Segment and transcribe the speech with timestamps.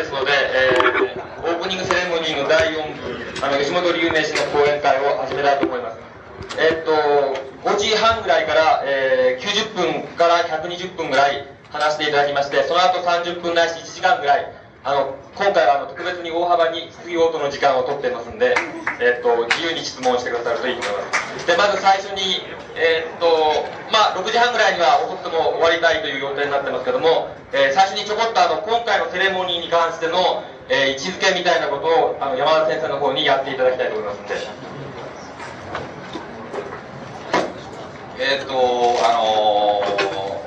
[0.00, 5.98] ですので、えー、オープニングセレモニーの第4部、あの、吉本龍明氏の講演会を始めたいと思います。
[6.56, 14.48] えー、っと、5時半ぐらいから、えー、90分から120分ぐらい話していただきまして、その後30分ないし1時間ぐらい、
[14.82, 18.56] あの、今回はあの特別に大幅に質疑応答の時間を取ってますんで、
[18.98, 21.46] えっと、自由に質問してくださるといいと思います。
[21.46, 22.40] で、まず最初に、
[22.76, 23.28] えー、っと、
[23.92, 34.70] まあ、6時半ぐらいには遅くとも終わりたいという予定になってますけども、えー、最初にちょこっとあの、今回のセレモニーに関しての、えー、位置づけみたいなことを、あの、山田先生の方にやっていただきたいと思いますんで。
[38.22, 39.82] えっと、あの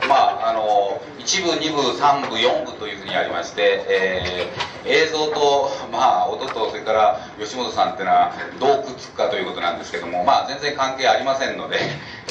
[0.07, 11.77] まあ、あの1部、2部、3部、4部というふうにありまして、えー、映像と、まあ、音と、それから吉本さんっていうのはどうくっつくかということなんですけども、まあ、全然関係ありませんので、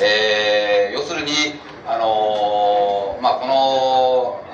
[0.03, 1.33] えー、要するに、
[1.87, 4.45] あのまあ、この、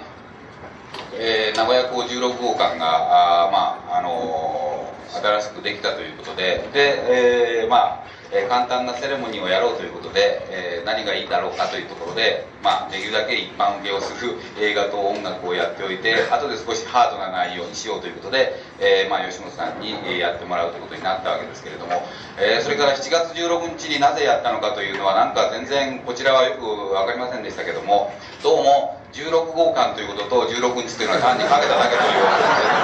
[1.21, 22.03] えー、名古屋港16号館が、あまあ、あの新しくできたということで、で、えー、まあ、え、簡単なセレモニーをやろうということで、えー、何がいいだろうかというところで、まあ、できるだけ一般受けをする映画と音楽をやっておいて後で少しハードな内容にしようということで、えー、まあ、吉本さんにやってもらうということになったわけですけれども、
[22.39, 32.79] えそれから7月16日になぜやったのかというのはなんか全然こちらはよく分かりませんでしたけどもどうも16号館ということと16日というのは単にかけただけという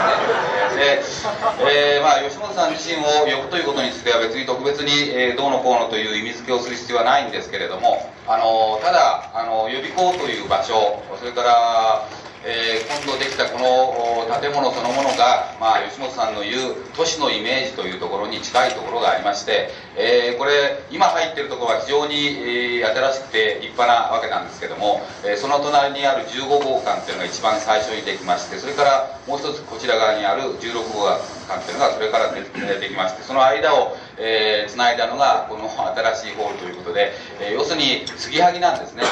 [0.74, 12.08] ですねで、えー、まあ、吉本さん自身を呼ぶということについては別に特別に、えー、どうのこうのという意味付けをする必要はないんですけれどもあのただあの予備校という場所それから
[12.46, 31.08] えー、今度できたこの建物そのものが、まあ、吉本さんの言う都市のイメージというところに近いところがありまして、えー、これ今入ってるところは非常に、えー、新しくて立派なわけなんですけども、えその隣にある15号館っていうのが一番最初にできましてそれからもう一つこちら側にある16号
[31.48, 32.44] 館っていうのがそれからで
[32.78, 39.02] できましてその間をえー、つないだのがこの新しいホールということで、えー、要するに継ぎはぎなんですね。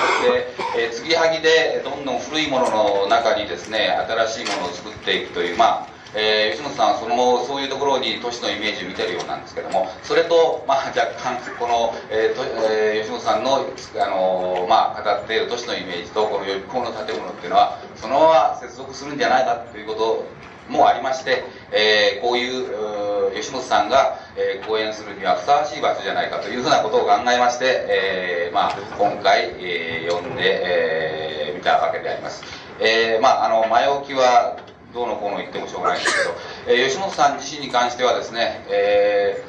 [0.74, 20.26] で、えー、継ぎはぎでどんどん古いものの中にですね新しいものを作っていくというまあえー、吉本さんはそのそういうところに都市のイメージを見てるようなんですけどもそれと、まあ、若干この、えーとえー、吉本さんの、あのー、まあ、語っている都市のイメージとこの予備校の建物っていうのはそのまま接続するんじゃないかということ
[20.68, 32.42] もありまして、えー、こういう吉本さんが、えー、講演するにはふさわしい場所じゃないかというふうなことを考えまして、えーまあ、今回、えー、読んでみ、えー、たわけであります。
[32.80, 34.58] えーまあ、あの前置きは
[34.92, 36.34] どうのこうの言ってもしょうがないんですけど、
[36.68, 39.42] えー、吉本さん自身に関してはですね、え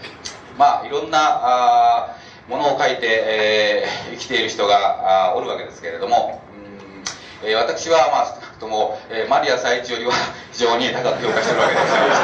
[0.56, 2.16] ー、まあいろんなあ
[2.48, 6.42] ものを書いて、えー、生きている人があおるわけですけれども、
[7.44, 10.14] うんえー、私はまあとも、えー、マリア最一よりは
[10.54, 12.16] 非常に高く評価してるわけですよ、え、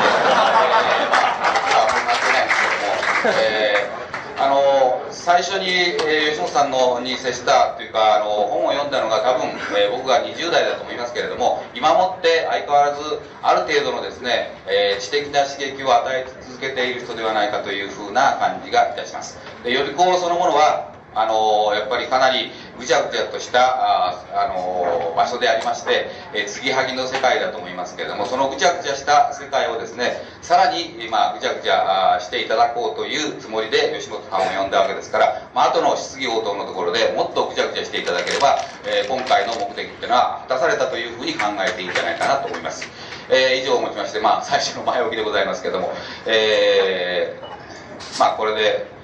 [1.12, 1.36] まあ、
[1.84, 4.00] あんまってないんですけども、え、
[4.40, 5.68] あの最初に、
[6.08, 13.04] えー、吉本さんのに接したというかあの本を読んだのが多分、えー、僕が20代だと思いますけれども今もって相変わらず
[13.44, 19.38] ある程度のですね、えー、知的な刺激を与え続けている人ではないかというふうな感じがいたします。
[19.64, 42.88] で予備校そのものはあのやっぱりかなりぐちゃぐちゃとしたあ、あの場所でありまして、え継ぎはぎの世界だと思いますけれどもそのぐちゃぐちゃした世界をですねさらに、まあ、ぐちゃぐちゃしていただこうというつもりで吉本さんを呼んだわけですから、まあ後の質疑応答のところでもっとぐちゃぐちゃしていただければ、えー、今回の目的っていうのは果たされたというふうに考えていいんじゃないかなと思います。
[43.30, 45.91] えー、以上をもちまして、まあ、最初の前置きでございますけれども、
[46.26, 48.99] えー、まあこれで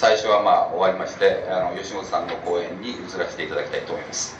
[0.00, 4.36] 最初はまあ終わりましてあの吉本さんの講演に移らせていただきたいと思います。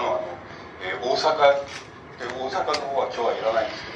[0.00, 0.28] のあの、
[0.80, 1.60] えー、大阪
[2.20, 3.92] で大阪の方は今日はいらないんですけ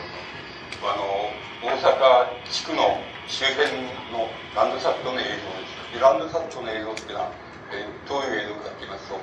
[0.80, 1.32] どあの
[1.64, 7.32] 大阪地区の周辺のランドサットの映像ですランドサットの映像っていうのは、
[7.72, 9.16] えー、どういう映像かと言いますと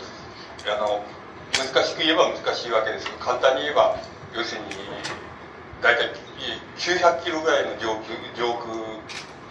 [0.74, 1.06] あの
[1.54, 3.98] 難しく言えば難しいわけですけど簡単に言えば
[4.34, 4.74] 要するに
[5.82, 6.14] 大体
[6.78, 8.74] 900キロぐらいの上空上空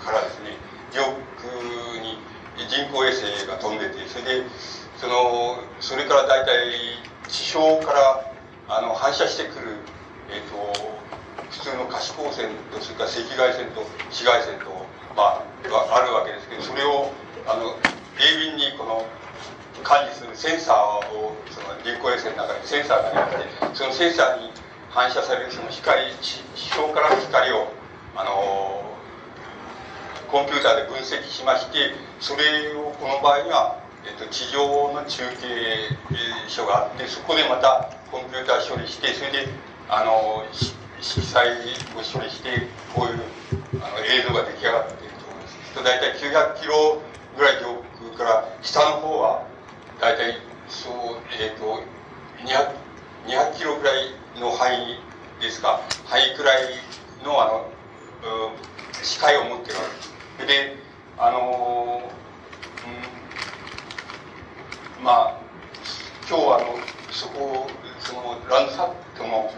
[0.03, 0.56] からですね
[0.91, 1.03] 上
[1.38, 2.19] 空に
[2.67, 4.49] 人工衛星が飛んでてそれで
[4.99, 8.32] そのそれから大体地表から
[8.69, 9.79] あの反射してくる、
[10.31, 10.99] えーと、
[11.50, 14.67] 普通の可視光線とそれから赤外線と紫外線と、
[15.17, 15.44] まあ、
[15.94, 17.11] あるわけですけどそれを
[17.47, 17.75] あの
[18.19, 19.06] 鋭敏にこの
[19.82, 20.77] 管理するセンサー
[21.15, 24.50] をその人工衛星の中にセンサーがありましてそのセンサーに
[24.91, 26.43] 反射されるその光地
[26.79, 27.73] 表からの光を
[28.17, 28.85] あの
[30.31, 35.97] コンピューターで分析しましてそれをこの場合にはえっと、地上の中継
[36.49, 39.49] 所があってそこでまたコンピューター処理してそれで
[39.88, 40.44] あの
[41.00, 43.20] 色彩を処理してこういう
[43.82, 45.75] あの映像が出来上がっていると思います。
[45.75, 47.02] と大体900キロ
[47.37, 47.82] ぐらい上
[48.14, 49.47] 空から下の方は
[50.00, 50.38] 大体
[50.69, 50.93] そう
[51.41, 51.82] えっ、ー、と
[52.44, 52.73] 200,
[53.26, 54.99] 200キロぐらいの範囲
[55.41, 55.81] ですか。
[56.06, 56.64] 範囲くらい
[57.25, 57.70] のあの
[59.02, 59.82] 視界を持ってるわ
[60.38, 60.75] けです。
[60.76, 60.76] で
[61.19, 62.19] あのうん
[65.02, 65.41] まあ
[66.29, 66.79] 今日はあの
[67.11, 67.67] そこ
[68.00, 69.50] そのランサットの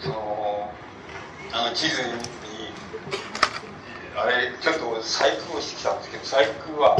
[0.00, 0.70] その
[1.52, 2.08] あの地図に
[4.14, 6.96] あれちょっと細工をしてきたんですけど細工は、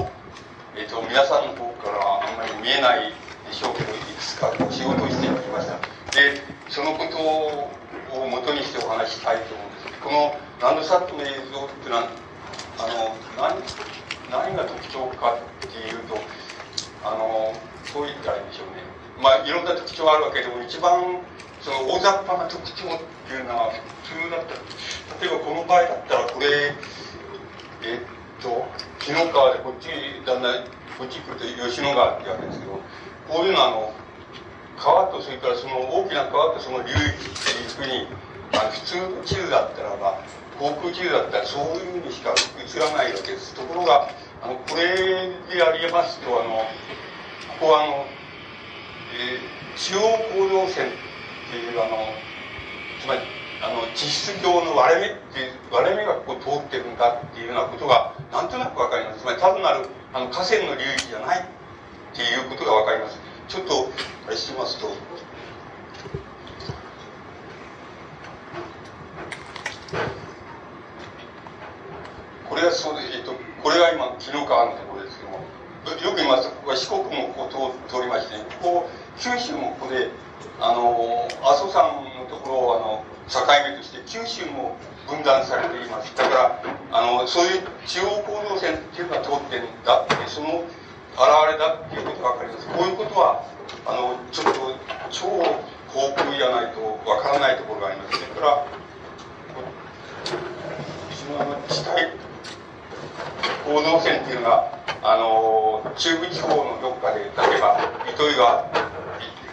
[0.76, 3.10] えーと、皆さんの方からあんまり見えない
[3.46, 5.78] でしょうけどいくつか仕事をしてきました。
[6.14, 10.02] でそのことを元にしてお話したいと思うんです。
[10.02, 12.10] このランドサットの映像っていうのは
[12.78, 13.62] あの何
[14.30, 16.18] 何が特徴かっていうと
[17.04, 17.52] あの
[17.84, 18.82] そう言ったんでしょうね。
[19.22, 21.20] まあいろんな特徴があるわけでも一番
[21.60, 23.72] その大雑把な特徴っていうのは
[24.06, 24.54] 普通だった
[25.24, 26.46] 例えばこの場合だったらこれ
[27.82, 28.66] えっと
[29.00, 29.90] 紀の川でこっち
[30.24, 30.64] だんだん
[30.98, 32.80] こっち来ると吉野川っていうわけですけど
[33.28, 33.92] こういうのはあの
[34.78, 38.06] 川とそれからその大きな川とその流域っていうふうに
[38.54, 40.22] あ普通の地図だったらば
[40.58, 43.54] 航空地図だったらそういうふうにしか映らないわけです。
[43.54, 44.10] ところが
[44.42, 48.06] あのこれでありますとあのここはあの、
[49.14, 50.00] えー、中央
[50.32, 50.90] 構造線っ
[51.50, 51.96] ていうあの
[53.00, 53.20] つまり
[53.60, 59.20] あの地質上の割れ目っていう割れ目がここ通ってるんだっていうようなことがなんとなく分かります。
[59.20, 61.44] つまり単なるあの河川の流域じゃないっ
[62.14, 63.18] ていうことが分かります。
[63.48, 63.90] ちょっと
[64.26, 64.88] あれしますと。
[72.48, 76.48] これがそうで、えっと、これが今紀の川のところですけどもよく言います。
[76.48, 80.10] とここは四国もここ通りまして、ここ九州もここで
[80.60, 84.76] あの阿蘇山のところをあの境目として九州も
[85.08, 86.14] 分断されています。
[86.14, 86.62] だから
[86.92, 90.64] あのそういう中央構造線っていうのが通ってるんだってその
[91.16, 92.68] 現れだっていうことが分かります。
[92.68, 93.44] こういうことは
[93.86, 94.60] あのちょっと
[95.10, 95.26] 超
[95.88, 98.18] 航空じゃないとわからないところがあります。
[98.18, 98.66] それから
[101.16, 102.27] その地帯
[103.64, 107.78] 構造線っていうのがあの中部地方のどっかで例えば
[108.08, 108.62] 糸魚川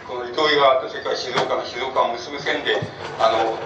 [0.08, 2.80] この糸魚川とそれから静岡の静岡を結ぶ線で
[3.20, 3.58] あの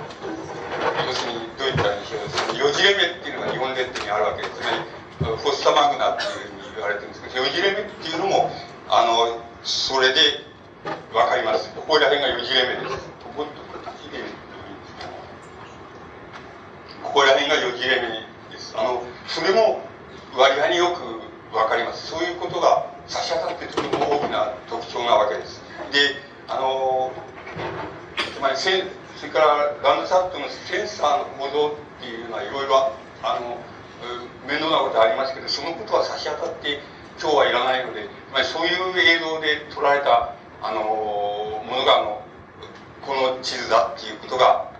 [1.07, 4.79] 要するにどういったらいいでしょうそのよじれ目っていうのが日本列島にあるわけですつまり
[5.21, 8.51] フォッサマグナっていうふうに言われてるんですけどよじれ目っていうのも
[8.89, 10.45] あのそれで
[11.13, 11.69] 分かります。
[11.75, 13.11] ここら辺がよじれ目です。
[17.03, 18.30] ここら辺がよじれ目です
[18.77, 19.81] あのそれも
[20.37, 21.01] 割合によく
[21.53, 22.07] 分かります。
[22.07, 25.63] そういうことが差し当たってとても大きな特徴なわけです。
[25.93, 27.13] であの
[28.35, 33.59] つまりそれからランドサットのセンサーの構造っていうのはいろいろあの
[34.47, 36.81] 面倒なことありますけどそのことは差し当たって
[37.21, 42.23] 今日はいらないのでまりそういう映像で撮られたあのものがあの
[43.03, 44.71] この地図だっていうことが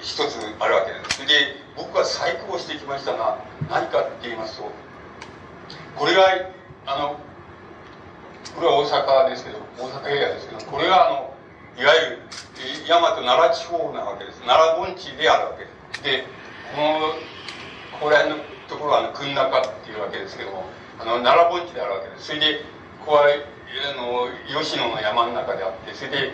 [0.00, 1.26] 一つあるわけです。
[1.26, 4.70] で僕が細工をしてきましたが何かって言いますと
[5.96, 6.22] これが
[6.86, 7.20] あの
[8.54, 11.34] これは大阪ですけど大阪エリアですけどこれがあの
[11.78, 12.18] いわゆる
[12.88, 14.40] 大和奈良地方なわけです。
[14.40, 15.64] 奈良盆地であるわけ。
[15.64, 16.24] ですで
[16.74, 17.00] この
[18.00, 20.64] ここら辺のところはあの群中っていうわけですけども
[20.98, 22.26] あの奈良盆地であるわけです。
[22.28, 22.64] それで
[23.04, 23.28] ここはあ
[24.00, 24.28] の
[24.58, 26.32] 吉野の山の中であってそれで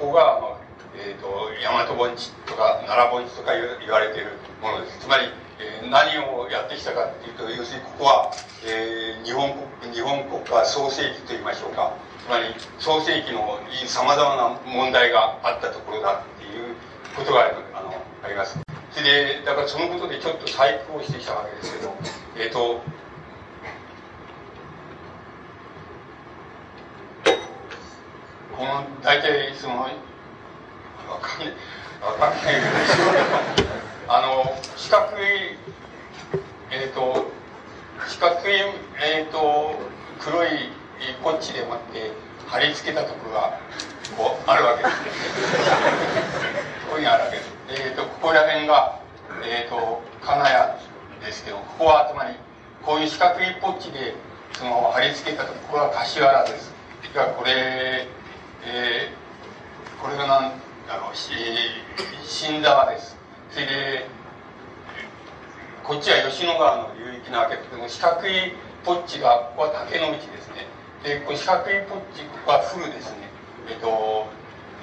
[0.00, 0.69] ここが、まあ
[1.00, 5.00] えーと、大和盆地とか奈良盆地とか言われているものです。
[5.00, 8.32] つまり、えー、何をやってきたかっていうと要するにここは、
[8.66, 11.96] えー、日本国日本国家創世紀といいましょうか。
[12.20, 16.76] つまり創世紀のさまざまな問題があったところだっていう
[17.16, 18.60] ことがあのあります。
[18.92, 21.94] それでだからそのことでちょっと細工をしてきたわけですけど
[22.36, 22.82] えっ、ー、と
[28.56, 29.88] この大体その
[31.10, 31.54] わかんない
[32.00, 33.68] わかんないけど
[34.08, 34.44] あの
[34.76, 35.58] 四角い
[36.70, 37.26] えっ、ー、と
[38.08, 38.52] 四角い
[39.02, 39.74] えっ、ー、と
[40.20, 40.50] 黒い
[41.22, 42.12] ポッチでもって
[42.46, 43.58] 貼り付けたところが
[44.16, 44.96] こうあるわけです。
[46.86, 47.50] ここにあるわけです。
[47.68, 49.00] えっ、ー、とここら辺が
[49.44, 52.34] えっ、と金谷ですけどここはつまり
[52.82, 54.14] こういう四角いポッチで
[54.52, 56.72] その貼り付けたところは柏原です。
[57.14, 58.06] がこれ
[58.62, 60.52] えー、これがなん
[60.90, 63.16] あの新沢です。
[63.52, 64.06] それで
[65.86, 70.66] こっちは吉野川の流域なわけですけども四角いポッチがここは竹の道ですね。
[71.04, 73.30] でこの四角いポッチここはフルですね。
[73.70, 74.26] えっ、と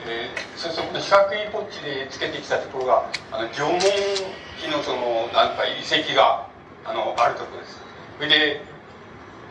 [0.08, 6.48] えー、そうすると四角いポッチでつけてきたところがあの縄文紀のそのなんか遺跡が
[6.86, 7.84] あのあるところです。
[8.16, 8.62] それで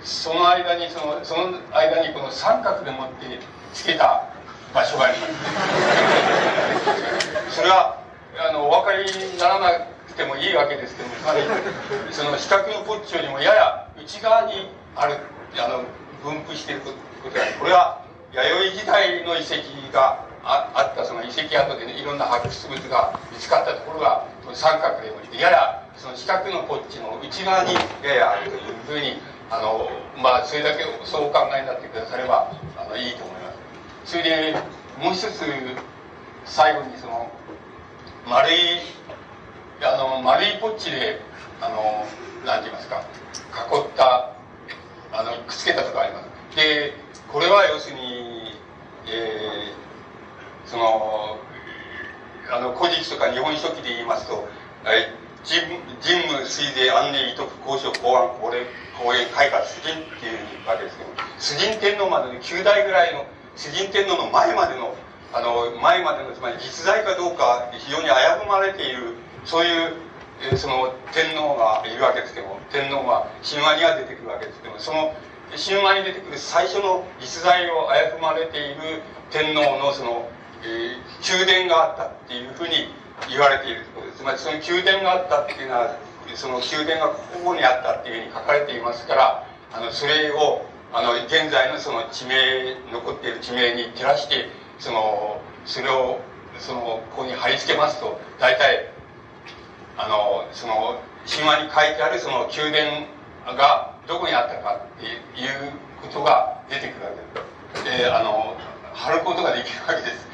[0.00, 3.28] その間にそのその間にこの三角でもって
[3.74, 4.25] つけた
[4.76, 5.32] 場所があります。
[7.56, 7.96] それは
[8.36, 9.72] あのお分かりにならな
[10.04, 11.40] くてもいいわけですけどつまり
[12.12, 15.16] その四角のポッチよりもやや内側にある
[15.56, 15.80] あの
[16.20, 16.92] 分布しているこ
[17.24, 18.04] とでこれは
[18.36, 27.72] 弥生時代の遺跡がああったその遺跡跡で、ね、いろんな発掘物が見つかったところが三角でもいてややその四角のポッチの内側に
[28.04, 29.16] ややあるというふうに
[29.48, 29.88] あの
[30.20, 33.35] まあそれだけそうお考えになってくださればあのいいと思います。
[34.06, 34.54] それで
[35.02, 35.42] もう一つ
[36.44, 37.28] 最後にその
[38.24, 38.78] 丸い
[39.82, 41.20] あの丸いポッチで
[41.60, 42.06] あの
[42.46, 43.02] 何て言いますか
[43.74, 44.32] 囲った
[45.12, 46.56] あのくっつけたとかあります。
[46.56, 46.94] で
[47.32, 48.54] これは要するに、
[49.08, 51.38] えー、その
[52.48, 54.46] あの古事記とか日本書紀で言いますと
[55.44, 58.64] 神武水税安寧伊徳交渉公安公連
[59.02, 60.30] 公園開花主人ってい
[60.64, 64.94] うわけですけど主人天皇までに9代ぐらいの主人天皇の前までの
[65.32, 69.92] あの前までのつまり実在かどうか非常に危ぶまれているそうい
[70.52, 75.14] う、その天皇がいるわけですけども天皇が神話には出てくるわけですけどもその
[75.56, 80.28] 神話に出てくる最初の実在を危ぶまれている天皇のその、
[80.62, 82.92] えー、宮殿があったっていうふうに
[83.28, 84.18] 言われているところです。
[84.18, 85.96] つまりその宮殿があったっていうのは
[86.34, 90.66] その宮殿がここにあったっていうふうに書かれていますからあのそれを
[90.96, 94.48] あの現在のその地名残っている地名に照らして
[94.78, 96.20] そのそれを
[96.58, 98.88] そのここに貼り付けますと大体
[99.98, 100.98] あのその
[101.28, 103.06] 神話に書いてあるその宮殿
[103.58, 107.10] がどこにあったかっていうことが出てくるわ
[107.84, 107.98] けで。
[107.98, 108.56] であの
[108.94, 110.26] 貼ることができるわけです。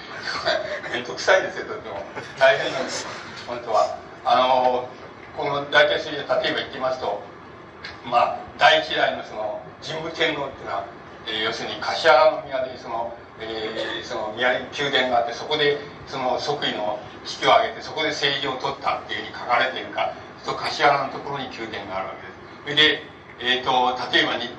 [0.94, 1.98] 面倒くさいですよとても
[2.38, 3.08] 大変なんです
[3.48, 3.98] 本当は。
[4.24, 4.88] あの
[5.36, 7.20] この大体数字例えば言ってますと
[8.04, 10.86] まあ第一代のその神武天皇っていうのは、
[11.26, 22.14] えー、要するに橿原宮でその、えー、その宮宮殿があってそこでその即位の式を挙げてそこで政治を取ったっていうふうに書かれているかと橿原のところに宮殿があるわ
[22.66, 23.02] けです。
[23.06, 23.12] で
[23.44, 24.54] えーと、例えば 2,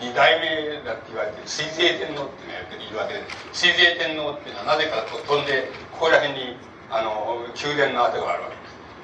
[0.00, 6.56] 2, 代目だって言われて水税天皇っていうのがいるわけで水税天皇っていうのはなぜかと飛んでここら辺に
[6.90, 8.50] あの宮殿の跡があるわ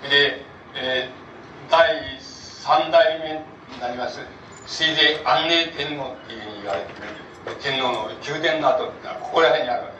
[0.02, 4.20] けですで、えー、第3代目になります。
[4.66, 9.90] 水税安寧天皇っていうふうに言われてる天皇の宮殿の跡っていうのはここら辺にあるわ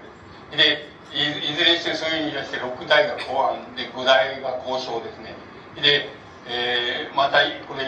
[0.51, 0.91] けです。
[0.91, 5.35] でいずれにしてそういうふうにい出して6代が後半で5代が交渉ですね。
[5.75, 6.09] で、
[6.47, 7.87] えー、またこれ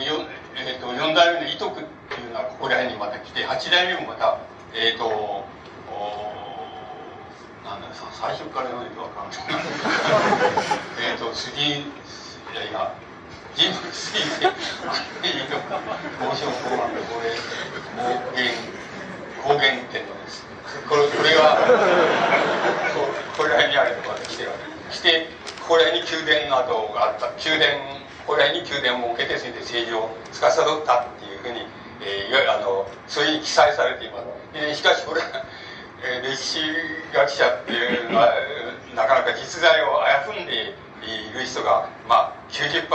[0.54, 4.38] えーと、4代目の伊徳っていうのはここら辺にまた来て8代目もまた
[4.74, 5.46] えっ、ー、とお
[7.64, 9.38] なんだ最初から言わないと分かんない。
[11.12, 11.84] えっと杉い
[12.54, 12.92] やいや
[13.54, 17.36] 人物水で交渉公安でこれ
[17.96, 18.52] 高原
[19.42, 20.44] 高原天皇です
[20.88, 21.56] これこれが
[23.36, 24.50] ここら辺にあるところで来てる
[24.90, 25.28] して
[25.60, 31.66] ここらに宮殿の跡があった宮殿ここらに宮殿を設けてそれで政治を司ったっていうふうに、
[32.00, 34.20] えー、あのそういうに記載されていま
[34.54, 35.20] す、しかしこれ
[36.02, 36.58] えー、歴史
[37.14, 38.34] 学者っていうのは
[38.96, 40.02] なかなか実在を
[40.34, 42.88] 危んでいる人が、まあ、90%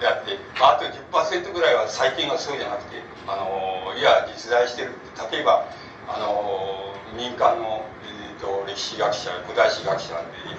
[0.00, 4.92] であって、まあ、あと10%ぐらいは最近はそうじゃなくてあのいや実在してる。
[5.32, 5.66] 例えば
[6.06, 10.14] あの民間の、えーと、歴史学者古代史学者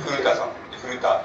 [0.05, 1.23] 古田さん古田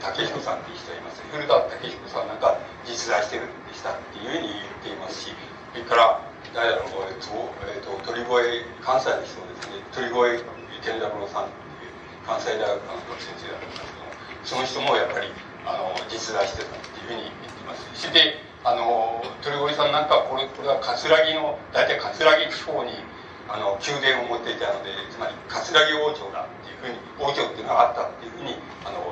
[0.00, 1.22] 武彦さんっていう人がいます。
[1.32, 5.32] 古田武彦さんなんか実在してるでしたっていうふうに言っていますし
[5.72, 6.20] それから
[6.54, 7.28] 誰だろう、えっと
[7.68, 9.84] えっと、鳥越関西の人ですね。
[9.92, 10.44] 鳥越
[10.84, 11.92] 健三郎さんっていう
[12.24, 14.05] 関西大学の先生だったんです。
[14.46, 15.26] その人もやっぱり
[15.66, 17.82] あの実在してたっていうふうに言ってます。
[17.94, 22.94] そしてあの鳥越さんなんかこれこれは葛城の大体葛城地方に
[23.50, 29.02] あの宮殿を持っていたのでつまり葛城王朝だっていうふうに王朝っていうのがあったっていうふうにあの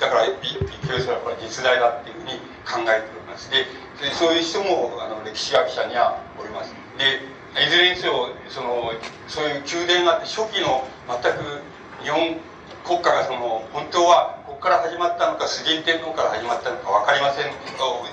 [0.00, 3.48] だから一挙すればこれ実在だっていうふうに考えております。
[3.48, 3.64] で
[4.00, 6.74] でそういう人もあの歴史学者にはおります。
[6.96, 7.24] で
[7.56, 8.92] いずれにせよその
[9.28, 11.60] そういう宮殿があって初期の全く
[12.04, 12.40] 日本
[12.84, 17.50] 国家がその本当はから始まったのか崇神天皇から始まったのか分かりません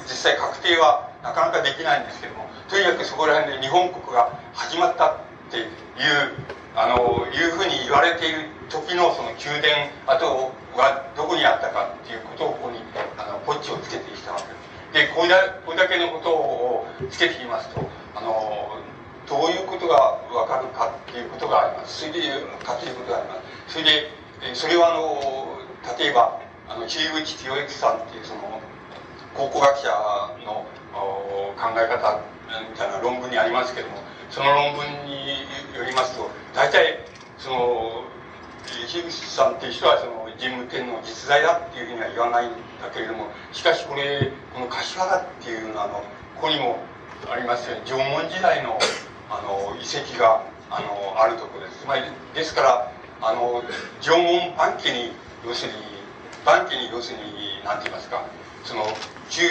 [0.10, 5.18] 実際確定はなかなかできないんですけどもとにかくそこら辺で日本国が始まったっ
[5.54, 5.70] ていう
[6.74, 10.26] あのいうふうに言われている時のその宮殿跡
[10.74, 12.82] がどこにあったかっていうことをここに
[13.22, 15.06] あのポッチをつけてきたわけです。
[15.06, 17.86] でこれだけのことをつけていますと
[18.18, 18.82] あの
[19.30, 23.36] どういうことが分かるかっていうことがありますそれでかということがありま
[23.70, 24.10] すそれで
[24.56, 25.59] それはあの
[25.98, 28.62] 例えばあの桐口清之さんっていうその
[29.34, 29.88] 考古学者
[30.46, 30.66] の
[31.58, 32.22] 考え方
[32.72, 33.98] みたいな論文にありますけども
[34.30, 37.06] その論文によりますと大体
[37.38, 38.04] その
[38.88, 45.94] 樋口さんっていう人はその神武天皇実在だっていうふうには言わないんだけれどもしかしこれこの柏原っていうのはあの
[46.36, 46.80] ここにも
[47.32, 48.78] ありますように縄文時代の
[49.30, 51.86] あの遺跡があのあるところです。
[51.86, 53.64] まりですからあの
[54.02, 55.12] 縄文晩期に
[55.46, 55.78] 要するに
[56.46, 58.26] 晩期に要するに何て言いますか
[58.64, 58.86] その
[59.30, 59.44] 九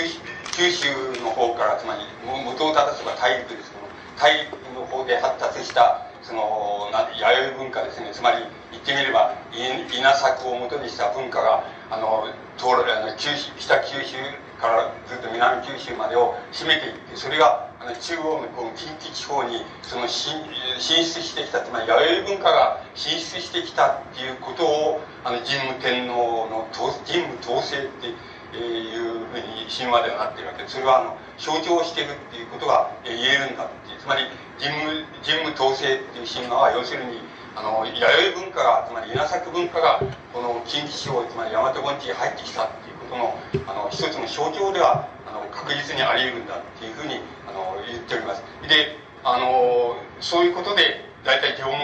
[0.52, 0.88] 九州
[1.22, 8.10] の方からつまり元を正せば大陸ですけど大陸の方で発達したその弥生文化ですね。
[8.12, 8.38] つまり
[8.72, 12.26] 言ってみれば稲作をもとにした文化があの
[12.58, 14.16] 東あの九州北九州
[14.60, 20.34] からずっと南九州までを占めていってそれがあの中央のこの近畿地方にその進
[20.78, 26.66] 出してきたつまり弥生文化が進出してきたっていうことをあの神武天皇の
[27.06, 28.10] 神武統制って
[28.58, 34.26] いうふうに神話ではなっているわけでそれはあの象徴してるっていうことが言えるんだっていうつまり
[34.58, 37.22] 神武神武統制っていう神話は要するに
[37.54, 37.94] あの弥
[38.34, 43.34] 生文化がつまり稲作文化がこの近畿地方つまり大和盆地に入ってきたっていうことの
[43.66, 48.42] あの一つの象徴ではあの確実にあり得るんだっていうふうにあの言っております。
[48.68, 51.76] であのそういうことで大体縄文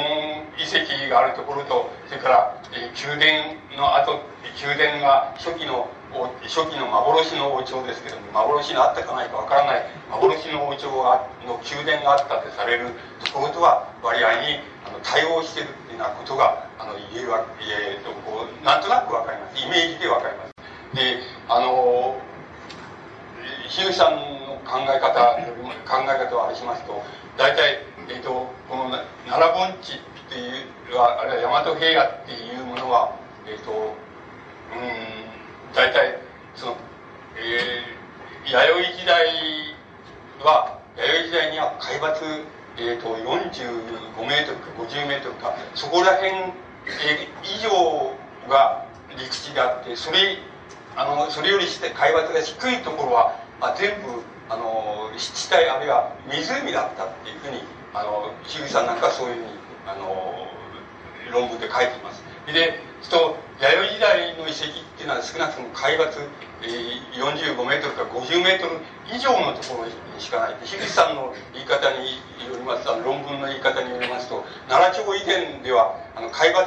[0.56, 4.22] 遺跡があるところとそれから、え宮殿の後
[4.56, 5.90] 宮殿が初期の
[6.46, 19.58] 初期の幻の王朝ですけども幻のあったかないかわからない幻の王朝がの宮殿があったとされるところとは割合にあの対応してるっていうようなことがあの言えわ、えーと、こうなんとなくわかります。
[19.58, 20.53] イメージでわかります。
[20.94, 22.16] であの
[23.68, 25.34] 樋口さんの考え方
[25.84, 27.02] 考え方をあれしますと
[27.36, 28.90] 大体、えーと、この
[29.26, 29.98] 奈良盆地っ
[30.30, 36.18] ていうあるいは大和平野っていうものはえっ、ー、とうん大体
[36.54, 36.76] その、
[37.36, 39.26] えー、弥生時代
[40.40, 42.14] は弥生時代には海抜、
[42.78, 48.14] えーと、45メートルか50メートルかそこら辺、えー、以上
[48.48, 48.86] が
[49.18, 50.38] 陸地であってそれ
[50.96, 57.62] あのそれよりして海抜が低いところは、あ、全部あの湿地帯あるいは湖だったっていうふうに
[57.94, 59.46] あの樋口さんなんかそういうふうに
[59.86, 60.46] あの
[61.32, 62.22] 論文で書いています。
[62.46, 62.78] で
[63.10, 66.10] と弥生時代の遺跡っていうのは少なくとも海抜、
[66.62, 70.56] えー、45メートルか50メートル以上のところにしかない。
[70.64, 76.64] 樋口さんの言い方によりますあの論文の言い方によりますと奈良町以前ではあの海抜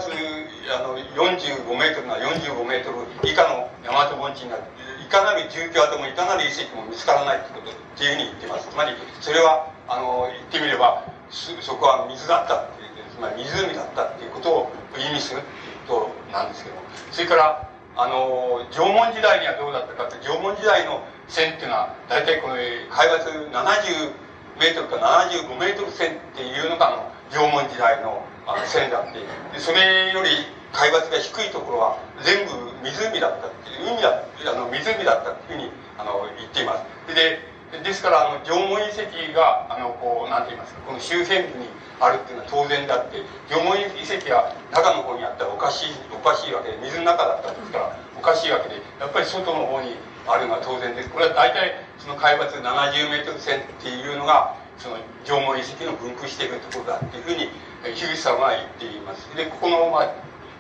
[0.72, 4.64] あの45メートルな45メートル以下の大和盆地になる
[5.02, 8.68] いかなる住居跡もいかなる遺跡も見つからないってことっていうふうに言ってます。
[8.68, 15.42] つまりそれはあの言ってみればそこは水だったっていうつまり湖だったっていうことを意味する。
[15.88, 22.62] となんですけどもそれからあの縄文時代にはどうだったかって縄文時代の線っていうのは大体この海
[23.10, 24.14] 抜70
[24.60, 30.30] メートルか75メートル線っていうのがあの縄文時代のあの線だってでそれより
[30.72, 32.54] 海抜が低いところは全部
[32.86, 37.14] 湖だったっていう海だあの湖だったっていうふうにあの言っています。
[37.14, 37.40] で
[37.72, 41.68] ですからあの縄文遺跡があのこうなんて言いますかこの周辺部に
[42.00, 43.20] あるっていうのは当然であって
[43.52, 51.10] 縄文遺跡は中の方にあったらおかしいおかしいわけで水の中だったんですからおかしいわけでやっぱり外の方にあるのは当然です。
[51.10, 57.48] これは大体その海抜70メートル線っていうのがその縄文遺跡の分布しているところだっていうふうに
[57.96, 59.28] 樋口さんは言っています。
[59.36, 60.12] でここのまあ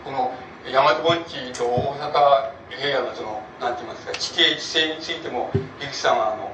[0.03, 0.31] この
[0.67, 6.51] 大和盆地と大阪平野のそのなんて言いますか地形地勢についても樋口さんはあの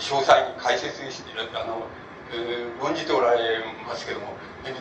[0.00, 1.86] 詳細に解説してあの
[2.82, 4.26] 論じておられますけども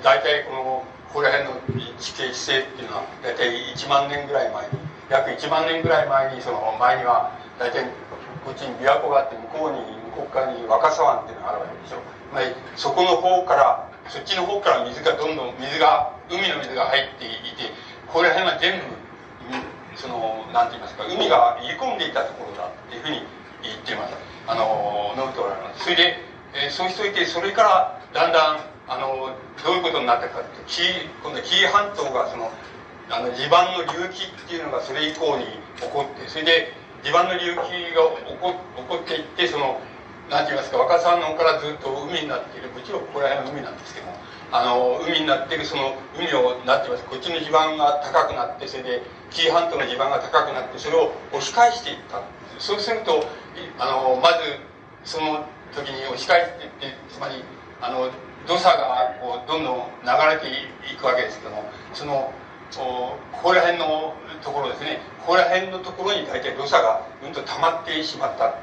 [0.03, 0.63] 大体この
[1.11, 1.59] ここら辺の
[1.99, 7.83] 地形地勢っていうのは大体1万年ぐらい前に約1万年ぐらい前にその前には大体
[8.45, 9.83] こっちに琵琶湖があって向こうに
[10.15, 11.99] 向こう側に若狭湾っていうのがあるわけでしょ、
[12.31, 12.43] まあ、
[12.79, 17.75] そこの方からそっちの方から水がどんどん水が海の水が入っていて
[18.07, 18.87] ここら辺は全部
[19.99, 23.27] そのなんて言いますか海が入り込んでいたところだっていうふうに
[23.63, 24.13] 言ってます
[24.47, 29.31] あの述べておられますそれでえー、そうしといてそれからだんだんあの
[29.63, 30.83] どういうことになったかって紀
[31.23, 32.51] 今度紀伊半島がその
[33.09, 35.45] あの地盤の隆起っていうのがそれ以降に
[35.79, 39.79] 起こってそれで地盤の隆起が起こ起こっていってその
[40.29, 44.15] 何て言いますか若狭湾からずっと海になっているもちろんここら辺は海なんですけども
[44.51, 52.19] あの海になってるその海を何ていますこっちの地盤が高くなってそれで紀伊半島の地盤が高くなってそれを押し返していった。
[52.59, 53.25] そうすると
[53.79, 54.59] あのまず
[55.03, 57.43] その時に押し返していってつまり
[57.81, 58.11] あの
[58.47, 60.47] 土砂がこうどんどん流れて
[60.91, 62.31] いくわけですけどもその
[62.71, 65.01] ここら辺のところですね。
[65.19, 68.55] ここら辺のところに大体土砂がうんと溜まってしまったっ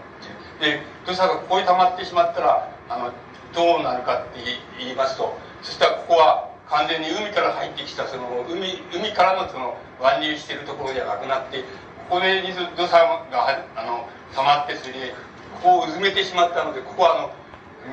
[0.61, 3.13] で土砂がここに溜まってしまったらあの
[3.55, 4.41] どうなるかって
[4.79, 11.65] 言いますとそしたらここは完全に海から入ってきたその海海からのその湾流しているところじゃなくなって
[12.09, 15.15] ここで水土砂があの溜まってそれで
[15.61, 17.31] ここをうずめてしまったのでここはあの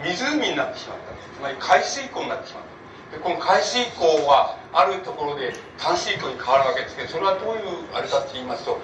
[0.04, 2.64] 湖になってしまったつまり海水湖になってしまっ
[3.12, 8.80] たでこの海水湖はあるところで淡水湖に変わるわけですけどそれはどういうあれかって言いますと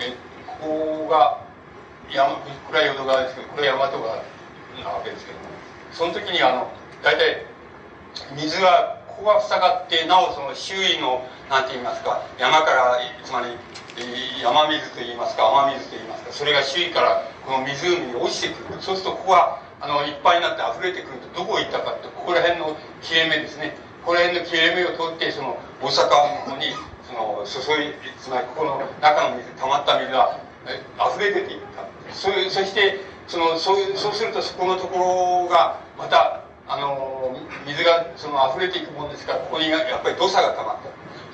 [0.00, 0.16] え
[0.46, 1.44] ここが
[2.10, 2.36] 山
[2.68, 4.16] これは淀川ですけどこれは大和川
[4.80, 5.44] なわけですけども
[5.92, 7.44] その時にあの大体
[8.36, 11.20] 水がここが塞がってなおその周囲の
[11.52, 13.52] 何て言いますか山からつまり
[14.40, 18.80] 山水といいますか雨水といいますかそれが周囲からこの湖に落ちてくる。
[18.80, 22.72] そうするとここはあのいっぱいになって溢れてくるとどこ行ったかってここら辺の
[23.04, 23.76] 切れ目ですね。
[24.00, 26.72] ここら辺の切れ目を通ってその大阪の方に
[27.04, 30.40] その注いつまりここの中の水溜まった水が
[30.96, 37.34] 溢れ出ていったそそしてそのそうそうするとそこのところがまたあの
[37.66, 40.78] 水がその溢れていくものですからここにやっぱり土砂が溜まっ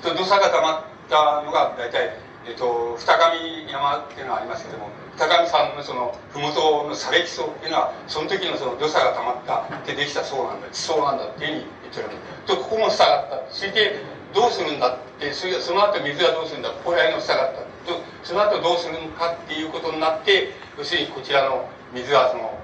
[0.01, 0.15] た。
[0.15, 4.87] 土砂が溜まったのが大体えっと、二上山っていうのはありますけども
[5.19, 10.69] 二上さんのその麓の砂礫層っていうのはその時のその土砂が溜まったってできた層なんだ。
[10.71, 11.27] 地層なんだ。
[11.27, 12.09] っていうふうに言ってる
[12.47, 13.51] とここも塞がった。
[13.51, 13.99] それで
[14.33, 16.71] どうするんだってそれその後水はどうするんだ？
[16.71, 17.67] ここら辺の塞がった。
[17.83, 22.56] とその後どうするのかっていうことになって要するにこちらの水はその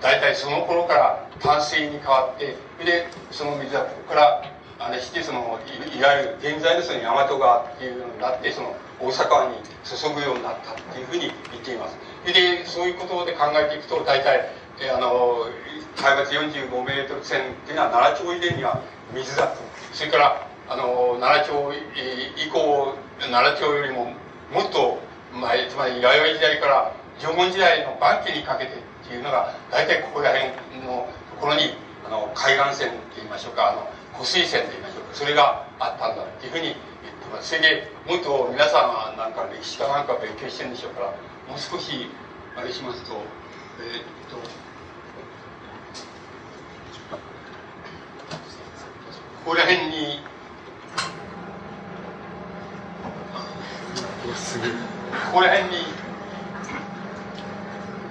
[0.00, 5.58] 大体その頃から淡水に変わってでその水はここからあれしてその
[5.96, 11.96] いわゆる現在のその大和川っていうのになってその大阪湾に注ぐようになったっていうふうに言っています。
[12.26, 14.48] でそういうことで考えていくと大体
[14.94, 15.46] あの
[15.96, 18.82] 海抜45メートル線っていうのは奈良町以前には
[19.14, 19.60] 水だと
[19.92, 21.74] それからあの奈良町
[22.36, 24.12] 以降奈良町よりも
[24.52, 24.98] もっと
[25.32, 28.72] 前つまり弥生時代から縄文時代の晩期にかけて
[29.04, 36.80] っていうのが大体ここら辺のところにあの海岸線って言いましょうかあの湖水線と言いましょうかそれがあったんだっていうふうに言って
[37.32, 37.48] ます。
[37.48, 41.06] それでもっと皆さんはなんか歴史かなんか勉強してるんでしょうから
[41.48, 42.08] もう少し
[42.56, 43.20] あれしますと
[43.80, 44.36] えー、っと
[49.44, 50.20] ここら辺に
[54.24, 55.84] ここら辺に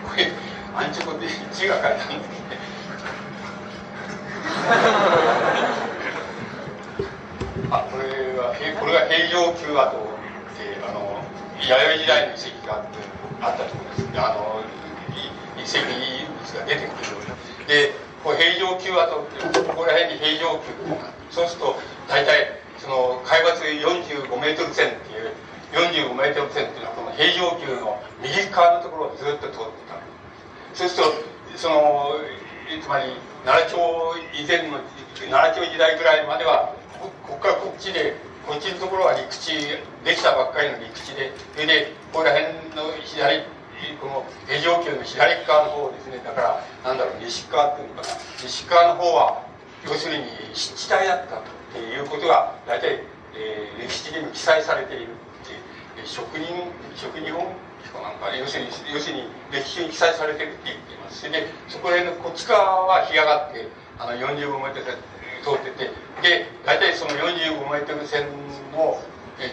[0.08, 2.58] これアンチョコで字が書いてあるんですね
[7.70, 10.02] あこれはこれが平城宮跡っ
[10.58, 11.22] てあの
[11.62, 12.86] 弥生時代の遺跡が
[13.42, 14.20] あったところです。
[14.20, 14.62] あの
[15.58, 21.76] 遺跡物が出てくるでこう平城宮跡ってここら辺に平城宮ってそうすると
[22.08, 23.58] 大体その海抜
[24.28, 25.34] 45メートル線っていう
[25.74, 29.98] 45メートル線っていうのはこの平城宮の右側のところをずっと通ってた
[30.74, 32.18] そうするとその
[32.82, 33.14] つまり
[33.46, 34.80] 奈良町以前の
[35.30, 38.16] 奈良町時代ぐらいまではここからこっちで
[38.48, 39.54] こっちのところは陸地
[40.04, 43.44] できたばっかりの陸地でそれでここら辺の左
[44.00, 48.08] この平城宮の左側の方ですねだからなんだろう西側っていうのかな。
[48.42, 49.46] 西側の方は
[49.86, 53.04] 要するに湿地帯だったということが大体、
[53.36, 56.48] えー、歴史的に記載されているって職人
[56.96, 57.48] 職人本
[58.02, 63.68] なんか要するに要するに歴史に記載されてるって言っていますでそこらへのこっち側は干上がって
[64.00, 64.98] あの45メートル
[65.44, 68.28] 通っててで大体その45メートル線
[68.72, 68.98] の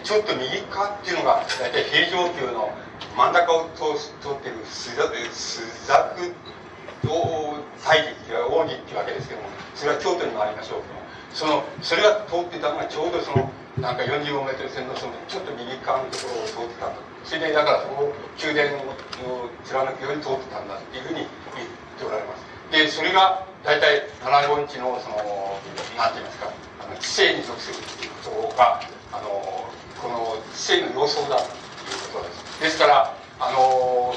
[0.03, 2.71] ちょっと右側っていうのが大体平城宮の
[3.17, 5.09] 真ん中を通通ってる朱雀
[7.87, 11.01] 大義っていう王義っていうわけですけどもそれは京都にもありましょうけども
[11.33, 16.99] そのそれが通ってたのがちょうどそのなんか45メートル線のそのちょっと右側のところを通ってたと。
[17.23, 21.23] それでだからそこを宮殿を貫くように通ってたんだっていうふうに
[21.55, 22.43] 言っておられます。
[22.71, 25.59] でそれが大体七五日のその
[25.95, 26.51] 何て言いますか
[26.83, 28.81] あの知性に属するっていうことが
[29.13, 29.69] あの
[30.01, 32.59] この知性の様相だということです。
[32.59, 34.15] ですからあの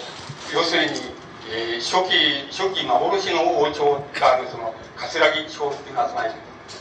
[0.52, 1.14] 要するに、
[1.50, 6.32] えー、初期初期幻の王朝があるその葛城朝っていうのはつまり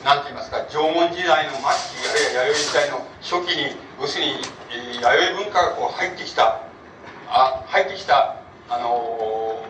[0.03, 4.31] 何て言いますか縄文時代の末期あるいは弥生時代の初期に要するに、
[4.71, 6.61] えー、弥生文化がこう入ってきた
[7.29, 8.37] あ入ってきた
[8.69, 9.63] あの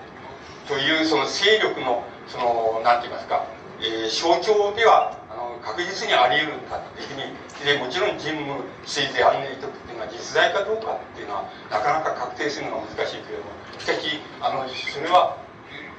[0.66, 3.46] ー、というその勢力のその何て言いますか、
[3.82, 15.38] えー、象徴ではあの確実にあり得るんだっていうふうにでもちろん人務推定案内とっていうのは実在かどうかっていうのはなかなか確定するのが難しいけれどもしかしあのそれは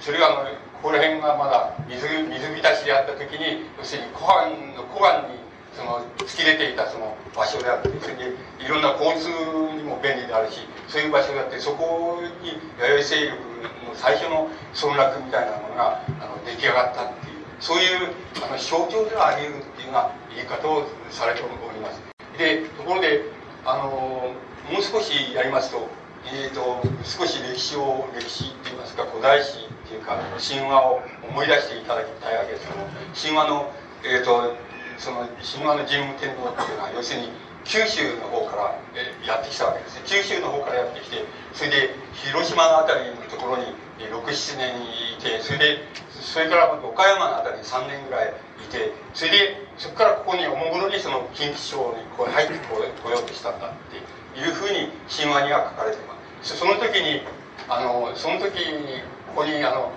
[0.01, 0.51] それがあの
[0.85, 5.41] ここら辺がまだ水水浸しであった時に要するに湖岸の湖岸に
[5.73, 9.33] その突き出ていたその場所であってそれでいろんな交通
[9.73, 10.61] にも便利であるし
[10.93, 13.41] そういう場所であってそこに弥生勢力
[13.89, 18.13] の最初の村落みたいなものがあの出来上がったっていうそういう
[18.45, 22.03] あの象徴ではあり得るっていうような言い方をされております。
[22.37, 23.25] でところで
[23.65, 24.37] あの
[24.69, 25.89] もう少しやりますと,、
[26.29, 32.81] えーと、少し歴史を歴史っていいますか古代史っていうか神話を思い出していただきたいわけですけど
[33.13, 33.71] 神話の、
[34.03, 34.57] えーと、
[34.97, 37.29] その神話の神武天皇っていうのは要するに
[37.65, 38.77] 九州の方から
[39.25, 40.03] やってきたわけですね。
[40.05, 44.77] 九州の方からやってきてそれで広島の辺りのところに67年
[45.17, 45.79] いてそれで
[46.13, 53.97] それから岡山の辺りに3年ぐらいいてそれでそこからここにおもむろにその近畿省にこう入ってこようとしたんだって
[54.39, 56.57] いうふうに神話には書かれています。
[56.57, 57.23] その時に
[57.69, 59.01] あのその時に
[59.35, 59.91] ここにあの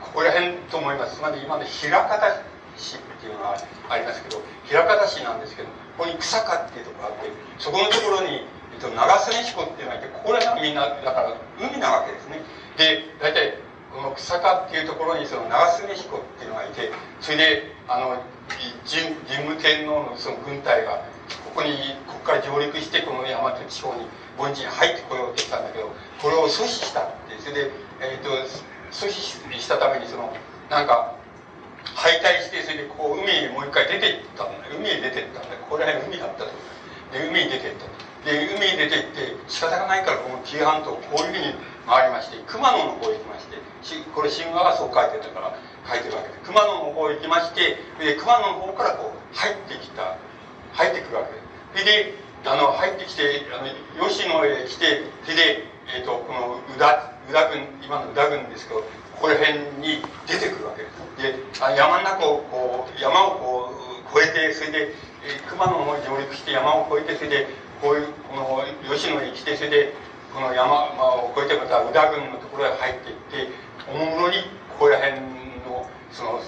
[0.00, 1.16] ここら辺と思います。
[1.16, 2.46] つまり今の枚方
[2.78, 3.58] 市っていうのが
[3.90, 4.38] ありますけど
[4.70, 12.38] 枚方市なんですけどここに草加っていうところがあってそこのところに、えっと、長曽根彦っていうのがいてここら辺はみんなだから海なわけですね。
[12.78, 13.58] で大体
[13.90, 18.22] この草加っていうところにその長曽根彦っていうのがいてそれであの
[18.86, 21.02] 神武天皇のその軍隊が
[21.50, 24.06] ここにここから上陸してこの大和地方に
[24.38, 25.90] 盆地に入ってこようとしたんだけど
[26.22, 28.30] これを阻止したってそれで、えーと
[28.90, 29.12] 阻止
[29.58, 30.32] したためにその
[30.70, 31.14] なんか
[31.94, 35.56] 敗退してそれでこう海にもう一回出ていったんだ海へ出ていったんだ。
[35.68, 36.50] ここら辺海だったと。
[37.12, 37.86] で海に出ていった
[38.28, 41.54] で海に出ていって仕方がないからこの紀伊半島こういうふうに
[41.88, 45.56] 回りまして熊野の方へ行きましてしこれ神話がそう書いてたから
[45.88, 50.20] 書いてるわけで熊野の方へ行きましてで熊野の方からこう入ってきた
[50.76, 51.48] 入ってくるわけで。
[51.80, 55.64] すであの入ってきてあの吉野へ来てそれで、
[55.98, 58.86] えーと、この宇田宇田郡今の宇田郡ですけどこ
[59.22, 60.98] こら辺に出てくるわけです。
[61.20, 63.74] であ山の中をこう山をこ
[64.14, 64.94] う越えてそれで、
[65.50, 67.46] 熊野の方に上陸して山を越えてそれで
[67.82, 69.94] こういうこの吉野へ来てそれで
[70.32, 73.52] この山、まあ、を越えてまた宇田郡のところへ入っていって
[73.92, 74.36] おもむろに
[74.78, 75.20] ここら辺
[75.68, 76.40] のその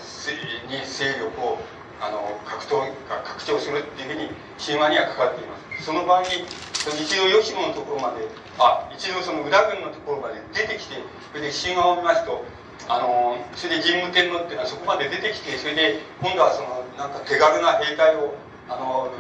[0.71, 1.59] に勢力を
[2.01, 5.85] あの格闘が拡張するっていうふうに神話には書かれています。
[5.85, 6.45] その場合に
[6.81, 10.97] 一度吉野のところまであ一度その宇田郡のところまで出てきて
[11.33, 12.45] それで神話を見ますと
[12.89, 18.35] あのそれで神武天皇っていうのはそこまで出てきてそれで今度はそのなんか手軽な兵隊を
[18.69, 19.13] あの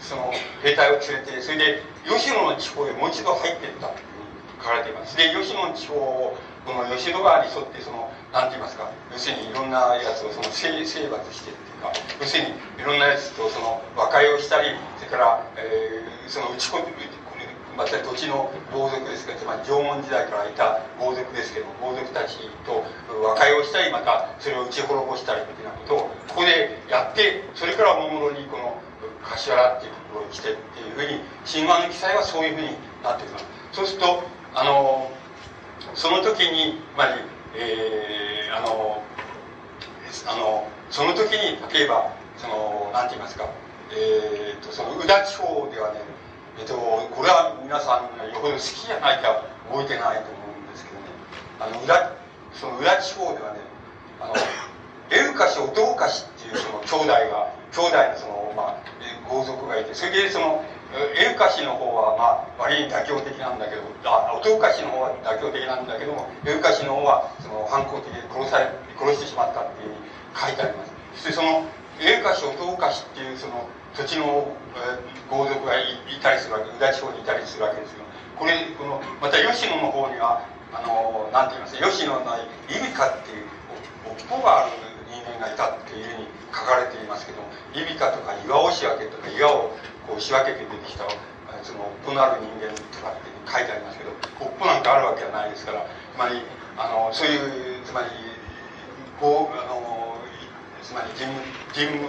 [0.00, 5.16] その兵隊を連れてそれで吉野の地方へもう一度入っていったというふうに書かれています。
[5.16, 11.73] で吉野の地方をこの吉野川に沿ってその何て言いますか要するにいろんなやつをその征伐していって
[12.20, 14.68] 要するにいろんなやつとその和解をしたり
[14.98, 16.94] それから、えー、その打ち込み
[17.76, 22.84] また土地の豪族ですけどつまり縄文時代からいた豪族ですけど豪族たちと
[23.22, 28.78] 和解をしたりまたそれを打ち滅ぼしたりみたいなことをここでやってそれからおもむろにこの
[29.22, 32.68] 柏原っていうところに来てっていうふうに神話の記載はそういうふうに
[33.02, 33.44] なってきます。
[33.72, 34.22] そうすると
[34.54, 35.10] あの
[35.94, 37.12] その時にまり、
[37.56, 39.02] えー、あの
[40.26, 43.48] あのその時に例えばその何て言いますか、
[43.90, 46.00] えーと、その宇田地方ではね、
[46.58, 51.06] えーと、これは皆さんがよほど好きじゃないか覚えてないと思うんですけどね。
[51.58, 52.14] あの裏
[52.54, 53.60] その裏地方ではね
[54.20, 54.34] あの
[55.10, 58.82] エルカシ弟カシっていうその兄弟が兄弟のその、まあ、
[59.28, 69.94] 豪族がいてそれでそのエルカシの方はまあ割に妥協的なんだけどあ弟カシの方は妥協的なんだけどもエルカシの方はその反抗的で殺され殺してしまったっていう
[70.34, 71.64] 書いてありますそしてその
[72.00, 78.02] エルカシ弟カシっていうその土地の、えー、豪族がいいたりするわけ宇田地方にいたりするわけですよ
[78.34, 80.42] これこのまた吉野の方には
[80.74, 82.20] あのなんて言います吉野の
[82.66, 83.46] イビカっていう
[84.10, 84.74] 尾っぽがある
[85.06, 87.38] 人間がいたっていうふうに書かれていますけど
[87.78, 89.70] イビカとか岩を仕分けとか岩を
[90.10, 91.06] こう仕分けて出てきた
[91.62, 94.10] その尾っぽのある人間とかって書いてありますけど
[94.42, 96.42] 尾っぽなんかあるわけはないですからつまり
[96.76, 98.10] あのそういうつまり
[99.20, 100.13] こうあの
[100.84, 102.06] つまり神武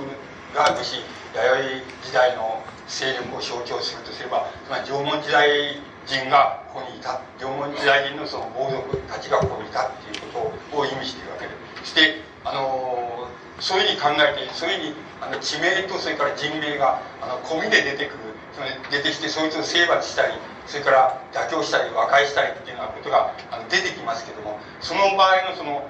[0.53, 1.01] がもし
[1.33, 7.19] 弥生時代の勢力を象徴するとすればつまり縄文時代人がここにいた。
[7.39, 11.51] 縄文時代人のその豪族たちがここにいたっていうことを意味しているわけで。
[11.81, 13.27] そしてあの
[13.59, 20.33] そういうふうに考えてそういうふうにあの地名とそれから人名があの込みで出てくるつまり出てきてそいつを征伐したり
[20.65, 25.87] それから妥協したり和解したりっていうようなことがあの出てきますけどもその場合のその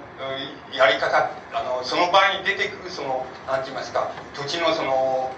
[0.73, 5.31] やり方あのその場合に出てくるその何て言いますか土地のその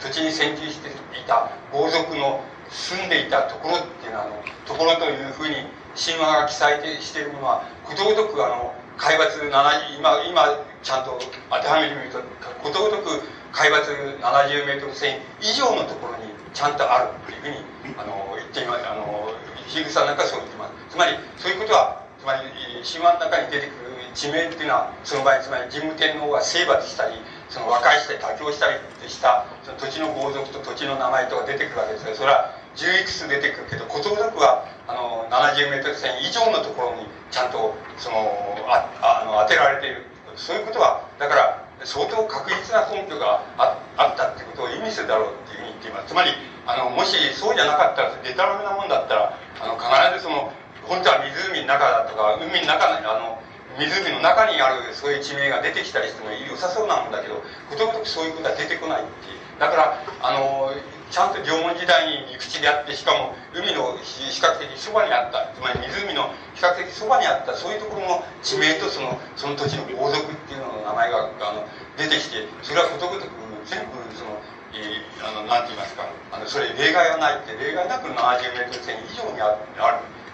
[0.00, 5.54] 土地に先住していた豪族の住んでいたところっていうのはあのところというふうに
[5.96, 10.44] 神話が記載しているものはことごとくあの海抜7今今
[10.84, 12.20] ちゃんと当てはめてみると
[12.60, 18.84] ことごとく海抜70メートル線以上のところにちゃんとあるというふうにあの言っています。
[18.84, 19.32] あの
[19.72, 20.76] 樋口さんなんかそう言ってます。
[20.92, 22.44] つまりそういうことはつまり
[22.84, 27.16] 神話の中に出てくる地名っていうのはその場合つまり神武天皇が征伐したり
[27.48, 28.76] その和解して妥協したり
[29.08, 29.48] した。
[29.64, 38.26] その土地の豪族と土地の名前とか出てくるわけですからそれは10いくつ出てくるけどことごとくはあの70メートル線以上のところにちゃんとその
[38.66, 40.02] ああの当てられている
[40.34, 46.34] そういうことはだから相当確実な根拠がああったってことを意味するだろうっていうふうに言っていますつまり
[46.66, 49.86] あのもしそうじゃなかったらデタラメなもんだったらあの必
[50.18, 50.50] ずその
[50.90, 53.38] 本当は湖の中だとか海の中にあの
[53.78, 57.38] 湖の中にあるそういう地名が出てきたりしても良さそうなんだけど
[57.70, 59.40] ことごとくそういうことは出てこないっていう。
[59.60, 60.72] だからあの
[61.10, 71.66] ちゃんと縄文時代に陸地であってしかも海の比較的そばにあったつまり湖の比較的そばにあったそういうところの地名とそのその土地の豪族っていうのの名前があの
[71.98, 73.34] 出てきてそれはことごとく
[73.66, 74.38] 全部その
[74.70, 79.58] えー、あのなんて言いますかあのそれ例外はないって例外なく70メートル線以上にある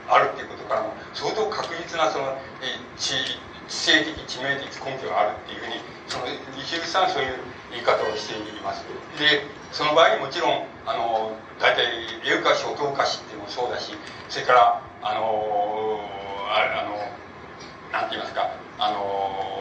[0.08, 3.16] あるっていうことからも相当確実なその、えー、地
[3.66, 6.28] 地政的致命的根拠があるっていうふうにその
[6.60, 7.34] 石口さんそういう
[7.70, 8.84] 言い方をしています
[9.18, 11.86] でその場合もちろんあの大体
[12.24, 13.92] 英歌詞音歌詞っていうのもそうだし
[14.28, 16.00] それからあの
[16.50, 16.96] ああの
[17.92, 19.56] なんて言いますかあの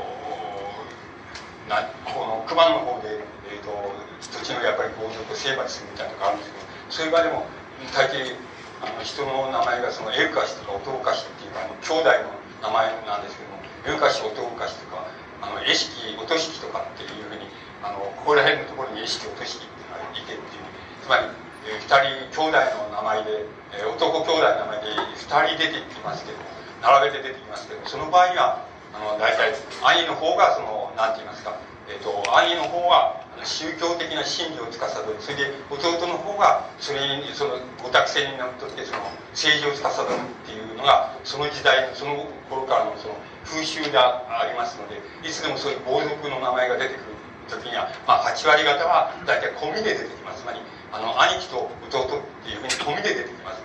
[1.69, 3.73] なこの熊野の方で、えーと、
[4.21, 7.45] 土地のやっぱり豪族を征伐するみたいなのがあるんですけどそういう場でも
[7.93, 8.37] 大抵
[8.85, 15.09] あの人の名前がそのエルカシとか音歌詞っていうかあの兄弟の名前なんですけどもエルカシ音歌詞とか
[15.41, 17.49] あの絵式音式とかっていうふうに
[17.83, 20.65] あのここら辺のところに絵式音式っていうのがいてっていう
[21.03, 21.27] つまり、
[21.67, 22.57] えー、2人兄弟
[22.89, 26.37] の名前で、えー、男兄弟の名前で2人出てきますけど
[26.81, 29.51] 並べて出てきますけどその場合にはあの大体
[29.83, 31.59] 兄の方がその何て言いますか、
[31.89, 39.03] えーと、兄の方は宗教的な真理を司るそれで弟の方がそれにそのご託性にのっとってその
[39.35, 47.14] 政治を司るっていうのがその時代その頃からのその風習でありますのでいつでもそういう豪族の名前が出てくる。
[47.49, 50.41] 時には、まあ、8割方は大体込みで出てきます。
[50.41, 50.59] つまり
[50.91, 53.61] あの兄貴と弟っていうふうに込みで出てきます。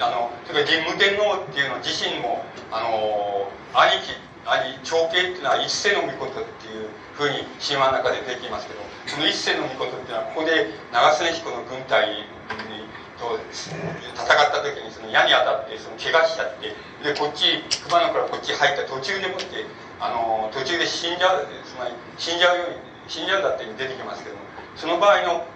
[0.00, 4.16] あのそれから神武天皇っていうの自身もあの兄貴
[4.46, 12.86] 兄長兄っていうのは一世の御事っていうふうに神話の中で出てきますけどその一世の御事っていうのはここで長曽根彦の軍隊に
[13.18, 16.72] と戦った時にその矢に当たってその怪我しちゃって
[17.02, 19.66] でこっち熊野からこっち入った途中でもって
[19.98, 24.36] あの途中で死んじゃうつまり死んじゃうように死んじゃうんだって出てきますけど
[24.76, 25.46] その場合の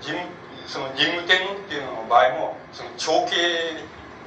[0.00, 0.18] 神
[0.66, 3.36] その神武天皇っていうのの場合もその長兄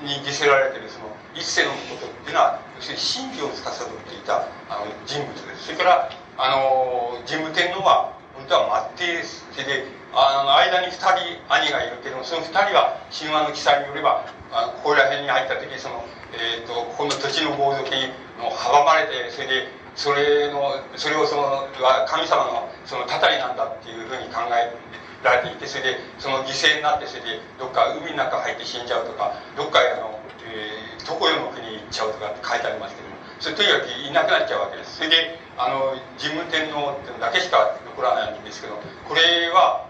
[0.05, 5.65] に犠牲られてるその一世のことっていうのは要するに真理を司っていたあの人物です。
[5.65, 9.45] それからあの神武天皇は本当は末帝です。
[9.51, 21.67] それであの間に2人兄がいるけどもその2人は神話の記載によればあここら辺に入った時その、えーと、ここの土地の豪族に阻まれてそれでそれのそれをその
[22.05, 24.69] 神様のそのたたりなんだっていうふうに考え
[25.25, 34.97] られていてそれでその犠牲になってそれでどっか海の中入って死んじゃうとかどっかあの、えー、常世の国に行っちゃうとかって書いてありますけどもそれとにかくいなくなっちゃうわけです。
[34.97, 38.77] それであの神武天皇っていうのだけしか残らないんですけど
[39.09, 39.89] これは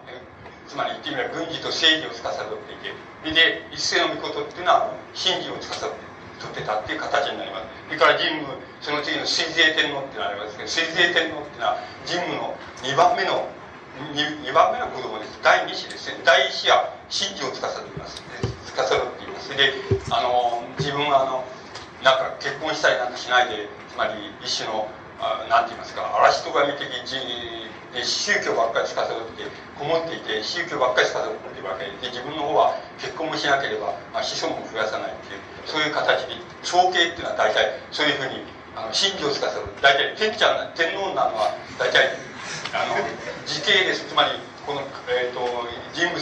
[0.67, 2.95] つまり言ってみれば軍事と政治を司っていて
[3.31, 6.06] で一世の御事っていうのは神事を司って
[6.39, 7.67] 取ってたっていう形になります。
[7.87, 13.49] それから神武その次の水税天皇ってのがありますけど水税天皇っていうのは神武の2番目の
[14.13, 15.39] 2, 2番目の子供です。
[15.41, 18.21] 第2子ですね第1子は神事を司っています。
[18.65, 19.49] 司っています。
[19.55, 19.73] で
[20.11, 21.43] あの自分はあの
[22.03, 24.13] なんか結婚したりなんかしないでつまり
[24.45, 24.87] 一種の
[25.49, 26.87] 何て言いますか嵐とか見的
[28.03, 29.43] 宗教ばっかり司って
[29.79, 31.23] こもっていて宗教ばっかり司っ
[31.53, 38.43] ているわけで自分の方は結婚もしなければ、まあ、子孫も増やさないっていうそういう形で長兄っていうのは大体そういうふうに
[38.75, 39.67] あの神教を司る。
[39.81, 42.15] 大体天ちゃん天皇なのは大体
[42.73, 42.95] あの
[43.45, 44.31] 時系ですつまり
[44.65, 45.39] この、えーと、
[45.93, 46.19] 人物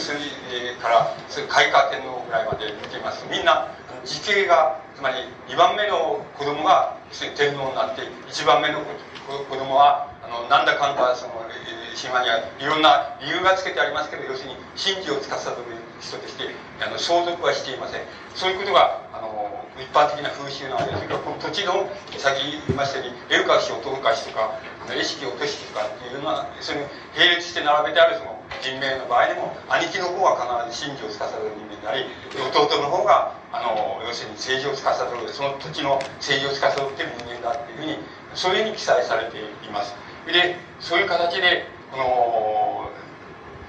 [0.80, 1.16] から
[1.48, 3.24] 開化天皇ぐらいまで見ています。
[3.30, 3.74] みんな
[4.04, 6.96] 時系がつまり2番目の子供が
[7.36, 11.44] 天皇になって1番目の子供はあのなんだかんだその
[11.92, 15.56] 神話にはいろんな理由がつけてありますけど要するに神事を司る
[16.00, 16.48] 人として
[16.80, 18.00] あの相続はしていません
[18.34, 24.56] そういうことがあの一般的な風習なわけですがこの土地の先言いましたようにエルカシオトウカシとか
[24.96, 26.80] 意識を落としとかっていうようなその
[27.16, 30.36] 並列して並べてあるその人名の場合でも兄貴の方は
[30.68, 32.04] 必ず神事を司る人間であり
[32.52, 37.98] 弟の方があの要するに政治を司るその土地の政治を司っている人間だっていうふうに
[38.34, 39.94] そういうふうに記載されています。
[40.26, 42.90] でそういう形でこの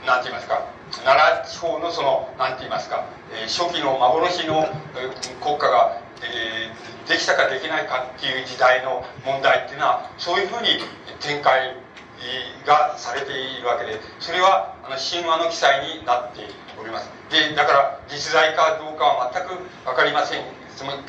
[0.05, 0.65] 何て言いますか
[1.03, 4.67] 奈良地方のその何て言いますか、え、初期の幻の、
[5.41, 10.79] 国家が、えー、できたかできないかっていう時代の問題っていうのはそういうふうに
[11.19, 11.75] 展開
[12.65, 16.41] がされているわけでそれはあの神話の記載になって
[16.79, 17.09] おります。
[17.29, 19.55] でだから実在かどうかは全く
[19.85, 20.43] 分かりません。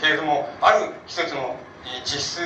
[0.00, 1.56] けれどもある一つの
[2.04, 2.40] 地質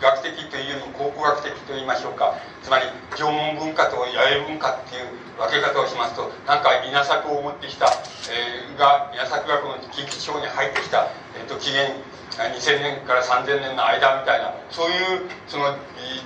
[0.00, 2.34] 学的という考古学的といいましょうか。
[2.62, 2.86] つまり
[3.16, 7.86] 縄文文化と弥生文化っていう分け方をしますとなんか稲作を持ってきた、
[8.32, 11.92] えー、が稲作がこの近畿地方に入ってきた、えーと、紀元
[12.40, 15.76] 2000年から3000年の間みたいなそういうその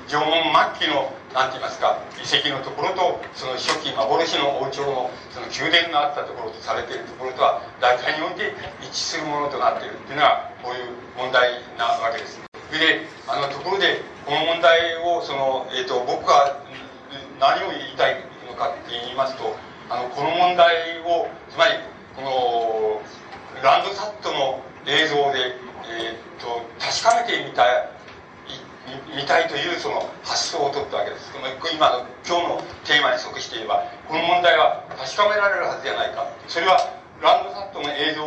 [0.07, 0.31] 縄文
[0.79, 12.41] 末期の何て言いますか遺跡のところとその初期幻の王朝のその宮殿があったところとされているところとは大体において一致するものとなっているっていうのがこういう問題なわけです。
[12.73, 16.61] であのところでこの問題をその、えーと、僕が
[17.41, 19.57] 何を言いたいのかって言いますと
[19.89, 21.73] あのこの問題をつまり
[22.15, 25.57] このランドサットの映像で、
[25.89, 27.88] えーと、確かめてみたい
[29.19, 31.35] 見たいというその発想を取ったわけです。
[31.75, 36.31] 今の今日のテーマに即して言えばこの問題は確かめられるはずじゃないか。
[36.47, 36.79] それは
[37.19, 38.23] ランドサットの映像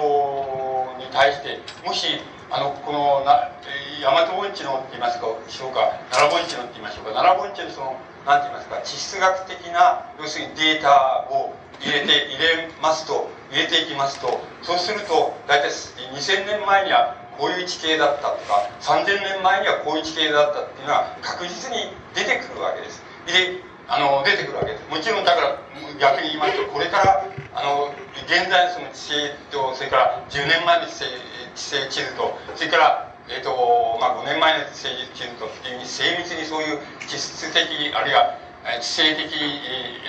[0.99, 2.19] に対してもし
[2.51, 3.55] あのこのな
[4.03, 7.15] 大和盆地のって言いますかしょうか奈良盆地のって言いましょうか。
[7.15, 7.95] 奈良盆地のその
[8.27, 23.01] 何て言いますか地質学的な要するにデータを入れて入れますと入れていきますとそうすると大体2000年前にはこういう地形だったとか3000年前にはこういう地形だったっていうのは確実に出てくるわけです。
[23.25, 24.85] であの出てくるわけです。
[24.85, 25.57] もちろんだから
[25.97, 27.25] 逆に言いますとこれから
[27.57, 27.89] あの
[28.29, 31.09] 現在のその地形とそれから10年前の地勢
[31.57, 35.47] 地勢地図とそれからえーとまあ、5年前の地図と
[35.85, 37.63] 精密にそういう地質的
[37.95, 38.35] あるいは
[38.81, 39.31] 地政的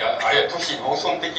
[0.01, 1.31] あるいは都市農村的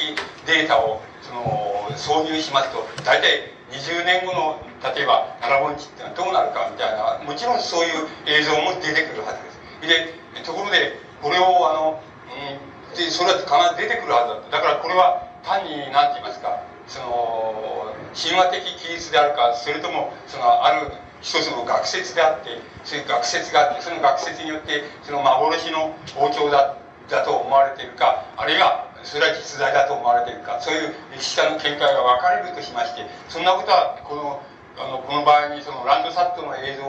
[0.47, 10.35] データをその挿入しますと大体20年後の例えば奈良盆地っていうのはどうなるかみたいなもちろんそういう映像も出てくるはずです。
[10.35, 26.77] でところでこれをあの、うん、でそれは必ず出てくるはずだだからこれは単に何て言いますかその神話的記述であるかそれともそのある一つの学説であってそういう学説があってその学説によってその幻の王朝だ
[27.09, 34.41] だと思われているかあるいはそれは実在だと思われているかそういう歴史家の見解が分かれるとしましてそんなことはこの
[34.77, 36.83] あのこの場合にそのランドサットの映像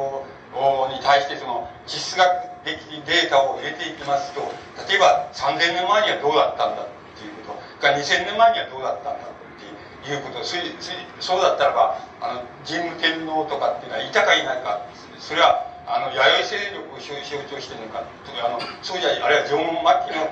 [0.90, 2.26] に対してその地質学
[2.64, 2.74] 的
[3.06, 4.42] データを入れていきますと
[4.88, 10.54] 例えば3000年前にはどうだったんだっていうことが2000年前にはどうだったんだっていうことそ
[11.18, 14.86] そうだったらばあの神武天皇とかっていうのはいたかいないか
[15.18, 17.14] それはあの弥生勢力を象
[17.46, 20.30] 徴してるのかとかあのそうじゃあるいは縄文末期の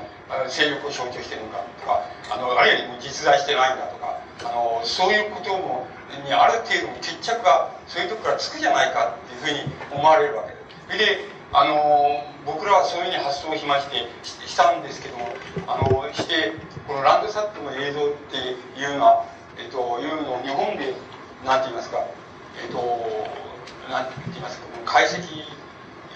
[0.48, 5.86] 勢力を象徴してるのかとかあのあるいは実在してないんだとかあのそういうことも
[6.24, 11.18] にある程度決着がそういうとこからつくじゃないかっていうふうに思われるわけです。
[11.18, 15.28] であの僕らはそういうふうに発想しましてしたんですけども
[15.66, 16.52] あのして
[16.86, 18.36] このランドサットの映像って
[18.80, 19.24] いうのは、
[19.58, 20.94] えっと、いうのを日本で
[21.44, 22.04] 何て言いますか
[22.60, 22.78] えっと
[23.88, 25.22] 何て言いますか解析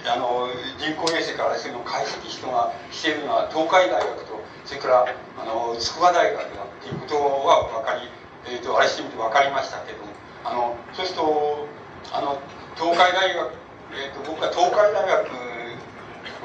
[0.07, 8.09] あの人工衛星からそういうのを解析人がしているのは東海大学とそれからあの筑波大学だっていうことは分かり、
[8.53, 10.13] えっと、あれしてみて分かりましたけども
[10.45, 11.67] あのそうすると
[12.13, 12.39] あの
[12.77, 13.51] 東海大学、
[13.93, 15.31] えーと、僕は東海大学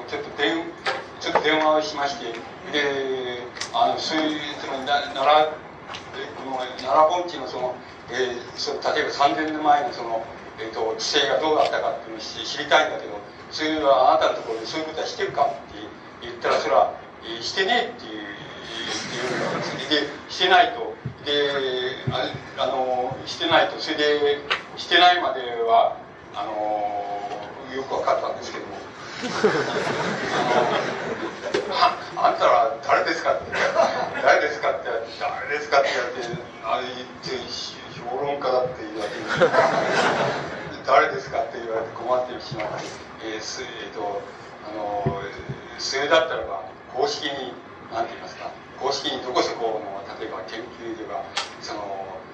[0.08, 0.64] ちょっと電
[1.20, 2.34] ちょっと電話をしまして
[2.72, 3.40] で
[3.74, 5.64] あのそういうその奈良
[6.44, 7.76] この奈良盆地のその、
[8.12, 10.26] えー、そ例えば3000年前のその、
[10.60, 13.23] えーと、地勢がどうだったかっていうのを知りたいんだけど
[13.54, 15.78] そういうのはあなたのところでそういうことはしてるかって
[16.22, 20.94] 言ったらそれは、えー、してねえっていうっていうでしてないと。
[21.24, 21.32] で
[22.58, 24.40] あのしてないとそれで
[24.76, 25.96] してないまでは
[26.36, 26.52] あの
[27.74, 28.74] よく分かったんですけども。
[31.72, 33.46] ああんたら誰ですかって
[34.22, 34.90] 誰ですかって
[35.20, 37.40] 誰ですかってやってあれ言って
[37.96, 39.18] 評論家だって言われて
[40.86, 44.22] 誰ですかって言われて困ってしまって、えーすえーと
[44.68, 45.22] あの
[45.78, 46.64] それだったらば
[46.94, 47.52] 公式に
[47.92, 51.24] 何て言いますか公式にどこそこの例えば研究所が
[51.62, 51.82] その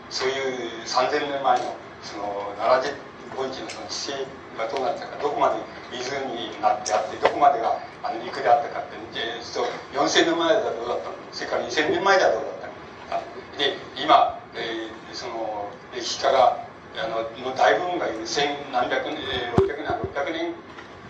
[0.09, 2.95] そういう3000年前のその奈良
[3.35, 4.25] 盆地のその地勢
[4.57, 5.61] がどうなったかどこまで
[5.91, 12.69] 湖になってあってどこまでがあの陸であったかってでそう4000年前だどうだったのそれから2000年前だどうだっ
[13.09, 13.23] たの
[13.57, 16.65] で今、えー、その歴史家が
[16.97, 20.53] あのの大部分が言う千何百年、えー、600年600年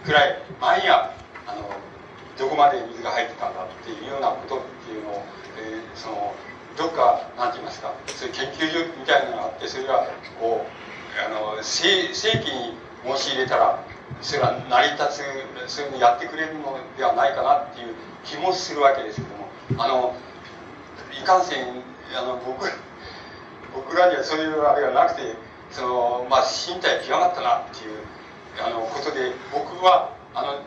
[0.05, 1.13] くらい前には
[1.47, 1.69] あの
[2.37, 5.23] どこまで水が入ってたんだっていうようなことっていうのを、
[5.59, 6.33] えー、その
[6.77, 10.07] どっか何て言いますかそういう研究所みたいなのがあってそれが
[10.39, 10.79] こう
[11.19, 12.73] あの正正規に
[13.03, 13.83] 申し入れたら
[14.21, 15.23] それは成り立
[15.67, 20.15] つそういうのやってくれるのではないかなっていう気もするわけですけどもあの
[21.11, 21.83] いかんせん
[22.15, 22.71] あの僕
[23.75, 25.35] 僕らにはそういうあれがなくて
[25.71, 27.99] そのまあ身体極まったなっていう
[28.61, 30.59] あのことで僕はあの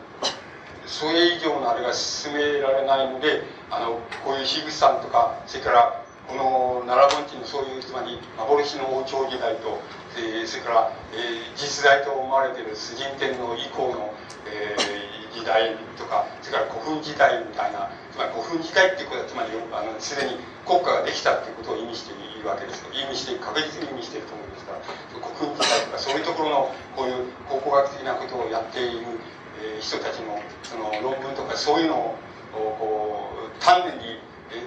[0.85, 9.79] それ以上のあれが進められないのであのこういう樋口さんとかそれからこの奈良盆地のそういうつまり幻の王朝時代と、
[10.17, 14.13] えー、それから、えー、実在と思われている崇神天皇以降の、
[14.47, 24.42] えー、時代とかそれから古墳時代みたいなつまり古墳時代っていうことはつまりあのすでに国家ができたっていうことを意味しているわけです意味して確実に意味していると思うんです。
[24.73, 29.19] から古墳時代とかそういうところのこういう考古学的なことをやっている
[29.79, 32.17] 人たちのその論文とかそういうのを
[32.53, 34.19] こう丹念に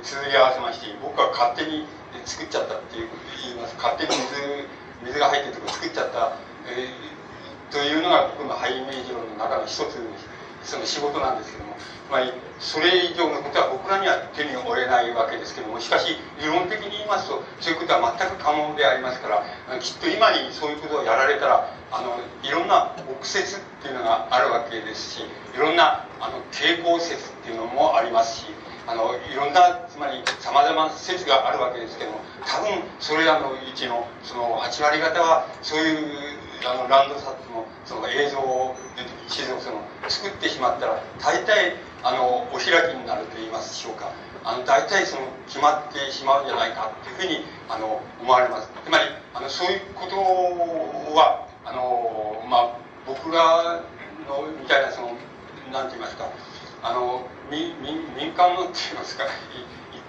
[0.03, 1.87] 通り合わせまして僕は勝手に
[2.25, 3.09] 作っちゃったっていう
[3.45, 3.75] 言います。
[3.77, 4.67] 勝手に水
[5.05, 10.36] 水が入ってるところを作っちゃった、えー、というのが僕のハイイメージ論の中の一つです
[10.67, 11.77] その仕事なんですけども
[12.11, 28.47] まりそれ以上のことは僕らには手に負えないわけですけどもしかし理論的に言いますとそういうことは全く可能でありますからきっと今にそういうことをやられたらあのいろんな臆説っていうのがあるわけですしいろんなあの傾向説っていうのもありますし
[28.87, 38.77] あのいろんなつまりさまざまな説があるわけですけども多分それらのうちのその8割方はそういうあのランドサットのその映像を
[39.29, 44.13] 地図をその作ってしまったら大体あのお開きになると言いますでしょうか。
[44.45, 48.71] あの大体その決まってしまうんじゃないかっていうふうにあの思われます。
[48.85, 49.05] つまり
[49.35, 50.17] あのそういうこと
[51.19, 53.83] はあのまあ僕ら
[54.29, 55.17] のみたいなその
[55.73, 56.31] なんて言いますか。
[56.83, 57.75] あの民
[58.17, 59.25] 民間のって言いますか。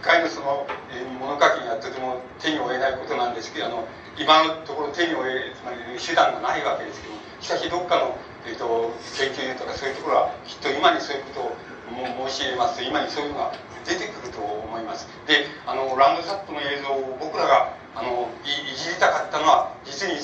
[0.01, 3.87] 回のその、えー、物書きにはとても手に負えないことなんですけどあの
[4.17, 11.53] 今のところ手に負えつまり手段がないわけですけどしかしどっかの、えーと、研究とかそういうところはきっと今にそういうこ
[11.85, 12.77] とを申し入れます。
[12.77, 13.53] と今にそういうのが
[13.85, 15.07] 出てくると思います。
[15.27, 20.19] であのランドサットの映像を僕らがあのいじりたかったのは実にい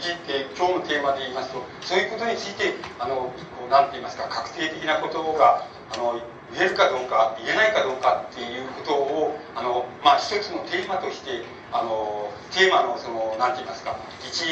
[0.00, 6.20] じって今日のテーマで言いますとそういうことについてあのこうなんて言いますか確定的なことがあの
[6.54, 13.96] 言えるかどうか言えないかどうかっていうことをあの、まあ、一つのテーマとしてあのテーマのその何て言いますか
[14.26, 14.44] 一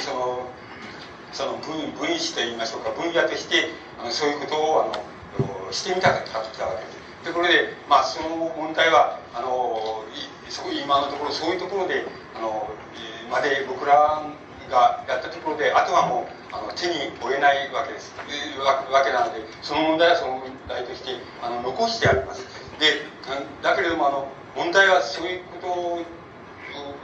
[0.00, 0.48] その
[1.32, 3.68] その分分子と言いましょうか分野として
[4.00, 6.44] あのそういうことをあのしてみたかったわ
[6.76, 7.02] けです。
[7.24, 10.04] ところで、まあ、その問題はあの
[10.84, 12.04] 今のところそういうところで
[12.36, 12.68] あの
[13.30, 14.26] まで僕ら
[14.68, 18.14] がやったところであとはもうあの手に負えないわけです。
[18.60, 22.46] わけなのでその問題はその問題としてあの残してあります。
[22.78, 23.02] で
[23.62, 26.04] だけれどもあの問題はそういうこ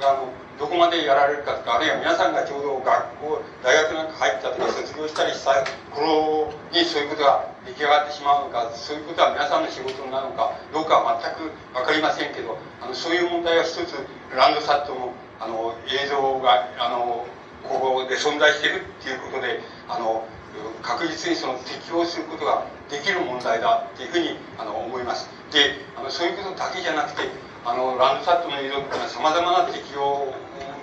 [0.00, 13.94] とあのどこまでやられるかとかあるいは皆さんがちょうど学校大学なんか入ったとか卒業したりした頃にそういうことが出来上がってしまうのかそういうことは皆さんの仕事なのかどうかは全く分かりませんけどあのそういう問題は一つ
[14.34, 17.24] ランドサットのあの映像があの
[17.66, 20.26] ここで存在しているっていうことであの
[20.82, 25.28] 確実にその適応することができる問題だっていうふうにあの思います。
[25.52, 27.28] であのそういうことだけじゃなくて
[27.64, 30.32] あのランドサットの映像っていうのはさまざまな適用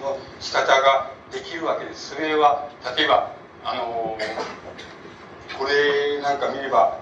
[0.01, 2.15] の仕方ができるわけです。
[2.15, 4.17] それは例えばあの
[5.57, 6.99] これなんか見れば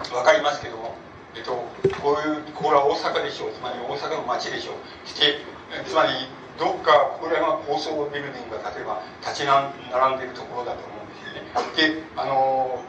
[0.00, 0.94] 分かりますけども、
[1.36, 1.52] えっと、
[2.00, 3.52] こういうこれは大阪でしょう。
[3.52, 5.08] つまり大阪の街でしょう。
[5.08, 5.40] して
[5.86, 6.10] つまり
[6.58, 9.70] どっかこれは高層ビルディングが例えば立ち並
[10.14, 11.98] んでいるところだと思うんですよね。
[11.98, 12.82] であの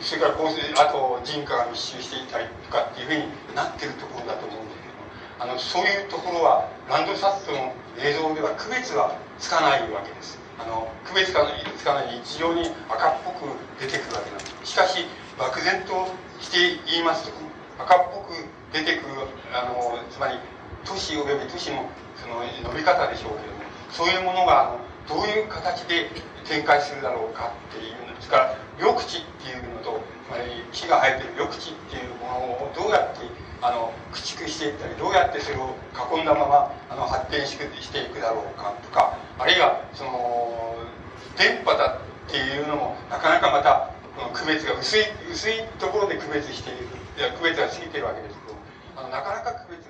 [0.00, 10.38] それからあと人家が密集していたりとかっていうふうになってるところだと思うんですけどあのそういうところはランドサットの映像では区別がつかないわけです。
[10.58, 13.48] あの区別がつかない非常に赤っぽく
[13.80, 14.72] 出てくるわけなんです。
[14.72, 15.04] しかし
[15.38, 16.08] 漠然と
[16.40, 17.32] して言いますと
[17.78, 20.38] 赤っぽく出てくるあのつまり
[20.84, 21.88] 都市および都市の
[22.30, 26.08] の伸び方でしょうけどもそういうものがあのどういう形で
[26.46, 28.14] 展開するだろうかっていうの。
[28.14, 30.00] ですから緑地っていうのと
[30.30, 33.26] まり木が生えてる緑地っていうものをどうやって
[33.60, 40.78] あの駆逐していったりどうやってそれを囲んだままあの発展していくだろうかとかあるいはその
[41.36, 46.86] 電波だっていうのもなかなかまたこの区別が薄い薄いところで区別している
[47.18, 48.56] いや区別が過ぎてるわけですけど
[48.96, 49.89] あのなかなか区別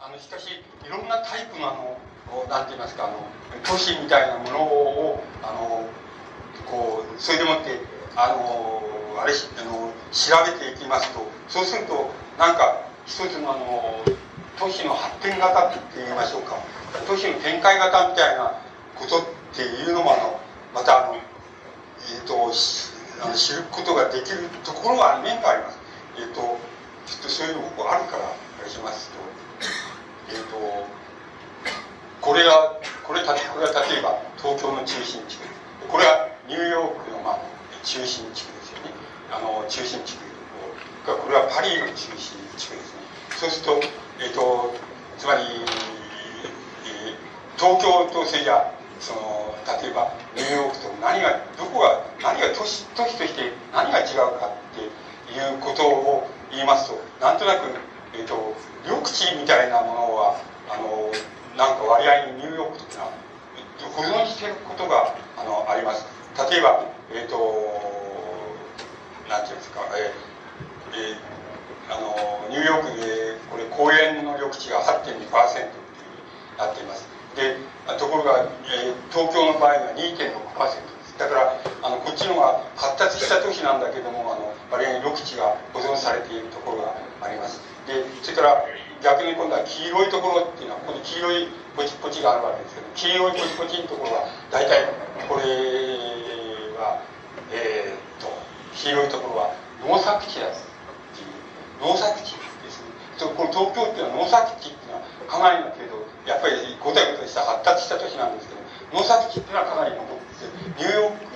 [0.00, 2.00] あのしかしいろんなタイプのあの
[2.48, 3.20] なんて言いますかあの
[3.68, 5.84] 都市みたいなものをあの
[6.64, 7.84] こうそれでもって
[8.16, 8.80] あの
[9.20, 11.20] あれあの調べていきますと
[11.52, 12.08] そうすると
[12.40, 14.00] なんか一つのあの
[14.56, 16.56] 都市の発展型って言いましょうか
[17.04, 18.56] 都市の展開型みたいな
[18.96, 19.20] ことっ
[19.52, 20.40] ていうのもあの
[20.72, 22.48] またあの、えーと、
[23.20, 25.78] あの知ることができるところは面があります。
[26.16, 26.40] えっ、ー、と
[27.04, 29.20] ちょっとそういうの僕あるからあれしますと
[30.30, 30.86] え、ー、と
[32.20, 35.44] これがこれこれは例えば東京の中心地区。
[35.88, 37.38] これはニューヨークの、まあ、
[37.82, 38.94] 中心地区ですよね。
[39.32, 40.24] あの中心地区。
[41.06, 43.00] これはパリの中心地区ですね。
[43.40, 43.80] そうすると,、
[44.20, 44.74] えーと、
[45.18, 45.42] つまり、
[46.84, 57.64] えー、東京とそれじゃその例えばニューヨークと何がどこが何が都市都市として何が違うかっていうことを言いますとなんとなく、
[58.14, 58.54] えーと、
[58.84, 61.10] 緑地みたいなものはあの
[61.56, 63.12] なんか割合にニューヨークというのは
[63.96, 66.06] 保存していることがあのあります。
[66.50, 67.36] 例えばえっ、ー、と
[69.28, 70.30] なんていうんですか、えー
[70.96, 75.28] えー、あのニューヨークでこれ公園の緑地が8.2%っていう
[76.58, 77.08] なっています。
[77.36, 77.56] で
[77.98, 81.18] ところが、えー、東京の場合には2.6%です。
[81.18, 87.60] だからあのこっちの方が発達した都市なんだけどもあの割合に緑地が保存されているところがあります。
[87.90, 88.62] でそれから
[89.02, 94.86] 逆に今度は黄色いところっていうのはここに黄色いポチポチがあるわけですけど黄色いポチポチのところは大体
[95.26, 95.42] これ
[96.78, 97.02] は
[97.50, 98.30] えー、っと
[98.78, 100.62] 黄色いところは農作地だって
[101.18, 102.94] いう農作地ですね。
[103.34, 108.60] この東京っていうのは農作地っていうのはかなりの程度やっぱりごたごたした発達した都市なんですけど
[108.94, 110.46] 農作地っていうのはかなり残って
[110.78, 111.26] ニューヨーク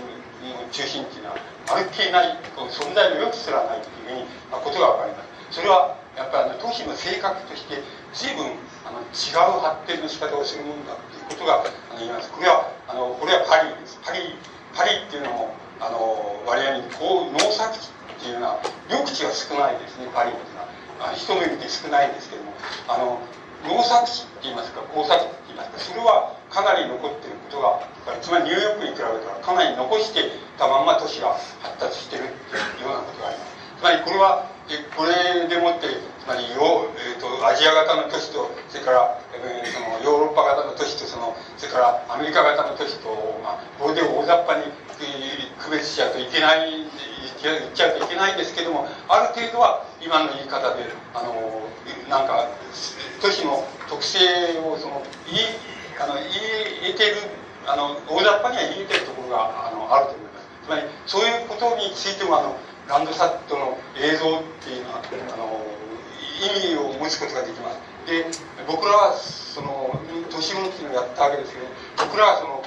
[0.44, 1.36] の中心っていうのは
[1.68, 2.36] まるっきりない
[2.68, 5.60] 存在のよくすらないというふうに、まあ、ことが分かります。
[5.60, 7.82] それはやっぱり都市の性格として
[8.14, 8.46] 随分
[8.86, 12.30] あの違う発展の仕方をするものだということがあの言います。
[12.30, 13.98] これはあのこれはパリです。
[14.02, 14.38] パリ
[14.74, 20.68] パリっていうのもあの割合にこう農作地っていうのは緑地が少ないですねパリっていうのは。
[21.00, 22.54] あ人の意味で少ないんですけども
[22.86, 23.18] あの
[23.66, 27.82] 農作地って言いますか耕作地って言いますかそれはかなり残ってることが
[28.22, 33.54] つまりニューヨークに比べたらかなり残してたまんま都市が発達してるっていうようなことがあります。
[33.80, 34.53] つまりこれは
[34.96, 35.88] これでもって
[36.24, 43.12] つまりヨ、えーと、アジア型の都市とそれから、えー、そのヨーロッパ型の都市とそのそれからアメリカ型の都市と、
[43.44, 44.72] まあ、これで大雑把に
[45.60, 51.68] 区別しちゃうといけない言っちゃうといけないんですけどもある程度は今の言い方であの
[52.08, 52.48] なんか
[53.20, 54.18] 都市の特性
[54.64, 55.38] をその言い
[56.00, 56.24] あの言
[56.88, 57.16] えてる
[57.66, 60.48] あの大雑把には言えてるところがあのあると思います。
[60.64, 62.56] つまりそういうことについてもあの
[62.88, 65.60] ランドサットの映像っていうのはあの
[66.40, 67.78] 意味を持つことができます。
[68.06, 68.26] で
[68.66, 69.98] 僕らはその
[70.30, 71.66] 都市運っていうのをやったわけですけど
[72.04, 72.62] 僕らはその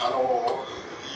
[0.00, 0.64] あの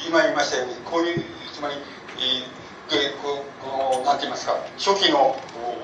[0.07, 1.75] 今言いましたようにこういうつまり、
[2.23, 2.47] え、
[2.91, 5.35] でここの何て言いますか初期の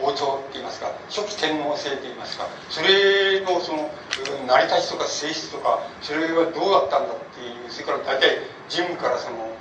[0.03, 3.91] 王朝って言いますか初期天皇制って言いますかそれのその
[4.47, 9.52] 成り立ちとか性質とかそれはどうだったんだっていうそれから大体神武からその、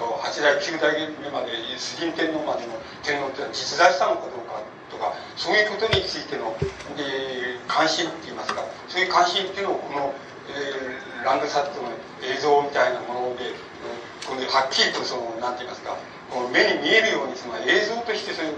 [0.00, 2.72] と、8代9代目まで崇神天皇までの
[3.04, 6.56] 天皇っていうのは実在したのかどうかとかそういうことについての
[6.96, 10.14] で関心って言いますかそういう関心っていうのをこの、
[10.50, 11.92] えー、ランドサットの
[12.24, 13.52] 映像みたいなもので
[14.26, 15.94] このはっきりとその何て言いますか
[16.32, 18.56] この目に見えるようにその映像としてそういう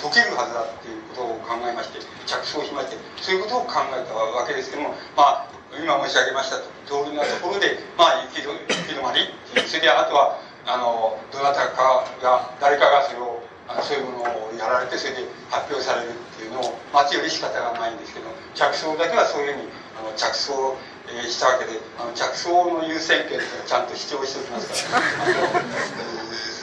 [0.00, 6.56] 解けるはずだっていうことを考えまして着想しましてそういうことを考えたわけですけどもまあ今申し上げました
[6.88, 9.28] 通りなところでまあ行き止まり
[9.66, 25.04] それであとはあのどなたかが誰かがそれをあのそういうものをやられてそれで発表されるっていうのを待ちより仕方がないんですけど着想だけはそういうふうにあの着想え、したわけであの着想の優先権というのはちゃんと主張しておきますから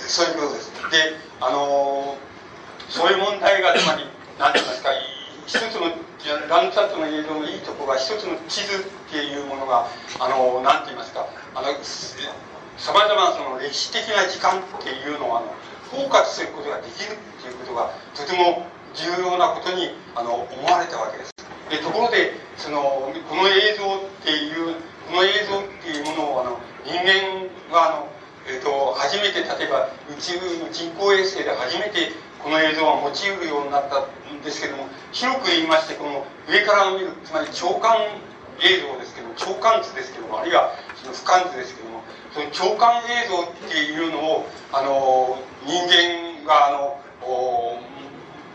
[0.10, 0.72] そういうことです。
[0.92, 2.18] で、あの
[2.90, 4.04] そういう問題がつまり
[4.40, 4.90] 何て言いますか
[5.46, 5.94] 一つの
[6.50, 9.88] ランドサットの映像のいいところが一つの地図っていうものが
[10.20, 11.68] あの何て言いますかあの
[12.78, 15.54] さまざまなその歴史的な時間っていうのをあの
[15.92, 21.32] 包括することができるっていうことがとても重要なことにあの思われたわけです。
[21.70, 24.76] でところでそのこの映像っていう
[25.08, 28.08] この映像っていうものをあの人間はあの、
[28.48, 30.36] えーと、初めて例えば宇宙
[30.72, 37.96] 人工衛星で初めてこの映像が用いるようになったんですけども広く言いましてこの上から見るつまり長官
[38.62, 42.04] 映像ですけども長官図ですけどもあるいはその俯瞰図ですけども
[42.34, 47.02] その長官映像っていうのをあの人間があの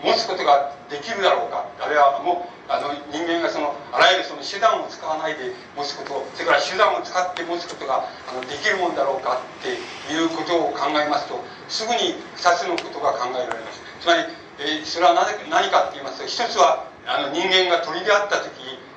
[0.03, 1.67] 持つことができるだろうか。
[1.81, 9.79] あるいはもうあの人間がそのあらゆるその手段を使わないで持つことそれから手段を使って持つことがあのできるもんだろうかって
[10.11, 13.83] いうことを考えますとすぐに2つのことが考えられます。
[14.01, 14.23] つまり、
[14.59, 18.51] えー、それは何何かって言いますと一つはあの人間が鳥であった時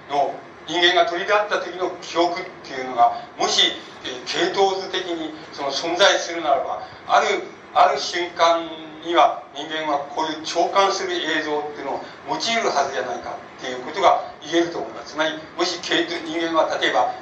[0.09, 0.33] の
[0.69, 3.73] 人間が鳥であった時の記憶っていうのがもし、
[4.05, 7.41] えー、系統図的にその存在するならばある
[7.73, 8.69] ある瞬間
[9.01, 15.13] には人間はこういう長官する映像っていうのを用いるはずじゃないかっていうことが言えると思います。
[15.13, 17.17] つまりもし系統人間は例えば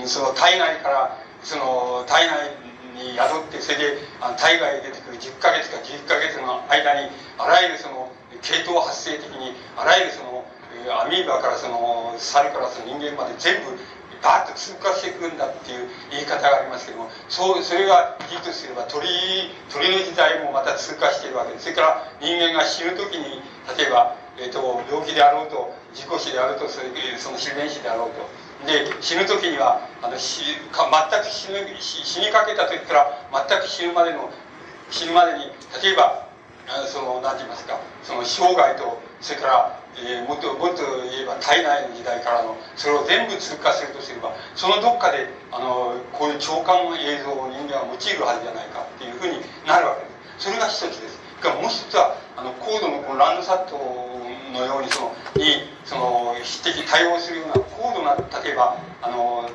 [0.00, 2.48] うんその体内からその体内
[2.96, 10.44] に宿ってそれであの体外に出てくる10ヶ月か11ヶ月の間にあらゆるその系統発生的にあらゆるその
[10.90, 13.76] アミーバからその猿からその人間まで全部
[14.22, 19.06] バーッと通過していくんだっていう言い方がありますけどもそうそれが事とすれば鳥
[19.70, 21.64] 鳥の時代もまた通過しているわけです。
[21.64, 23.42] それから人間が死ぬ時に
[23.76, 28.46] 例えば、えーと、病気であろうと事故死であろうとそれその自然死であろうと。
[28.66, 34.30] で死ぬ時にはあの死か全く死ぬ死にかけた時から全く死ぬまでの
[34.90, 35.44] 死ぬまでに
[35.82, 36.25] 例えば
[36.86, 37.78] その何て言いますか？
[38.02, 50.44] その生涯とそれからえー、もっともっと言えば体内の時代からのそれを全部通過するとすればそのどっかであのこういう長官の映像を人間は用いるはずじゃないかっていうふうになるわけです。
[50.44, 51.16] それが一つです。
[51.40, 53.76] からもう一つはあの高度のこのランドサット
[54.52, 59.48] のようにそのにその匹敵対応するような高度な例えばあの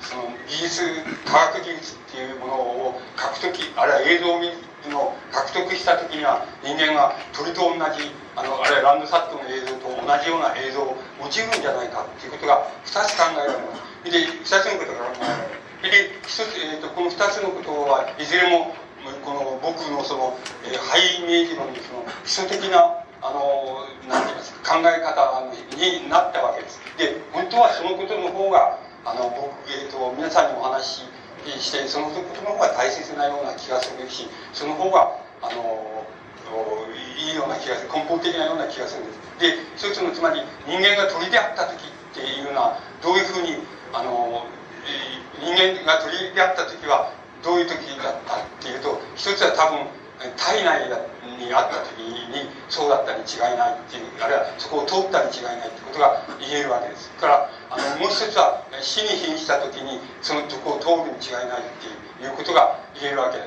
[0.00, 0.80] その技術
[1.24, 4.48] 科学技術っていうものを獲得あるいは映像を見
[4.88, 14.10] の獲得した時には人間は鳥と同じあのあるいはランドサットの映像と同じような映像を用いるんじゃないかっていうことが2つ考えられます。
[14.10, 15.64] で2つのことが考えられる。
[15.84, 18.74] で一つ、えーと、この2つのことはいずれも
[19.24, 25.44] この僕のその、えー、ハイイメージ論のその基礎的なあの何て言いますか考え方
[25.76, 26.80] になったわけです。
[26.96, 31.08] で本当はそのことの方があの僕、えーと、皆さんにお話し
[31.50, 36.04] してそのことの方が大切なような気がするしその方があの
[37.18, 39.24] いいような気がする根本的なような気がするんです。
[39.40, 43.58] で一つのつまり人間が鳥であった時っていうのはどういうふうに
[43.92, 44.46] あの
[45.40, 47.10] 人間が鳥であった時は
[47.42, 49.86] どういう時だったっていうと一つは多分
[50.36, 50.98] 体内だ
[51.36, 57.10] にあった時にそうだったに違いないっていうあるいはそこを通ったに違いないってことが言えるわけです。
[57.20, 61.90] からあのもう一つは死に瀕した時にそのとこを通るに違いないって
[62.24, 63.44] いうことが言えるわけで、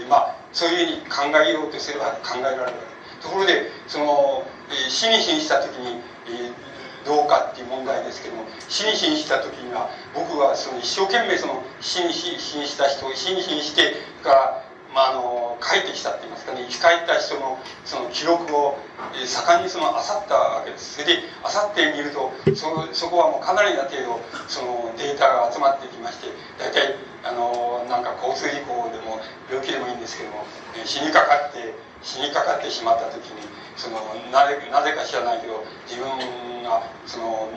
[0.00, 2.74] えー、まあそういうふうに考えようとすれば考えられるわけ
[3.22, 16.66] ところでその、えー、死に瀕した時に、えー、どうかっていう問題ですけども死に瀕した時には僕はその一生懸命その死に瀕した人を死に瀕してからまあ、あの帰ってきたって言いますかね。
[16.68, 18.78] 生き返った人のその記録を、
[19.14, 20.98] え、盛んにその漁ったわけです。
[20.98, 26.28] それで漁ってみるとそそこはもうかなりな程度そのデータが集まってきまして
[26.58, 34.00] 大体あのなんか交通事故でも病気でもいいんですけども、え死にかかって死にかかってしまった時にその
[34.32, 37.48] なぜなぜか知らないけど自分がその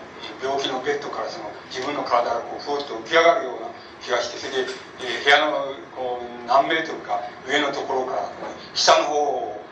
[0.42, 3.73] 病気のベッドからその自分の体がこうふっと浮き上がるような
[4.04, 8.30] 気がしてそれで、え部屋のこう何メートルか上のところから
[8.76, 9.64] 下の方を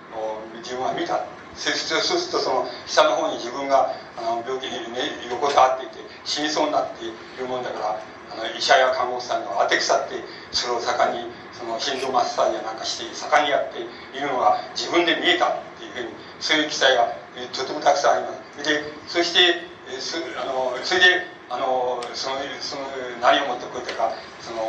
[0.63, 1.25] 自分は見た。
[1.53, 7.99] そうするとその下の方に自分があの病気に、ね、横たわっていて死にそうになっているもんだから
[8.31, 10.15] あの医者や看護師さんが当て腐って
[10.51, 17.11] それを盛んにその心臓マッサージやなんかして盛んにやっているのが自分で見えたっていうふうにそういう記載が
[17.51, 18.63] とてもたくさんあります。
[18.63, 19.67] でそして
[19.99, 22.87] そあのそれであのそのその
[23.19, 24.63] 何をもってこいったかその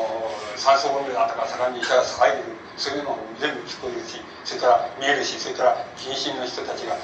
[0.58, 6.98] 酸素ボンベだったか盛んに医者が騒いでるそういうのも全部聞こえるしそれから見えるしそれから近親の人たちが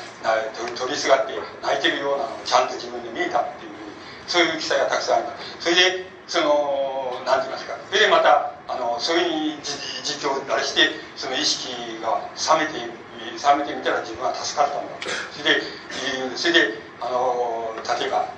[0.74, 3.78] 取りすがって泣いてるようなのをちゃんと自分で見えたっていう
[4.26, 7.78] そういう記載がたくさんありますそれでその何て言いますか。
[7.88, 9.62] それでまたあのそういうふうに
[10.04, 11.72] 実況あれしてその意識
[12.02, 14.92] が冷めて冷めてみたら自分は助かったんだ
[15.32, 18.28] それでそれであの例えば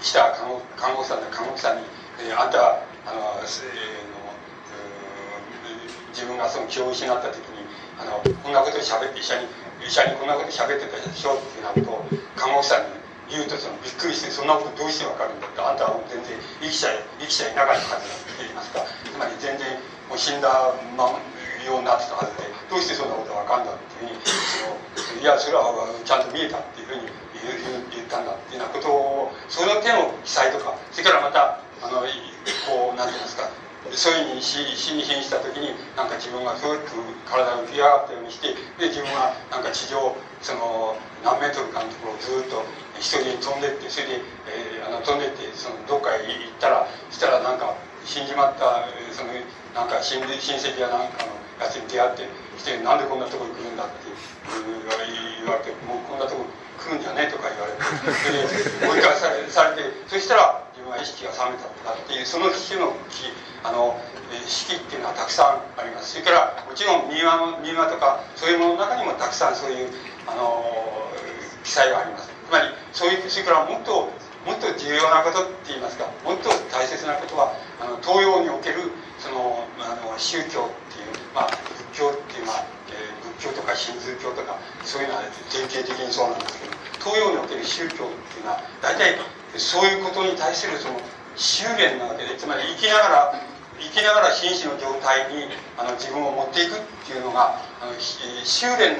[0.00, 1.84] 来た看護看護師さん看護師さんに
[2.22, 2.58] 「えー、あんた
[3.06, 4.18] あの、えー、の
[6.14, 7.66] 自分がその気を失った時に
[7.98, 9.46] あのこんなことしゃべって医者に
[9.86, 12.04] 医者にこんなことしゃべってたでしょっていうなことを
[12.36, 12.98] 看護師さんに
[13.30, 16.90] 言うとそのびっくりしてそんなことどうしてわかるんだってあんたはもう全然生きちゃ
[17.20, 18.86] 生きちゃいなかったはずだって言いますか。
[19.04, 19.66] つまり全然
[20.08, 20.48] もう死んだ
[20.96, 21.10] ま
[21.68, 25.74] ようになってたはずでどうしてそんなことわかんだっていうふうにそのいやそれは
[26.04, 27.08] ちゃんと見えたっていうふうに
[27.94, 32.02] 言ったんだっていうようなことをその手の記載とかそれからまたあの
[32.66, 33.48] こう何て言いますか
[33.92, 40.12] そういうふうに死に瀕した時になんか自分がふっと体が浮き上がったようにしてで自分はなんか地上
[40.42, 42.62] その何メートルかのところをずっと
[42.98, 44.20] 一人に飛んでってそれで、
[44.50, 47.74] えー、あの飛んでってそのどっかへ行ったらしたらなんか
[48.04, 49.32] 死んじまったその
[49.74, 51.32] なんか親親戚やなんかの
[51.62, 52.26] やつに出会って
[52.58, 54.10] きてなんでこんなところに来るんだって
[54.50, 56.44] 言われてもうこんなとこ
[56.88, 57.78] ろ来るんじゃねえとか言われて
[58.80, 62.96] 追い返されされてそしたら自分は意識が覚めたとかっていうその種の
[63.62, 64.00] あの
[64.46, 66.16] 式っていうのはたくさんあります。
[66.16, 69.88] それからもちろん民話の民話とかそういうものの中にもたくさんそういう
[70.26, 70.64] あの
[71.64, 72.28] 記載があります。
[72.28, 74.08] つまりそういうそれからもっと
[74.46, 81.50] もっと重要なことって言いますかもっと大切なことはあの東洋におけるそのあの宗教っていう、まあ、
[81.92, 89.16] 仏教っていうのは、えー、仏教とか神通教とかそういうのは典型的にそうなんですけど東洋における宗教っていうのは大体
[89.56, 91.00] そういうことに対するその
[91.36, 95.46] 修練なわけでつまり生きながら生きながら紳士の状態に
[95.78, 98.98] あの自分を持っていくっていうのがあの修練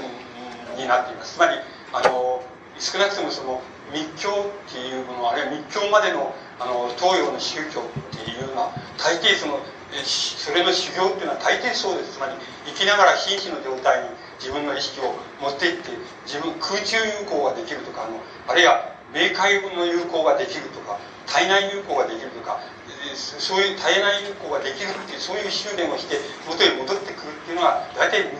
[0.78, 1.34] になっています。
[1.34, 1.58] つまり
[1.92, 2.42] あの
[2.78, 3.60] 少なくともその
[3.92, 7.84] 密教っていうものあるいは密教までのあの東洋の宗教っ
[8.14, 9.58] ていうのは大抵その
[10.04, 12.14] それの修行っていうのは大抵そうです。
[12.14, 12.34] つまり
[12.66, 15.90] 生きながら瀕死の状態に自分の意識を持っていって
[16.26, 22.60] 自分空中有効ができるとかあのあるいは冥界の有効ができるとか体内有効ができるとか
[23.14, 26.16] そういう体内有効ができるっていうそういう修練をして
[26.46, 28.30] 元に戻ってくるっていうのが大体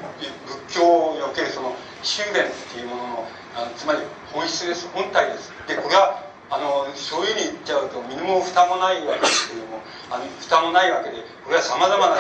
[0.68, 4.01] 仏教におけるその修練っていうもののあのつまり
[4.32, 5.53] 本質です本体です。
[5.66, 9.80] でこれはあのそういうふうに言っちゃうと身も蓋もないわけですけども
[10.11, 12.16] あの蓋もないわけでこれはさまざまな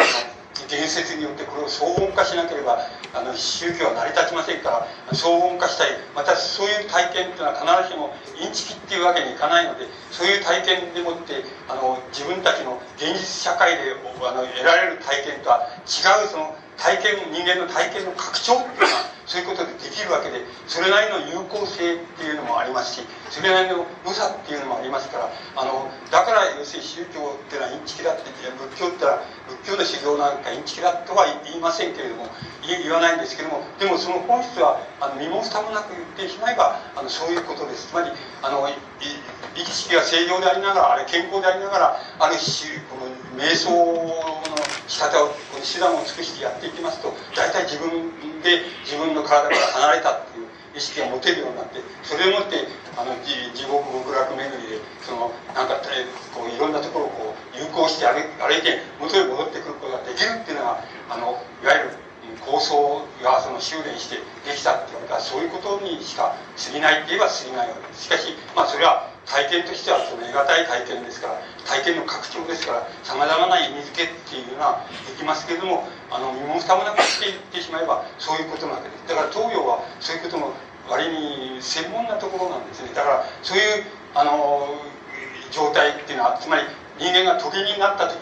[0.70, 2.78] 言説によってこれを騒音化しなければ
[3.14, 5.96] あの宗教は成り立ちませんから騒音化したい。
[6.14, 29.22] またそういう体験っていうのは必ずしもインチキっていうわけにいかないのでそういう体験でもってあの自分たちの現実社会であの得られる体験とは違うその体験人間の体験の拡張っていうのはそういうことでできるわけでそれなりの有効性っていうのもありますしそれなりの良さっていうのもありますからあのだから要するに宗教っていうのはインチキだってって仏教ってのは
[29.62, 32.26] 仏教の修行なんかインチキだとは言いませんけれども
[32.64, 37.88] 言わないんですけどもでもその本質はあの身も蓋もなく言ってしまえばあのそういうことです。
[37.88, 38.08] つまり
[38.42, 38.68] あの
[39.56, 43.08] 意識が正常でありながらあれ健康でありながらある種この
[43.40, 44.56] 瞑想の
[44.86, 48.10] 仕方を手段を尽くしてやっていきますと大体自分
[48.42, 49.56] で自分の体から
[49.92, 53.34] 離れたっていう意識が持てるようになってそれをもってあの地
[53.66, 55.82] 獄極楽巡りでそのなんか
[56.34, 62.08] こういろんなところをこう有効して歩いて元へ戻ってくることができるっていうのがあのいわゆる
[62.44, 64.16] 構想がその修練して
[64.46, 68.04] できたっていうかそういうことにしか過ぎないって言えば過ぎないわけです。
[68.04, 79.08] しかしまあそれは体験としてはその得難い体験ですから体験の拡張ですからさまざまな意味付けっていうのはできますけれどもあの身も蓋もなくしていってしまえばそういうことなわけです。
[79.08, 80.52] だから東洋はそういうことの
[80.88, 82.88] 割に専門なところなんですね。
[82.94, 84.80] だからそういうあの
[85.52, 86.62] 状態っていうのはつまり
[86.96, 88.16] 人間が鳥になった時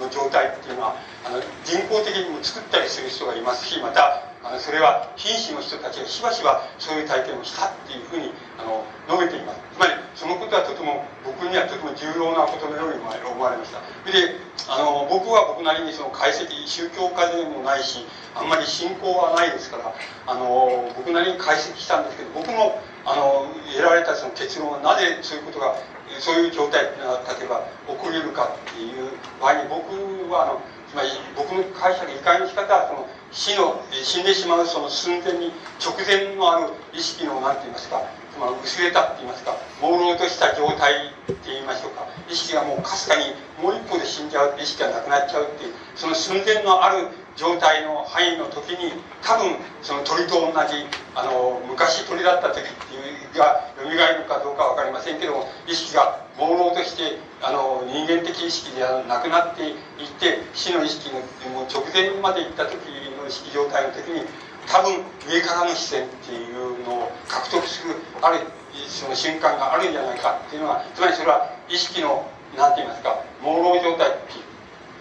[0.00, 0.96] の状態っていうのは
[1.26, 9.60] あの人工的にも作ったりする人がいますしまたあのそれは品種の人たちがしばしばそういう体験をしたっていうふうにあの述べています。
[9.72, 13.80] つまりそのことはとても僕にはとても重要なことのように思われました。
[14.10, 14.36] で
[14.68, 19.94] あの僕は僕なりにその解析宗教家でもないしあんまり信仰はないですから
[20.26, 25.74] あの僕なりに解析したんですけど僕のあの得られたその結論はなぜそういうことが
[26.20, 30.60] そういう状態が例えば起こり得るかっていう場合に僕はあの
[30.92, 35.48] つまり僕の解釈理解の仕方はその死の死んでしまうその寸前に
[35.80, 38.04] 直前のある意識の何て言いますか、
[38.38, 42.04] まあ、薄れたって言いますか朦朧とした状態って言いましょうか。
[42.28, 59.76] 意識がもうかすかにもう一歩で死んじゃうって意識がなくなっちゃうっていうその寸前のある状態の範囲の時に多分その鳥と同じあの昔鳥だった時っていうが蘇るかどうか分かりませんけども意識が朦朧としてあの人間的意識ではなくなっていっ
[60.20, 61.20] て死の意識の
[61.50, 62.76] もう直前まで行った時
[63.18, 64.24] の意識状態の時に
[64.68, 68.40] 多分上からの視線っていうのを獲得するある
[68.88, 74.51] その瞬間があるんじゃないかっていうのはつまりそれは意識の何て言いますか朦朧状態っていう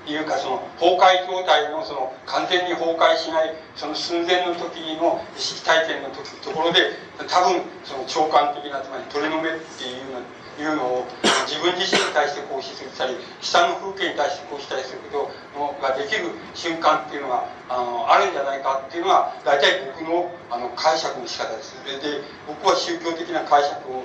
[0.08, 10.22] いうかその崩壊状態のその完全に崩壊しないその寸前の時の意識体験の時ところで多分その長官的なつまり鳥の目っていうの
[10.60, 11.08] いうのを
[11.48, 21.74] 自分自身に対して行使するたり下の風景に対して行使したりすることができる瞬間っていうのがあのあるんじゃないかっていうのが大体僕のあの解釈の仕方です。
[21.86, 24.04] で僕は宗教的な解釈を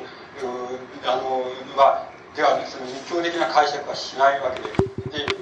[1.05, 5.36] あのはではその日教的な解釈はしないわけでで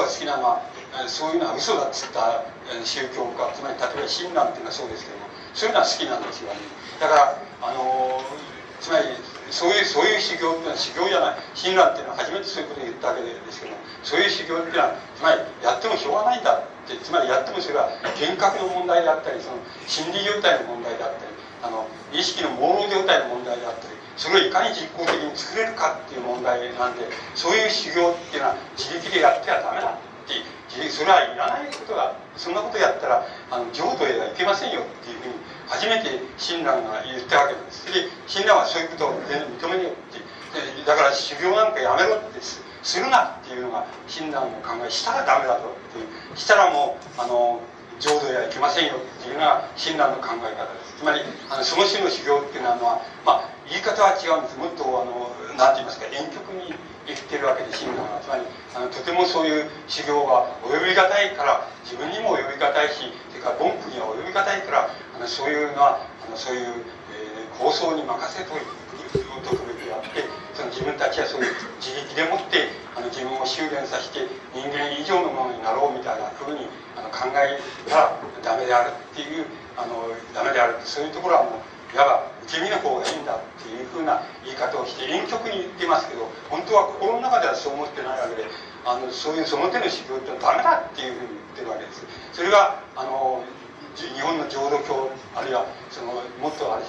[0.00, 0.64] 僕が好きなのは
[1.06, 2.48] そういうのは嘘だっつった
[2.84, 6.56] 宗教家つまり例えば親鸞っていうのはそうですけどもそういうのは好きなんですよね。
[7.00, 8.24] だからあの
[8.80, 9.12] つまり
[9.52, 21.28] そういうそういう修行っていうのは修行じゃない親鸞っていうのは初めてそういうことを言ったわけですけどもそういう修行っていうのはつまりやってもしょうがないんだってつまりやってもそれは幻覚の問題であったりその心理状態の問題であったり
[21.60, 21.84] あの
[22.14, 30.10] 意識の朦朧状態の問題であったりそれをいかに実効的に作れるかっていう問題なんでそういう修行っていうのは自力でやってはダメだって
[30.90, 35.34] それはいらないことがそんなことやったらあの浄土へはいけませんよっていうふうに
[35.66, 37.86] 初めて親鸞が言ったわけです。
[37.86, 40.22] で親鸞はそういうことを全然認めよって。
[40.84, 42.62] だから修行なんかやめろってす
[42.98, 44.90] るなっていうのが親鸞の考え。
[44.90, 45.68] したらダメだと。
[45.68, 47.60] ってしたらもうあの
[48.00, 51.20] 浄土へはいけませんよっていうのが親鸞の考え方ですつまり
[51.52, 55.28] あのその種の修行っていうのは、まあ、言い方は違うんですもっとあの
[55.60, 56.72] 何て言いますか遠曲に
[57.04, 66.80] 言ってるわけで親鸞はつまりあのとてもそういう修行が及びがたいから自分にも及びがたいしそれから文句には及びがたいからあのそういうのはあのそういう、
[67.12, 68.79] えー、構想に任せといて
[69.18, 70.22] おくべきであって
[70.54, 77.58] その自分たちはそういう自力でもってあの自分を修練させて人間以上のものになろうみたいなふうにあの考え
[77.90, 79.46] たらダメであるっていう
[79.76, 88.46] あのダメであるそういうところはもういわば受け身の方がいいんだっていうふうな言い方をして遠曲に言ってますけど本当は心の中ではそう思ってないわけで
[88.86, 92.06] あのそういうその手の修行ってのはダメだっていうふうに言ってるわけです。
[92.32, 93.42] それがあの
[93.96, 96.84] 日本の浄土教あるいはそのもっとあれ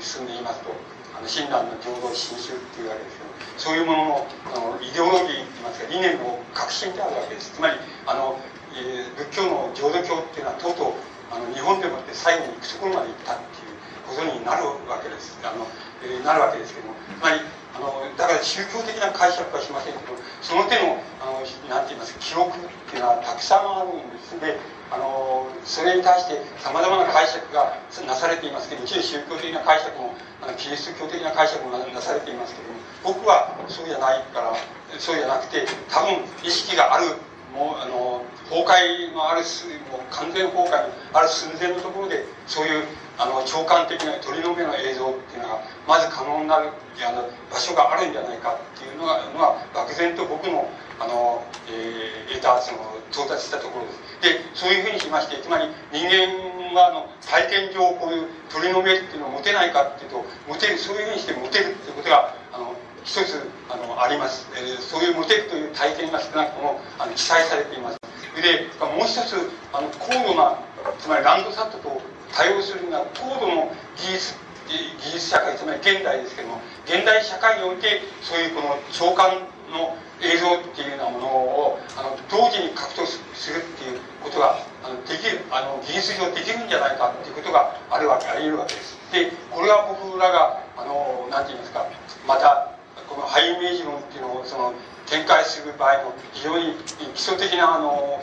[0.00, 0.70] 進んでいますと
[1.14, 7.54] あの親鸞の浄土真宗っていうわけですけどそういうもののあのイデオロギーっていいますか理念の革新であるわけです。
[7.54, 8.38] つまりあの、
[8.74, 10.92] えー、仏教の浄土教っていうのはとうとう
[11.30, 15.38] あの日本でもって最後に行くところまで行ったっていうことになるわけです。
[15.46, 15.66] あの、
[16.02, 16.94] えー、なるわけですけども。
[17.18, 17.40] つまり
[17.74, 22.60] あのだから宗教的な解釈はしませんけどその手のあのなんて言いますか記録っ
[22.90, 24.58] ていうのはたくさんあるんですで
[24.94, 27.74] あのそれに対してさまざまな解釈が
[28.06, 34.54] なされていますけど一応宗教的な解釈もあのキリスト教的な解釈もなされていますけども僕はそうじゃないから
[34.98, 37.18] そうじゃなくて多分意識がある
[37.50, 39.42] もうあの崩壊のある
[39.90, 42.84] もう完全崩壊のある寸前のところでそういう
[43.18, 46.70] あの長官的な鳥の目の映像っていうのがまず可能になる
[47.02, 50.68] あの場所があるんじゃないかっていうのがのは漠然と僕の
[50.98, 54.04] あの、えー、得たその到達したところです。
[54.22, 62.74] でそういうふうにしましてつまり人間はあの体験上こういう鳥の目っていうのを持てないかっていうと持てるそういうふうにして持てるっていうことがあの
[63.04, 67.98] 一つあのあります、えー、そういう持てるという体験が少なくともあの記載されています。
[68.34, 69.36] でもう一つ
[69.72, 70.58] あの高度な
[70.98, 72.00] つまりランドサットと
[72.32, 74.34] 対応するような高度の技術
[74.66, 79.38] 技術社会つまり現代ですけども現代社会においてそういうこの長官
[79.70, 83.18] の映像っていうようなものをあの同時に獲得す
[83.50, 88.98] るっていうことがあのできるあの技術上できるんじゃないかっていうことがあるわけあり得るわけです。
[89.12, 91.86] でこれは僕らがあの何て言いますか
[92.26, 92.74] また
[93.08, 94.74] このハイイメージ論っていうのをその
[95.06, 96.74] 展開する場合の非常に
[97.14, 98.18] 基礎的なあの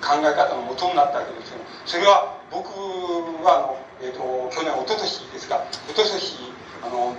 [0.00, 2.70] 考え方のもとになったわけですけどそれは僕
[3.44, 7.16] はあの、えーと、去年一昨年ですか一昨年あの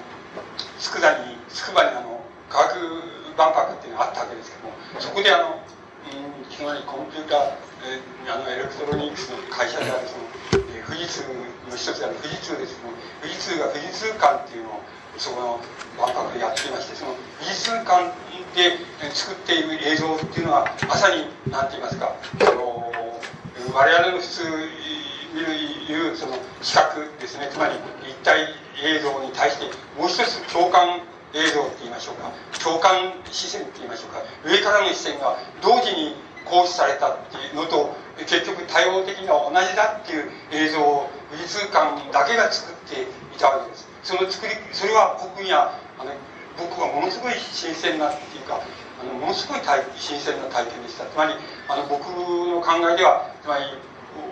[0.80, 11.30] 佃に筑波にあの科学万博っていうのがあったわけですけどもそこであの、うん、つまりコンピューター、えー、あのエレクトロニクスの会社であるその、えー、富士通
[11.70, 14.82] の一つである富士通ですけども富士通が富士通館っていうのを
[15.18, 15.62] そこの
[15.98, 18.14] 万博でやっていましてその美術館
[18.54, 18.78] で
[19.14, 22.94] 作っている映像っていうのはまさに何て言いますかその
[23.74, 24.44] 我々の普通
[25.34, 27.50] 見るいうその視覚ですね。
[27.52, 27.74] つまり
[28.06, 28.48] 立体
[28.84, 29.66] 映像に対して
[30.00, 31.02] もう一つ共感
[31.34, 32.32] 映像って言いましょうか。
[32.64, 34.24] 共感視線って言いましょうか。
[34.46, 36.16] 上からの視線が同時に
[36.46, 43.06] 行使されたっていうのと結局多様的には同じだっていう映像を美術館だけが作ってい
[43.38, 43.88] たわけです。
[44.04, 46.12] その作りそれは僕にはあの
[46.58, 48.62] 僕はものすごい新鮮なっていうか
[49.02, 49.60] あのものすごい
[49.96, 51.06] 新鮮な体験でした。
[51.06, 51.34] つまり
[51.68, 53.66] あの僕の考えではつまり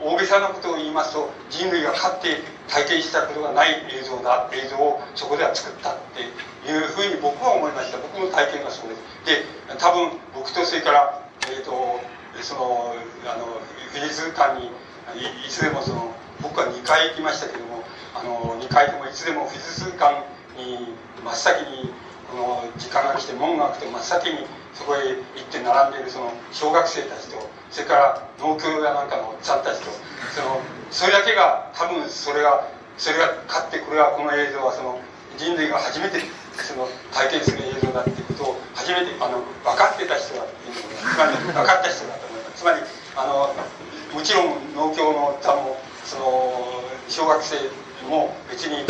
[0.03, 7.97] 大げさなことを言いますと人類が勝って体験したことがない映像だ映像をそこでは作ったっていうふうに僕は思いました。
[7.97, 9.01] 僕の体験がそうです。
[9.25, 11.99] で多分僕とそれからえっ、ー、と
[12.41, 13.61] そのあの
[13.93, 14.67] 美術館に
[15.45, 17.83] いつでもその僕は2回行きましたけども
[18.13, 20.25] あの2回ともいつでも美術館
[20.57, 21.89] に真っ先に
[22.29, 24.45] この時間が来て門が開くと真っ先に
[24.75, 29.87] そこへ行って並んでいるその小学生たちとそれから農協やなんかのおっちゃんたちと
[30.35, 30.59] その
[30.91, 32.67] それだけが多分それが
[32.97, 34.99] それが勝ってこれはこの映像はその
[35.37, 36.19] 人類が初めて
[36.55, 42.59] その体験する映像だっていうことを初めてあの分かってた人だっていうのつまり分かった人だと思います。
[42.59, 42.79] つまり
[43.15, 43.55] あの
[44.15, 47.55] もちろん農協のおっちゃんもその小学生
[48.07, 48.83] も別に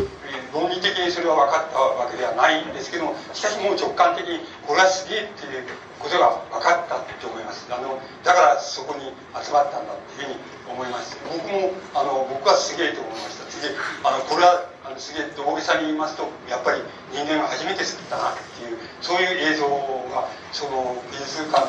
[0.53, 5.63] 論理的にそれは分かったわけではないんですけどもしかしもう直感的にこれはすげえっていう
[5.99, 7.67] ことが分かったと思います。
[7.71, 11.17] あのだからそこに集まったんだっていうふうに思います。
[11.25, 13.45] 僕もあの僕はすげえと思いました。
[13.49, 13.73] 次
[14.03, 16.81] あのこれはあのすげえって大げさに言いますとやっぱり
[17.11, 19.65] 人間が初めて作ったなっていうそういう映像
[20.13, 21.65] がその美術館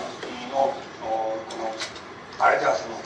[0.52, 1.72] のこの
[2.38, 3.02] あれではその、うん、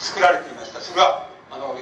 [0.00, 0.80] 作られていました。
[0.80, 1.76] それはあの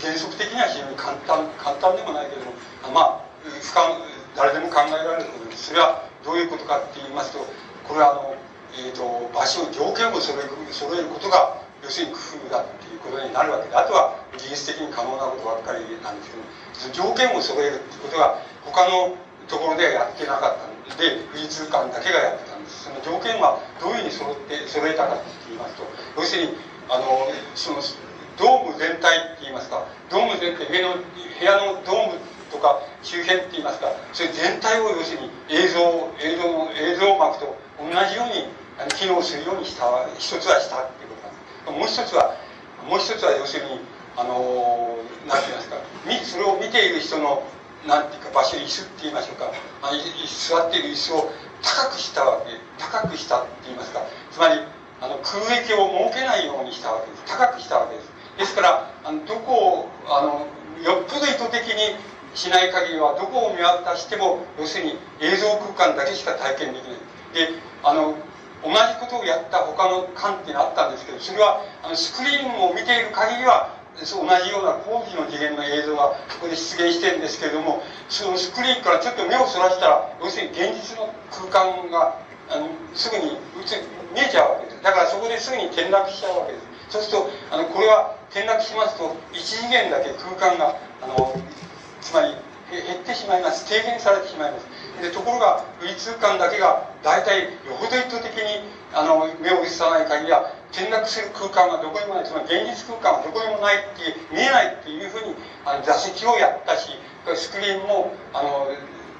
[0.00, 2.54] 原則的には非常に簡単簡単でもないけれども
[2.94, 3.98] まあ不可
[4.36, 7.42] 誰でも考えられることですそれはどういうことかって言いますと
[7.86, 8.34] これはあの、
[8.78, 9.02] えーと、
[9.34, 19.16] 場所条件を揃え揃えることが要するに工夫だっていうことになるわけであとは技術的に可能なことばっかりなんですけど条件を揃えるっていうことが他の
[19.48, 22.84] ところではやってなかったんで美術館だけがやってたんです。
[22.84, 25.82] その条件はどういうふうに揃って揃えたかって言いますと
[26.16, 26.56] 要するに
[26.88, 27.80] あのその
[28.38, 32.18] ドーム全体って言いますかドーム全体上の部屋のドーム
[32.50, 35.80] とか周辺って言いますかそれ全体を要するに映像
[36.22, 38.48] 映像の映像膜と同じように
[38.94, 39.84] 機能するようにした
[40.18, 41.98] 一つはしたっていうことなんです。
[41.98, 42.34] もう一つは
[42.88, 43.80] もう一つは要するに
[44.16, 45.76] あの何て言いますか
[46.24, 47.42] それを見ている人の
[47.86, 49.50] なんていうか場所椅子って言いましょうか。
[49.82, 51.32] あ座っている椅子を
[51.62, 54.02] 高くしたわけ高くしたって言いますか。
[54.30, 54.60] つまり
[55.00, 57.24] あの空域を設けないようにしたわけです。
[57.26, 58.17] 高くしたわけです。
[58.38, 60.46] ですからあのどこをあの
[60.82, 61.98] よっぽど意図的に
[62.34, 66.98] しない限りはどこを見渡しても要するに映像空間だけしか体験できない。
[67.34, 68.14] であの
[68.62, 82.18] 同じことをやった他の館っていうのがあったんですけどそれはあのスクリーンを見ている限りは同じような工事の次元の映像がそこで出現してるんですけれどもそのスクリーンからちょっと目をそらしたら要するに現実の空間が
[82.50, 83.38] あのすぐに
[84.14, 84.82] 見えちゃうわけです。
[84.82, 86.67] だからそこですぐに転落しちゃうわけです。
[86.88, 91.34] そうするとあのこれは転落しますと一次元だけ空間があの
[92.00, 92.34] つまり
[92.70, 93.64] 減ってしまいます。
[93.64, 94.66] 低減されてしまいます。
[95.00, 102.24] でところが宇宙空間だけが大体よほど意図的にあの目を移さない限りは転落する空間がどこにもない。
[102.24, 105.34] つまり現実空間はどこにもないって見えないっていうふうに
[105.64, 106.92] あの座席をやったし
[107.34, 108.68] スクリーンもあの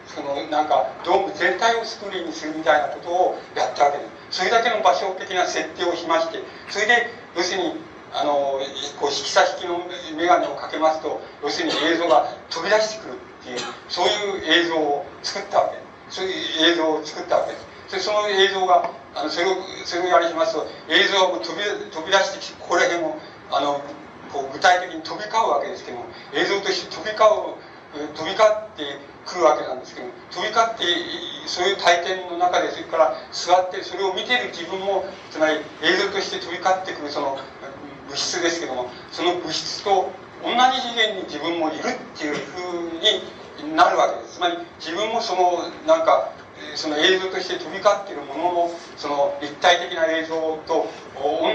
[0.05, 4.41] そのなんかドーム全体をスクリーンにするみたいなことをやったわけです。
[4.41, 7.09] それだけの場所的な設定をしましてそれで
[7.39, 7.79] 要するに
[8.13, 8.59] あの
[8.99, 9.79] こう引き差し機の
[10.19, 13.59] 眼鏡をかけますと要するに映像が飛び出してくるっていう
[13.89, 15.79] そういう映像を作ったわけ。
[16.11, 17.59] そういう映像を作ったわけで
[18.01, 18.05] す。
[18.05, 23.21] その映像があのそれをそれをやりますと映像が飛び飛び出してきてここら辺も
[23.51, 23.81] あの
[24.33, 26.05] こう具体的に飛び交うわけですけども
[26.35, 30.85] 映像として飛び交う飛び交ってくるわけなんですけど飛び交って
[31.47, 37.37] そういう体験の中でそれから座ってそれを見ている自分もつまり映像として飛び交ってくるその
[38.09, 40.09] 物質ですけどもその物質と
[40.41, 44.39] 同じ次元に自分もいるっていうふうになるわけです。
[44.39, 46.33] つまり自分もそのなんか
[46.75, 50.35] その映像として飛び交っているもののその立体的な映像
[50.67, 50.87] と
[51.19, 51.51] 同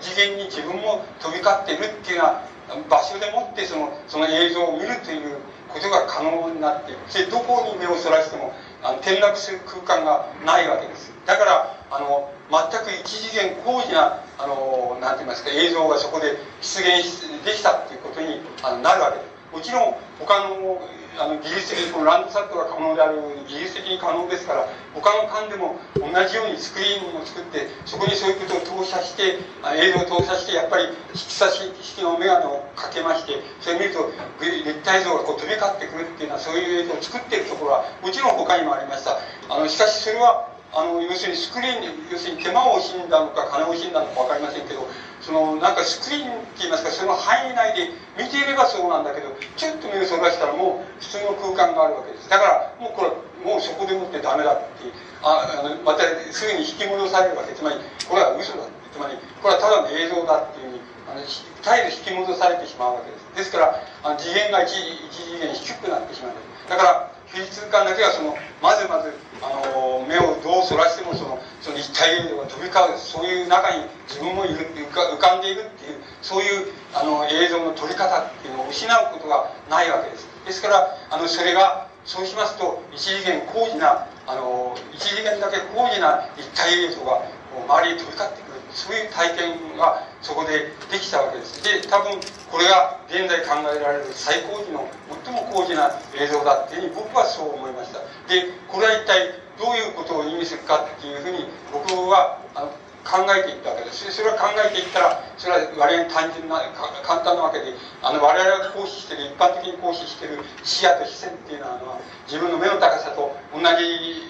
[0.00, 2.24] じ次元に自分も飛び交っているっていうよ
[2.68, 5.38] うな場所でもってそのその映像を見るという
[5.72, 7.00] ことが可能になっている。
[7.12, 8.52] でどこに目をそらしても
[8.82, 11.12] あの転落する空間がないわけです。
[11.26, 19.29] だからあの全く一次元高次なあのなんて言いますか映像がそこで出現できたっていうことにあのなるわけです。
[19.52, 20.80] もちろん他の
[21.18, 23.18] あの技術的にこのランドサットが可能である
[23.48, 29.36] 技術的に可能ですから他の館でも同じようにスクリーンを作ってそこにそういうことを投射して
[29.76, 34.08] 映像を投射してやっぱり色差し式の眼鏡をかけましてそれを見ると
[34.40, 39.18] 立体像がこう飛び交ってくるっていうのはそういう映像を作っているところはもちろん他にもありました。
[39.50, 44.86] あのしかしそれはあの要するにスクリーンに要するに手間を惜しんだのか金を惜しんだのか分かりませんけど
[45.20, 52.30] そのなんかスクリーンって言いますかその範囲内で見ていればそうなんだけどちょっと目をそらしたらもう普通の空間があるわけです。
[52.30, 53.10] だからもうこれ
[53.42, 54.86] もうそこでもってダメだって
[55.22, 57.52] ああのまたすぐに引き戻されるわけ。
[57.52, 57.76] つまり
[58.08, 60.80] これは嘘だつまりこれはただの映像だっていうふうに
[61.10, 63.26] あの絶えず引き戻されてしまうわけです。
[63.36, 64.70] ですからあの次元が一
[65.10, 66.34] 次元低くなってしまう。
[66.68, 80.28] だから美術館だけはそのまずまずあの目をどうそらしてもそのその一体映像が飛び交うそういう中に自分もいる浮か浮かんでいるっていうそういうあの映像の撮り方っていうのを失うことがないわけです。
[80.44, 87.22] ですからあのそれがそうしますと一次元高次なあの一次元だけ高次な一体映像が
[87.68, 88.49] 周りに飛び交ってくる。
[88.72, 91.62] そういう体験がそこでできたわけです。
[91.62, 92.20] で多分
[92.50, 94.86] これが現在考えられる最高次の
[95.24, 98.00] 最も高次な映像だっていうふうに僕はそう思いました。
[98.28, 102.72] でこれは一体どういうことを意味するかっていうふうに僕はあの
[103.02, 104.10] 考えていったわけです。
[104.12, 106.60] それは考えていったらそれは我々に単純な
[107.02, 107.72] 簡単なわけで
[108.02, 114.22] あの我々が行使してる一般的に行使してる視野と視線っていうのは自分の目の高さと同じ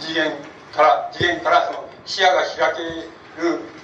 [0.00, 0.32] 次元
[0.74, 3.17] から次元からその視野が開け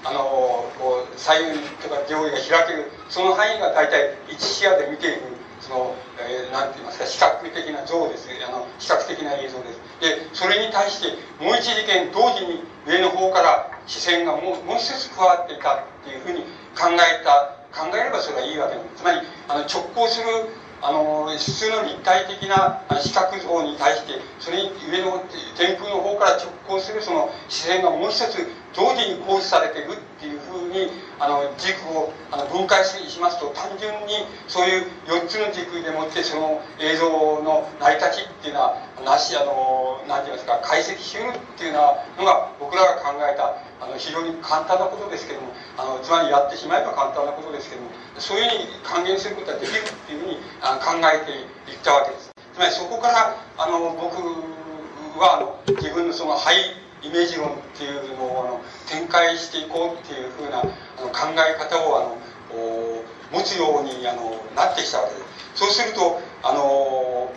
[0.04, 5.22] あのこう左右とか上位が開けるその範囲が大体一視野で見ている
[5.60, 16.44] その、えー、なんて言いますか視覚的な像ですあの視覚的な映像ですでそれに対してもう一事件同時に上の方から視線がもうもう一つ加わっていたっていうふうに
[16.76, 19.02] 考えた考えればそれはいいわけです。
[19.02, 19.18] つまり
[19.48, 20.26] あの直行する
[20.80, 25.24] あの普通の立体的な視覚像に対してそれに上の
[25.56, 37.08] 天空の方から直行するその視線がもう一つ同時に行使されているっていうふうにあの軸をあの分解しますと単純にそういう4つの軸でもってその映像
[37.42, 41.78] の成り立ちっていうのはなしあの何て言いますか解析しうるっていうの
[42.24, 51.32] が僕らが考えたあの非常に簡単なことですけどもあのつまりやってしまえば簡単なことですけどもそういうふうに還元することができるっていうふうにあ考えて
[51.70, 52.30] いったわけです。
[52.54, 54.22] つまりそこからあの僕
[55.18, 62.16] はあの自分のその肺イメージ論っていうのをあの展開していこうっていうふうなあの考え方をあの
[63.30, 65.20] 持つようにあのなってきたわけで。
[65.54, 67.30] すそうするとあの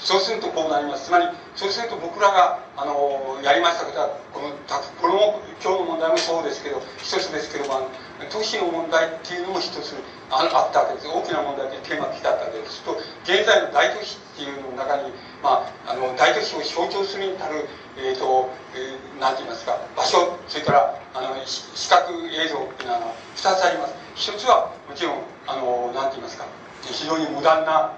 [0.00, 1.06] そうするとこうなります。
[1.06, 4.52] つまりそうすると僕らがあのやりましたことはこの
[5.00, 7.88] これも今日の問題もそうですけど一つですけども
[8.30, 9.94] 都市の問題っていうのも一つ
[10.30, 11.08] ああったわけです。
[11.08, 12.82] 大きな問題でテーマが来たわけです。
[12.82, 15.12] と現在の大都市っていうのの中に、
[15.42, 23.94] まあ、あの大都市を象徴するに至るえーとえー、なんて言いますか場所それからあの視覚映像っていうのは2つあります。
[24.14, 26.44] 一つはもちろんあのなんて言いますか
[26.82, 27.96] 非常にモダンな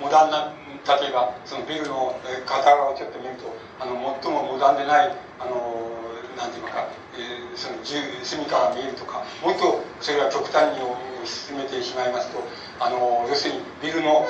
[0.00, 0.52] モダンな
[0.86, 2.14] 例えばそのビルの
[2.46, 3.50] 片側をちょっと見ると
[3.80, 5.90] あの最もモダンでないあの
[6.36, 10.84] なんて言いますか、えー、その住みかが見えるとかもっとそれは極端に
[11.24, 12.38] 進めてしまいますと
[12.78, 14.26] あの要するにビルの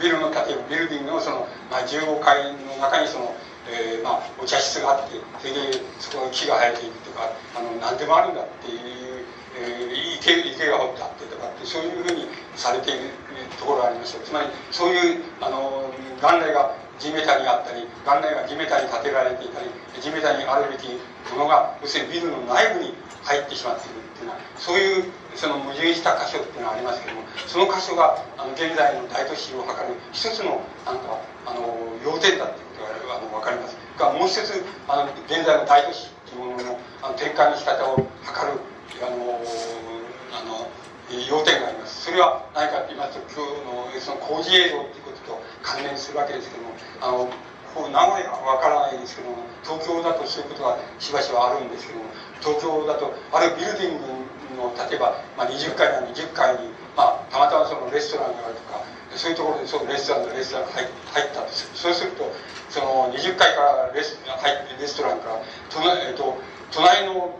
[0.00, 9.24] ビルの例えばビルディングのその、まあ、15階の中にそのえー、まあ、お茶室があってそれでそこの木が生えていくとかあの何でもあるんだっていう、
[9.56, 13.08] えー、池池が掘ってあってとかってそういうふうにされている
[13.58, 15.90] ところがありますつまりそういうあの
[16.20, 20.88] 元来が地べたにあったり元来が地べたに建てられていたり地べたにあるべき
[21.32, 25.04] ものが要するにビルの内部に入ってしまっているっていうのはそういう
[25.34, 32.60] その矛盾した箇所っていうのはありますけどもその箇所があの現在の大都市を図る一つのなんかあの要点だって
[33.10, 33.76] あの分かります。
[33.98, 38.58] がもう一つあの現在の大都市というもののあの展開の仕方を図る
[39.02, 39.40] あの
[40.34, 40.66] あの
[41.30, 42.04] 要点があります。
[42.04, 43.46] それは何かと言いますと今
[43.94, 47.30] 日のその工事映像というと関連するわけですけどもあの
[47.74, 52.06] こう名古屋は分からないですけども東京だとそういうことがしばしばあるんですけども
[52.40, 54.24] 東京だとあるビルディング
[54.54, 58.84] の例えば、まあ、20階なら20階に、まあ、たまたまそのレストランがあるとか
[59.16, 62.30] そういうところでそうレストランレストラン入入ったんですそうすると
[62.70, 66.38] その20階からレス入ってレストランから隣,、えーと、
[66.70, 67.38] 隣の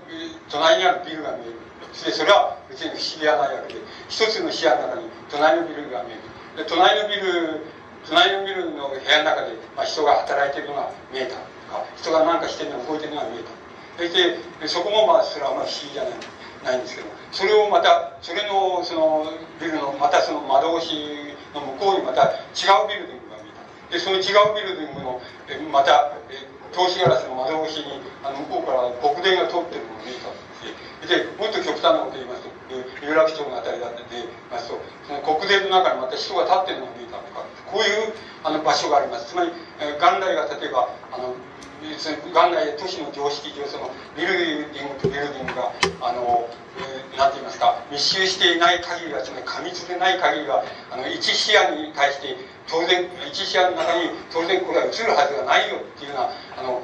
[0.51, 1.65] 隣にあるビルが見える。
[1.95, 6.35] でそれは別に不思議はないわけで一つの視野の中に隣のビルが見える。
[6.59, 7.63] で隣のビル
[8.09, 11.41] 隣のビルの部屋の中で、まあ、人が働いてるのが見えたと
[11.73, 13.51] か人が何かしてるのが動いてるのが見えた。
[13.97, 16.13] そしてそこもまあそれはまあ不思議じゃない
[16.65, 19.29] ないんですけどそれをまたそれのその
[19.61, 23.93] ビルのまたその窓越しの向こうにまた違うビルディングが見えた。
[23.93, 25.21] でその違うビルディングの
[25.71, 26.13] また
[26.75, 30.35] 投資ガラスの窓越しにあの向こうから国電が通ってるのが見えた
[31.07, 39.53] でもっと極端なこと言いますと有楽町のあたりだって言いますとその国電の中にまた人が立ってるのが見えたとかこういうあの場所がありますつまり
[40.01, 41.37] 元来が例えばあの
[41.85, 46.49] 元来都市の常識上そのビルディングとビルディングがあの、
[46.81, 52.37] えー、なんて言いますか密集していない限りはつまり過密でない限りはあの一視野に対して
[52.67, 56.81] 当然一視野の中に当然これは映るはずがないよっていうようなあの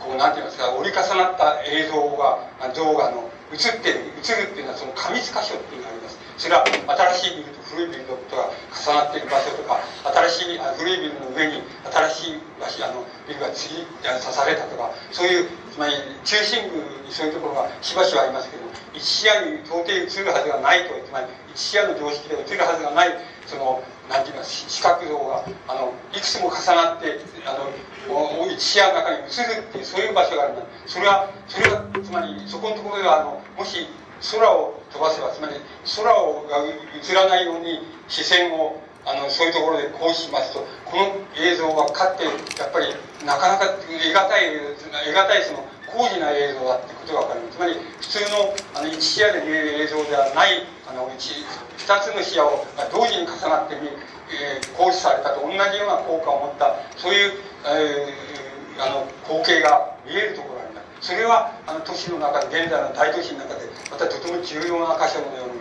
[0.00, 2.40] こうなんて言いますか折り重なった映像が
[2.72, 6.18] 像がの映ってる映るっていうのはその過密箇所っていうのがあります。
[6.38, 9.82] それは新しいビルと古いビルのことが重なっている場所とか
[10.30, 15.94] 新しい古いビルの上に新しい場所あのビルが次刺されたとかそういうつまり
[16.24, 18.62] 中心部にそういうところがしばしばありますけど
[18.94, 23.14] 一視野に到底映るはずがないとつまり一視野の常識で映るはずがない
[23.48, 27.16] そのなんていうか視覚像があのいくつも重なって
[27.48, 27.72] あの
[28.60, 30.54] 視野の中に映るっていうそういう場所がある
[30.86, 33.88] それはそれはつまりそこのところではあのもし
[34.36, 35.54] 空を飛ばせばつまり
[35.96, 42.92] 空をが映らないように視線をあのそういうところでこうしますとこの映像はかってやっぱり
[43.24, 44.12] なかなか得難い
[44.76, 53.88] 得難いその高次な映像だってことが分かりますつまり普通のあの1視野で見える映像ではないあの 2, 2つの視野を同時に重なってみ、
[54.32, 57.32] えー、行使されたと同じような効果を持ったそういう、
[57.66, 65.58] えー、あの光景が見えるところがありますそれはあの都市の中で現在の大都市の中でまたとても重要な箇所のように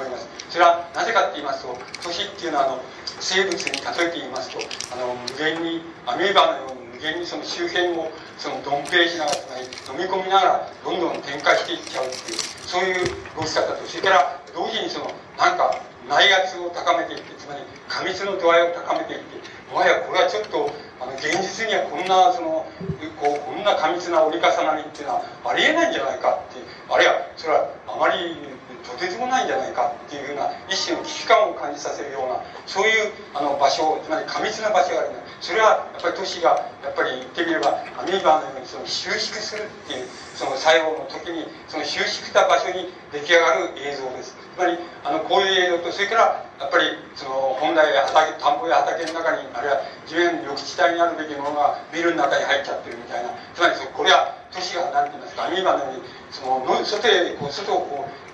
[0.00, 0.28] 思います。
[0.48, 2.82] それはなぜかって言いますと都市っていうのはあの
[3.20, 4.58] 生物に例えて言いますと
[4.92, 13.04] あの無限にアメーバのように限にその周辺をそのドンペイしながらつまり飲み込みながらどんどん展開していっちゃうっていうそういう
[13.36, 19.40] 動き方とそれから同時にそのなんか内圧を高めていってつまり過密の度合いを高めていって
[19.72, 20.70] もはやこれはちょっと
[21.00, 22.66] あの現実にはこんなその
[23.16, 26.60] こうこんな過密な折り重なりっていうのはありえないんじゃないかって
[26.90, 28.36] あるいはそれはあまり
[28.84, 44.36] とてつもないんじゃないかっていうような一種の危機感を感じさせるようなそういうあの場所つまり過密な場所があるそれはやっぱり都市がやっぱり言ってみればアミーバーのようにその収縮するっていうその最後の時にその収縮した場所に出来上がる映像です。
[44.36, 53.32] つまりあのこういう映像とそれからやっぱりその本来畑田んぼや畑の中にあるいは地面緑地帯にあるべきものがビルの中に入っちゃってるみたいな。
[53.56, 58.29] つまりそこれは都市が何て言いますかアミーバのようにその外へこう外をこう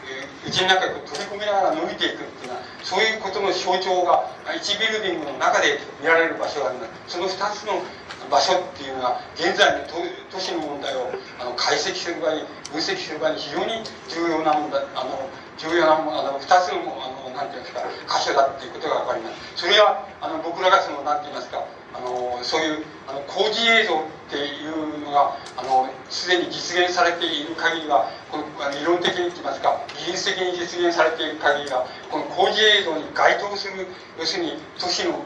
[0.47, 6.87] うちの中に飛び込みながら伸びていくっていうのはそういうことの象徴が1ビルディングの中で見られる場所があるんだ。
[7.11, 7.83] その2つの
[8.31, 9.87] 場所っていうのは現在の
[10.31, 19.67] 都市の問題をあの解析する場合分析する場合に非常に重要な問題あの重要なあの2つのあのなんていうんですか箇所だっていうことが分かります。
[19.67, 28.45] それはあの僕らがそのなんて言いますかあのそういうあの工事映像っていうのがあのすでに実現されている限りはこの
[28.75, 33.87] 理論的に言いますか技術的に実現されている限りはこの工事映像に該当する
[34.19, 35.23] 要するに都市の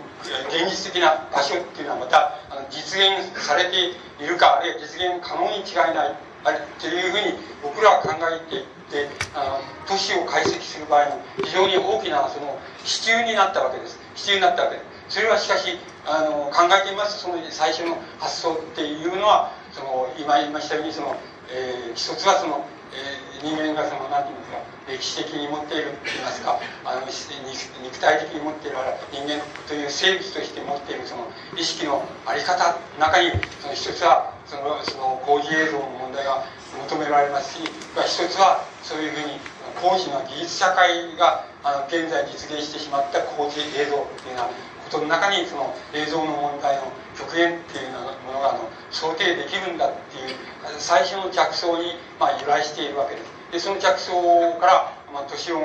[0.52, 14.90] 現実的な場所っていうのはまたあの実現されているかあるいは実現可能に違いないあれっていうふうに僕らは考えていってあの都市を解析する場合の非常に大きなその支柱になったわけです支柱になったわけです。
[15.10, 21.16] それはしかしあの考えてみますとその最初の発想っていうのはその今言いましたようにその、
[21.50, 24.60] えー、一つはその、えー、人間がその何て言うんですか
[24.90, 28.76] 歴史的に持っていると言いますかあの肉体的に持っている
[29.12, 36.42] 人間という生物として持っているその意識の在り方の中にその一つはそのその工事映像の問題が
[36.90, 39.38] 求められますし一つはそういうふうに
[39.78, 44.50] 工事の技術社会があの現在実現してしまった工事映像っていうのは
[44.90, 47.92] その中にその映像の問題の極限っていう
[48.26, 50.34] ものがあの想定できるんだっていう
[50.78, 53.30] 最初の着想に、まあ、由来しているわけです。
[53.52, 54.12] でその着想
[54.58, 55.62] から、まあ、都市音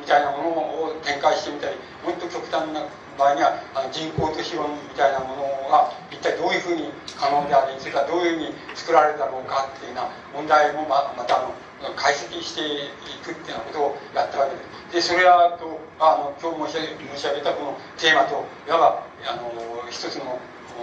[0.00, 2.82] みたいなものを展開してみたりもっと極端な
[3.18, 11.54] 場合にはあの人口都市論みたいなものが一体どういうふうに可能でありそれからどういうふうに作られたのかっていうような問題もままたあの
[11.96, 12.88] 解析してい
[13.24, 14.72] くっていうようなことをやったわけです。
[14.92, 19.50] でそれはとあの今日申し上げたこのテーマといわばあの
[19.88, 20.38] 一つの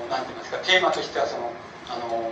[0.10, 1.52] 何て言いますかテーマとしてはその
[1.90, 2.32] あの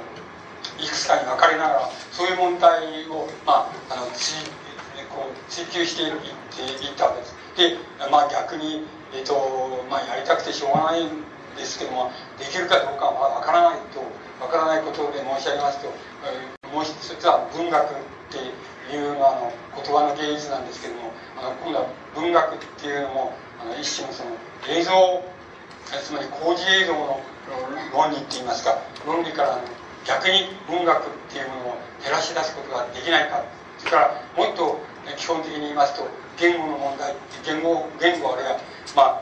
[0.80, 4.46] いくつかに分かれながらそういう問題を、まあ、あの追
[5.14, 6.14] こう追求していっ
[6.98, 7.36] たわけです。
[7.58, 7.78] で、
[8.12, 11.10] まあ、逆に、えーとまあ、やりたくてしょうがないん
[11.56, 14.04] ですけどもできるかどうかは分からないと
[14.40, 15.90] 分からないことで申し上げますと、
[16.28, 17.96] えー、もう一つは文学っ
[18.30, 24.32] ていうのはあの言葉の芸術なんですけどもあの今度は文学っていうのもあの一種のその
[24.70, 24.92] 映像
[25.88, 27.20] つまり工事映像の
[27.96, 28.78] 論理っていいますか
[29.08, 29.60] 論理から
[30.06, 33.44] 逆に文学っていうものを照らし出すことができないか
[33.80, 34.80] それからもっと
[35.16, 36.08] 基本的に言いますと
[36.38, 37.16] 言語の問題
[37.46, 38.60] 言語言語あるいは
[38.98, 39.22] ま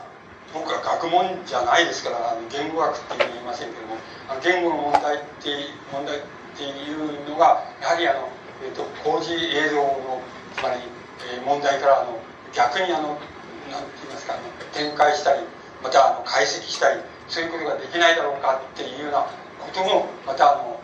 [0.56, 4.00] 僕は学問じゃないですから言語学って言いませんけども
[4.40, 5.52] 言語の問題って
[5.92, 6.20] 問題っ
[6.56, 8.32] ていうのがやはりあの、
[8.64, 10.24] えーと、工事映像の
[10.56, 10.80] つまり、
[11.28, 12.16] えー、問題からあの
[12.56, 13.20] 逆にあの
[13.68, 14.40] 何て言いますか、ね、
[14.72, 15.44] 展開したり
[15.84, 19.28] またあの解析したりそういうことができないだろうかっていうような
[19.60, 20.80] こともまたあの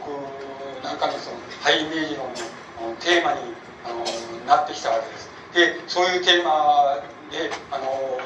[0.00, 0.16] 僕
[0.80, 3.52] なんかのそのハイイメージ論のテーマに
[3.84, 4.00] あの
[4.48, 5.28] なってきたわけです。
[5.52, 6.96] でそういうテーマ
[7.30, 8.18] であの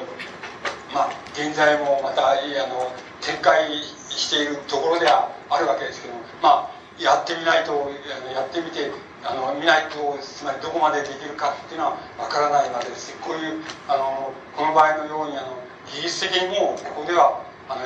[0.93, 2.35] まあ現在もまたあ
[2.67, 2.91] の
[3.21, 3.69] 展開
[4.09, 7.91] しているところではあるわけですけどまあやってみないと
[8.33, 8.89] やってみて
[9.23, 13.17] あの見ないとつまりどこまでできるかっていうのはわからないわけです。
[13.19, 15.57] こういうあのこの場合のようにあの
[15.91, 17.81] 技術的にもここではあの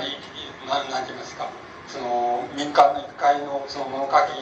[0.67, 1.49] ななんて言いますか
[1.87, 4.37] その民間の一回のその物書き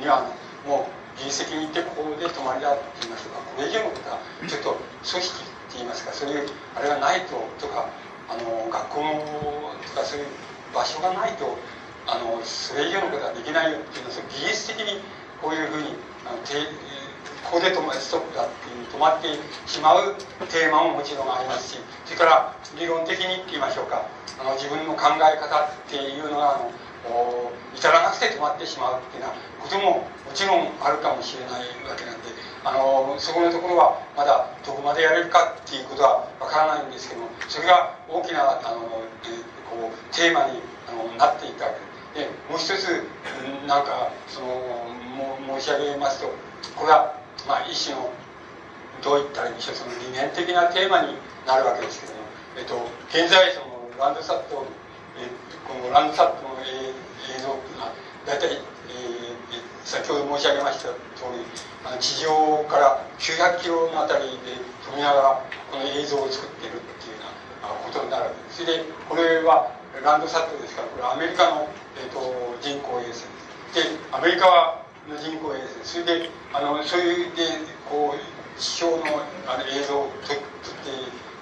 [0.00, 0.32] には
[0.66, 4.18] もう技術的に言ってここで泊まりだって言いますとかこれ以上のことは
[4.48, 7.88] ちょっと組織って言いますかそういうあれがないととか
[8.28, 10.26] あの学校のとかそういう
[10.74, 11.56] 場所がないと
[12.06, 15.00] あのそれ以上のことはできないよっていうのは技術的に
[15.40, 15.96] こういうふうに
[16.28, 16.38] あの
[17.48, 19.32] ここで止まストップだっていう止まって
[19.66, 20.14] しまう
[20.52, 24.06] テーマももちろんありますしそれから理論的にって言いましょうか。
[24.40, 32.29] あの自分の考え方っていうのがあの至らなくて止まってしまうっていうようなことももちろんあるかもしれないわけなんで
[32.64, 38.84] あのそこのところはまだどこまでやれるかっていうことはわからないんですけどもそれが大きなあの、
[39.24, 41.90] えこうテーマにあのなっていたわけ。
[42.20, 43.06] でもう一つ
[43.68, 44.46] なんかその
[45.46, 46.26] も申し上げますと
[46.74, 47.14] これは、
[47.46, 48.10] まあ、一種の
[49.02, 51.14] どういったらいいんでしょうその理念的なテーマに
[51.46, 52.20] なるわけですけども、
[52.58, 52.74] えっと、
[53.08, 54.66] 現在そのランドサット、
[55.16, 55.28] え
[55.68, 57.92] このランドサットの映像っていうのは
[58.26, 59.19] 大体、えー、
[59.84, 61.44] 先ほど申し上げました通り
[61.84, 67.28] あの地上から900キロのあたりで飛びながらこの映像を作ってるっていうよ
[67.62, 69.72] うなことになるわけですそれでこれは
[70.04, 72.20] ランドサットですからこれアメリカの、えーと、
[72.60, 73.24] 人工衛星
[73.74, 77.42] ですでアメリカはの人工衛星それであのそういうで
[77.88, 80.90] こう地表のあの映像を撮って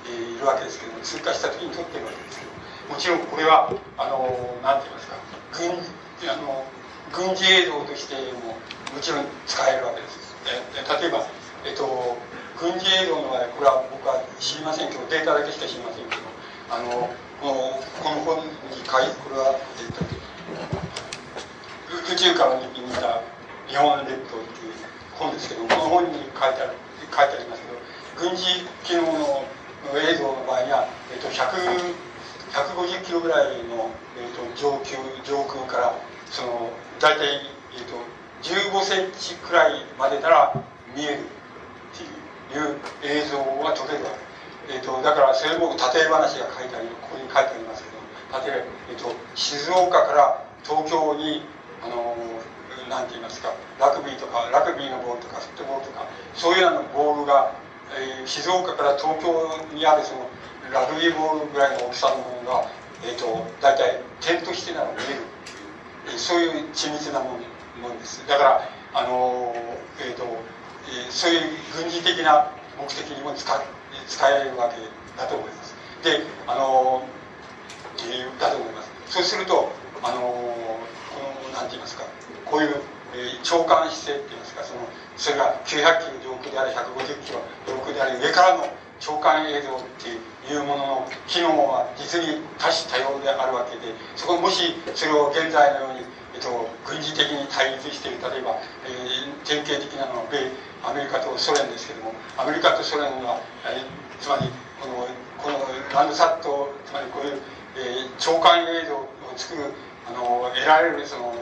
[0.09, 2.52] いるわけですけど通過した時に撮ってるわけですけど
[2.94, 4.24] もちろんこれはあの
[4.62, 5.16] 何て言いますか
[5.52, 5.77] 軍
[6.31, 6.65] あの
[7.12, 8.14] 軍事映像として
[8.44, 8.56] も
[8.94, 10.28] もちろん使えるわけです。
[10.44, 11.26] で例えば、
[11.64, 12.16] えっと、
[12.59, 16.22] 軍事映像の場合これは僕は知りませんけどデータだけしか知りませんけど
[16.70, 17.10] あの
[17.40, 18.51] このこの本に
[18.82, 20.02] 書いこれは、えっと、
[22.12, 22.64] 宇宙から見
[22.97, 23.22] た
[23.68, 24.74] 日本列島っていう
[25.14, 26.74] 本ですけどこの本に書いてある
[27.12, 27.78] 書いてありますけど
[28.16, 28.44] 軍事
[28.82, 29.47] 機能の
[29.94, 35.94] 映像の場合には、えっと、150キロぐらいの、えっと、上空上空から
[36.30, 37.96] その大体、えっと、
[38.42, 40.64] 15センチくらいまでなら
[40.94, 44.10] 見えるっていう映像が撮れるわ
[44.68, 47.98] け、えっと、だからそれも例え話が書いてあるここに書いてありますけど
[48.44, 51.42] 例えば、えっと、静岡から東京に
[51.82, 52.16] あの
[52.88, 57.52] なんて言いますかラグビーとかラグビーのボールとかフットボールとかそういうようなボールが、
[57.94, 59.32] えー、静岡から東京
[59.74, 60.28] にあるその
[60.72, 62.68] ラグビーボールぐらいの大きさのものが、
[63.05, 65.24] えーと、大体点としてなら見える、
[66.16, 67.39] そういう緻密なも
[67.82, 68.26] のです。
[68.26, 69.52] だからあの
[70.01, 70.24] えっ、ー、と、
[70.89, 71.40] えー、そういう
[71.76, 73.44] 軍事的な目的にも使
[74.06, 74.76] 使えるわけ
[75.20, 75.74] だと思います。
[76.02, 77.02] であの、
[78.09, 78.90] えー、だと思います。
[79.09, 79.72] そうすると
[80.02, 80.56] あのこ
[81.44, 82.05] の何て言いますか
[82.47, 82.76] こういう、
[83.14, 84.80] えー、長官姿勢って言いますかその
[85.16, 88.68] それが900キロ上空であれ150キロ上空であれ上からの
[89.01, 90.20] 長官映像っていう
[90.52, 98.56] いうものの機能は実に多種多様であるわけでそこもしそれを現在のように、えっと、軍事的に対立している例えば、
[98.88, 100.48] えー、典型的なのは米
[100.84, 103.88] アメリカとソ連ですけどもアメリカとソ連は、えー、
[104.20, 104.48] つまり
[104.80, 105.08] この
[105.38, 105.60] この
[105.94, 107.40] ランドサットつまりこういう、
[107.76, 109.72] えー、長官映像を作る
[110.08, 111.34] あの得られるその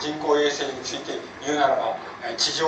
[0.00, 1.16] 人工衛星について
[1.46, 1.96] 言うならば
[2.36, 2.66] 地上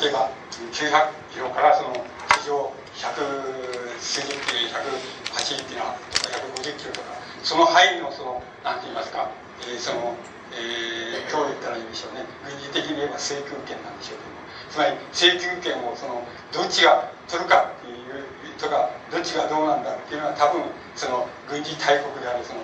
[0.00, 0.30] 例えば
[0.70, 1.92] 900キロからその
[2.40, 9.30] 地上100数十キロ180キロとか150キロとかその範囲のその何て言いますか、
[9.66, 10.14] えー、その、
[10.54, 12.24] えー、どう言ったらいいんでしょうね。
[12.46, 16.22] 軍事的に言えば制空権なんでしょうけどもつまり制空権をその
[16.52, 18.24] どっちが取るかっていう
[18.58, 20.62] とかどっちがどうなんだっていうのは多分
[20.94, 22.62] その軍事大国であるその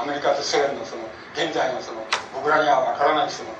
[0.00, 1.04] アメリカとソ連のその
[1.36, 2.02] 現在のその
[2.34, 3.50] 僕らには分からないその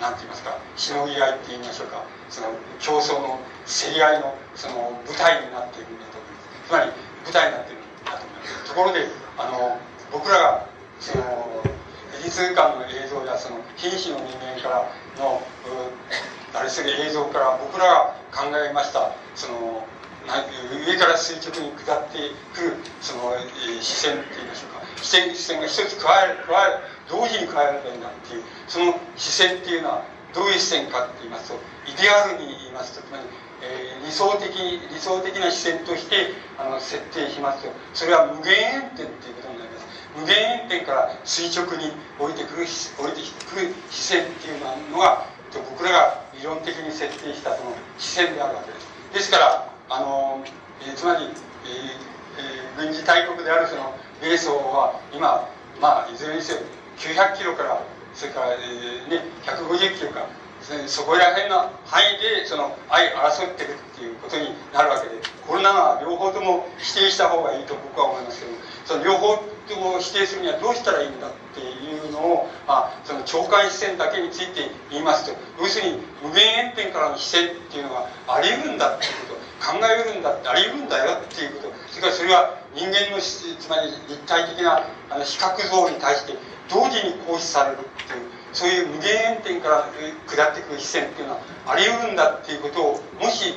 [0.00, 2.02] 何て言いますかしのぎ合いって言いましょうか。
[2.28, 2.48] その
[2.80, 4.74] 競争の競り合いのその
[5.06, 6.66] 舞台になっているんだと思います。
[6.66, 6.92] つまり
[7.24, 8.64] 舞台になっているんだと思います。
[8.66, 9.06] ところで
[9.38, 9.78] あの
[10.12, 10.66] 僕らが
[10.98, 11.62] その
[12.18, 15.40] 美術館の映像やその瀕死の人間からの
[16.54, 19.86] あれする映像から僕らが考えましたその
[20.86, 22.18] 上から垂直に下って
[22.54, 24.86] くるその、えー、視線って言いましょうか。
[25.02, 26.80] 視線視線が一つ加え加え
[27.10, 31.58] 同時に加えればいいんだっていうその視線っていうのはどういう視線かって言いますと
[31.90, 33.24] イデアルに言いますとつまり、
[33.62, 37.72] えー、理想的理想的な視線としてあの設定しますと。
[37.92, 38.54] それは無限
[38.94, 43.20] 遠点っていうことになります無限遠点から垂直に降りてくる降りて
[43.50, 44.60] くる視線っていう
[44.94, 48.86] のが僕らが理論的に設定したその視線であるわけです。
[49.14, 50.44] ですからあの、
[50.86, 55.48] えー、つまり、えーえー、軍事大国であるその米ソは今
[55.80, 56.60] まあいずれにせよ
[57.00, 57.82] 900キロから
[58.14, 60.28] それから、えーね、150キロか。
[60.86, 65.16] そこら辺の範囲でその相争ってるっていうことになるわけで
[65.48, 68.52] これなら両方とも否定した方がいいと僕は思いますけど
[68.84, 86.34] その両方とも否定するにはどうしたらいいんだっていうのを、あ、その長官視線だけについて言いますと要するに無限遠点からの視線っていうのがあり得るんだっていうこと考えうるんだってあり得るんだよっていうことそれからそれは人間のつまり立体的なあの比較像に対して
[86.72, 89.88] 同時に行使されるっていうそういう無限遠点から
[90.26, 93.54] 下ってくる視線っていうのはあり得るんだっていうことをもし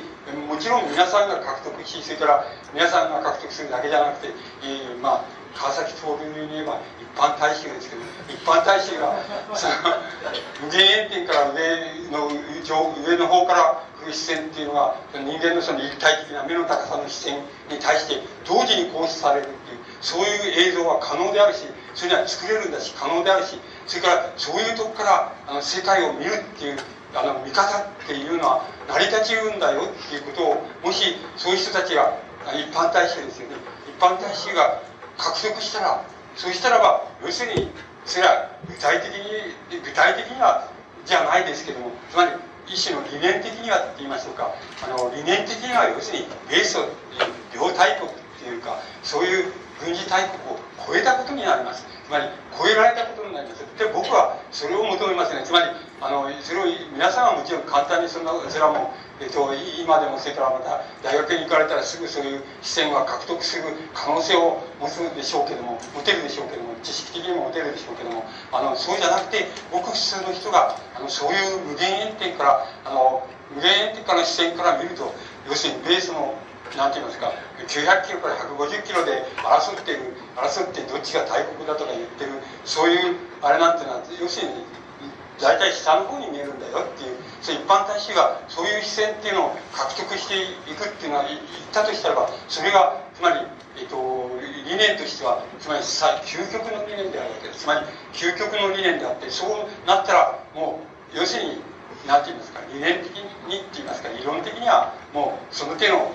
[0.48, 4.34] もちろん皆さんが獲得しそれから皆さんが獲得するだけじゃなくて、
[4.64, 5.26] えー、まあ
[5.56, 9.16] 川崎徹に言えば一般大衆ですけど一般大衆が
[9.54, 9.74] その
[10.66, 12.28] 無限遠点から上の
[13.06, 17.40] 上の方から来る視線っていうのが人間のその立体的な目の高さの視線
[17.70, 23.58] に対して同時に行使されるっていうそういう映像は可能であるしそれには作れるんだし可能であるし
[23.88, 26.78] それからそういうとこからあの世界を見るっていう
[27.16, 32.18] あの見方っていうのは成り立ちるんだよっていうことをもしそういう人たちが
[32.52, 33.56] 一般大衆ですよね。
[33.88, 34.82] 一般大衆が
[35.18, 37.70] 獲得したらそうしたらば要するに
[38.06, 40.70] それは具体的に具体的には
[41.06, 42.32] じゃないですけどもつまり
[42.68, 44.56] 一種の理念的にはって言いましょうか。
[44.84, 46.88] あの理念的には要するに米ソ
[47.54, 49.52] 両大国っていうかそういう
[49.84, 51.86] 軍事大国を超えたことになります。
[52.08, 52.26] つまり
[52.58, 53.68] 超えられたことになります。
[53.78, 55.44] で僕はそれを求めますね。
[55.44, 55.66] つまり
[56.00, 63.64] あのそれを皆さんはもちろん簡単にそんなそれはもうえっと、今でもそれからまた大学に行かれたらすぐそういう視線は獲得する
[63.94, 73.24] 可能性を持つでしょうけども持てるでしょうけども知識的にも持てるでしょうけどもあのそうじゃなくてごく普通の人があのそういう無限遠点からあの
[73.56, 75.16] 無限遠点からの視線から見ると
[75.48, 76.36] 要するにベースの
[76.76, 77.32] 何て言いますか
[77.64, 84.68] 900キロから150キロで争っている争ってどっちが大国だとか言ってるそういうあれなんていうのは要するに
[85.40, 90.40] 大体下の方に見えだよっていうそう一般大衆がそういう視線っていうのを獲得して
[90.72, 91.40] いくっていうのは言っ
[91.72, 93.44] たとしたらばそれがつまり、
[93.78, 93.98] えっと、
[94.66, 97.62] 理念としてはつまりさ究極の理念であるわけです。
[97.64, 100.80] つまり究極の理念であってそうなったらも
[101.14, 101.62] う要するに
[102.08, 103.12] 何て言いますか理念的
[103.48, 106.12] にって言いますか理論的にはもうその手の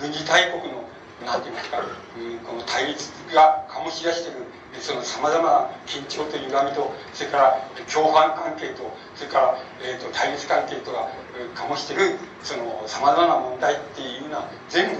[0.00, 0.82] 軍事大国の
[1.26, 4.46] 何て言いますか、うん、この対立が醸し出している
[4.80, 11.08] そのさまざまな緊張と歪みとそれから共犯関係とそれから、えーと、対立関係とが
[11.54, 14.96] 醸しているさまざまな問題っていうのは全部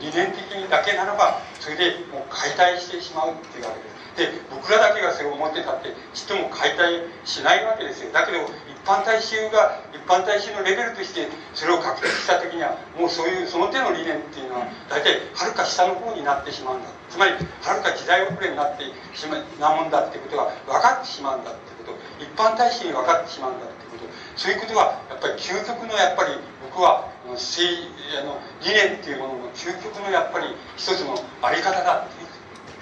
[0.00, 3.91] 理念的にだけならばそれでもう解体してしまうっていうわけです。
[4.16, 8.12] で僕らだけがそれを思ってたってちっとも解体しないわけですよ。
[8.12, 16.88] だけど一般大衆が一般大衆のレベルとしてそれを獲得した時にはもうそういうその手の理念っていうのは大体はるか下の方になってしまうんだ。
[17.08, 17.38] つまりは
[17.74, 18.84] るか時代遅れになって
[19.16, 21.98] しまなもんだってことが分かってしまうんだってこと。
[22.20, 24.04] 一般大衆に分かってしまうんだってこと。
[24.36, 26.36] そういうことはやっぱり究極のやっぱり
[26.68, 32.31] 僕はあの理念っていうものの究極のやっぱり一つのあり方だっていう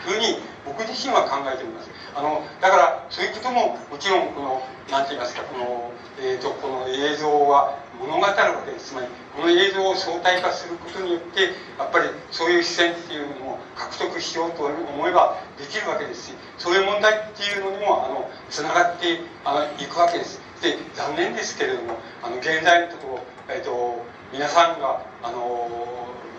[0.01, 1.91] ふうに僕自身は考えております。
[2.15, 8.93] あの、だから、そういうことも、もちろん、この、なんて言いますか、この、えっ、ー、と、この映像は物語るわけです。
[8.93, 9.07] つまり、
[9.37, 11.43] この映像を相対化することによって、
[11.79, 20.41] やっぱり、そういう視線っていうのも獲得しようと思えばできるわけですし、そういう問題っていうのにも、あの、つながってあのいくわけです。
[20.61, 25.69] で、残念ですけれども、あの、現在のところ、えっ、ー、と、皆さんが、あの、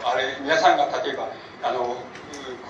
[0.04, 1.30] あれ、皆さんが例えば、
[1.64, 1.98] あの、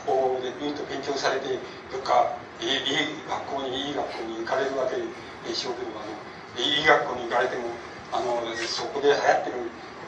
[0.06, 1.48] ここでうんと勉強されて、
[1.92, 6.14] どっか、いい学校に、いい学校に行かれるわけでしょうけど、あの、
[6.60, 7.74] いい学校に行かれても、
[8.14, 9.58] あの、そこで流行ってる、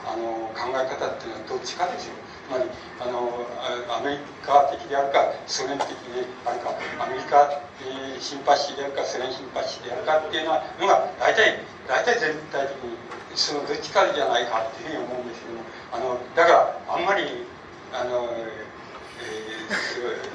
[0.06, 2.24] あの、考え方っていうのはどっちかですよ。
[2.44, 2.68] つまり
[3.00, 3.48] あの
[3.88, 13.00] アメリカ的であるかソ連的であるかアメリカえシンパシーであるかソ連シンパシーであるかっていうのはが大体大体全体的に
[13.36, 15.64] そのどっちかじゃないかっていうふうに思うんですけども
[15.96, 17.48] あのだからあんまり
[17.94, 18.26] あの、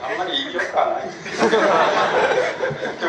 [0.02, 1.09] あんまりよくはない。
[1.09, 1.62] ですけど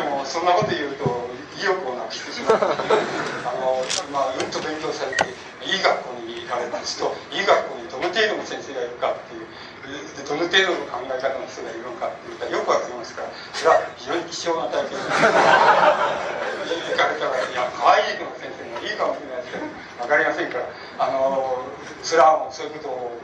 [0.04, 1.30] でもそんなこと言うと
[1.60, 2.58] 意欲をなくしてしまう。
[2.60, 5.32] あの、まあ、うんと勉強されて
[5.64, 9.46] いい学校に行かれた人いい学校にどの程度の先生がいるかっていう
[9.88, 15.04] でどの程度の考え方の人がいるのかっていうとよくわかりますからそれは非常に貴重な体験で
[16.92, 19.64] 行 かれたらいや可愛いの先生もいいかもしれないですけど
[20.04, 20.64] 分かりませんから
[20.98, 21.64] あの
[22.02, 23.20] それはそういうことを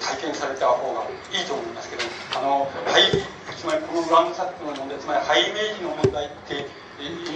[0.00, 2.04] 体験された方がいいと思いますけど
[2.36, 3.10] あのはい
[3.56, 6.68] つまりこのグランドサックの問題つまりハイイメージの問題って
[7.00, 7.32] イ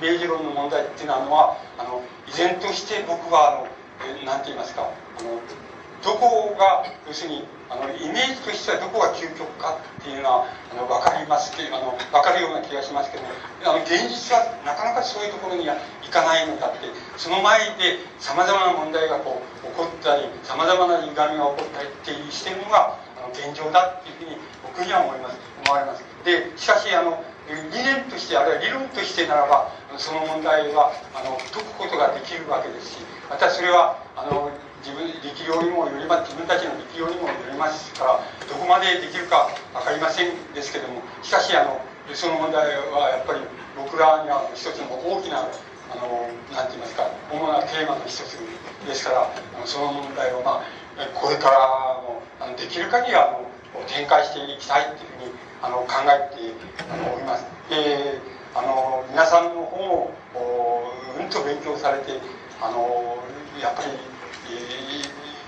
[0.00, 3.68] メージ論の問題っていうのはあの依然として僕はあの
[4.24, 5.38] 何て言いますかあの
[6.02, 13.24] どこが要するにあのイメージとしてはどこが究極かっていうのはあの分かりますけあの分かるような気がしますけど
[13.64, 16.86] あの現実はなかなかそういうところにはいかないのだって
[17.16, 25.54] その前でさまざまな問題がこう起こったりさまざまな歪みが起こったりっていうしてるのがあの現状だっていうふうに僕には思います。
[25.64, 26.04] 思われます。
[26.24, 34.50] でしかしあの理念としてあるいは理論としてならばその問題はあの解くことができるわけですしまたそれはあの
[34.84, 41.80] 自分力量にもよりま自分たちの力量にもよりますからどこまでできるか分かりませんですけどもしかしあの
[42.12, 43.40] その問題はやっぱり
[43.80, 48.36] 僕らには一つの大きなあのなんて言いますか主なテーマの一つ
[48.84, 49.32] ですから
[49.64, 50.64] その問題をまあ
[51.16, 53.48] これからもあのできる限りあの
[53.88, 55.32] 展開していきたいっていうふうに
[55.64, 56.52] あの考えて
[56.92, 57.46] あのおります。
[57.72, 58.20] で
[58.54, 60.12] あの皆さんの方も
[61.18, 62.20] うんと勉強されて
[62.60, 63.16] あの
[63.60, 63.88] やっぱり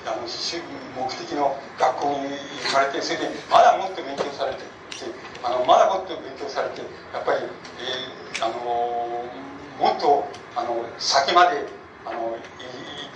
[0.07, 4.61] あの目的の学校に行かれてそれでまだもっと勉強されて
[5.43, 6.81] あのまだもっと勉強されて
[7.13, 7.41] やっぱり、
[7.79, 9.27] えー、あの
[9.79, 10.25] もっと
[10.55, 11.67] あの先まで
[12.07, 12.41] あの行っ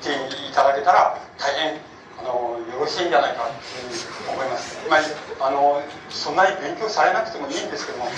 [0.02, 1.80] ていただけたら大変
[2.18, 3.50] あのよろしいんじゃないかと
[3.80, 4.76] いうふうに思います。
[4.90, 5.80] まあ、あの
[6.10, 8.10] そんなに勉強されなくてもいいんですけども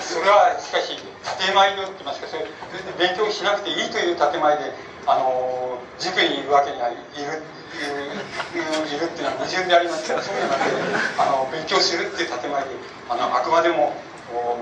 [0.00, 0.98] それはしかし
[1.38, 2.44] 建前と言いますかそれ
[2.98, 4.74] 勉強しなくていいという建前で
[5.06, 7.38] あの塾にいるわけにはいるいる
[8.88, 10.76] いるっていうのは矛盾でありますからそういうのなくて
[11.18, 12.70] あの勉強するっていう建前で
[13.08, 13.94] あのあくまでも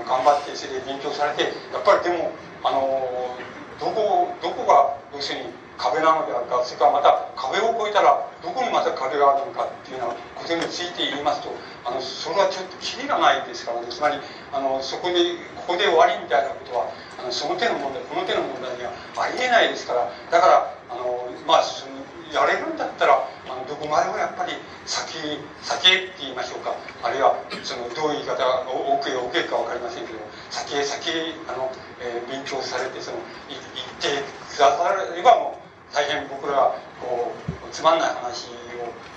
[0.07, 1.43] 頑張ってそれで勉強されて
[1.73, 2.31] やっぱりでも
[2.63, 3.35] あの
[3.79, 5.45] どこどこが要するに
[5.77, 11.53] 壁なのであるかそれからまた壁を越えたらどこにまた壁があるのかっていうようなことについて言いますと
[11.85, 13.87] あのそれはちょっとキリがないですからね。
[13.89, 14.17] つまり
[14.51, 16.89] あのそこでここで終わりみたいなことは
[17.19, 20.11] あのその手の問題この手の問題にはありえないですから。
[20.31, 21.97] だからあのまあその
[22.33, 24.51] やれるんだったらあのどこまでもやっぱり
[24.85, 26.75] 先先へって言いましょうか。
[27.03, 30.19] あるいはそのどういう言い方奥へ奥へか分かりませんけど
[30.51, 31.71] 先へ先へあの、
[32.03, 33.17] えー、勉強されてその
[33.47, 33.63] 行っ
[34.01, 38.51] てくださればもう大変僕らはこうつまんない話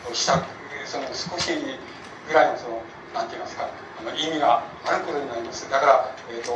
[0.08, 0.38] をした
[0.86, 1.50] その少し
[2.28, 2.82] ぐらいのその
[3.12, 3.66] なんて言いますか
[3.98, 5.68] あの意味があることになります。
[5.68, 6.54] だから、えーと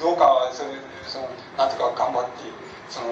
[0.00, 0.70] どうかそれ
[1.06, 1.28] その
[1.58, 2.48] なんとか頑張って
[2.88, 3.08] その、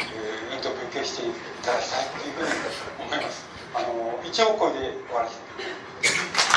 [0.00, 1.30] えー、運動勉強してい
[1.62, 3.44] ただきたいというふうに思います。
[3.74, 4.78] あの一応これで
[5.08, 6.51] 終わらせて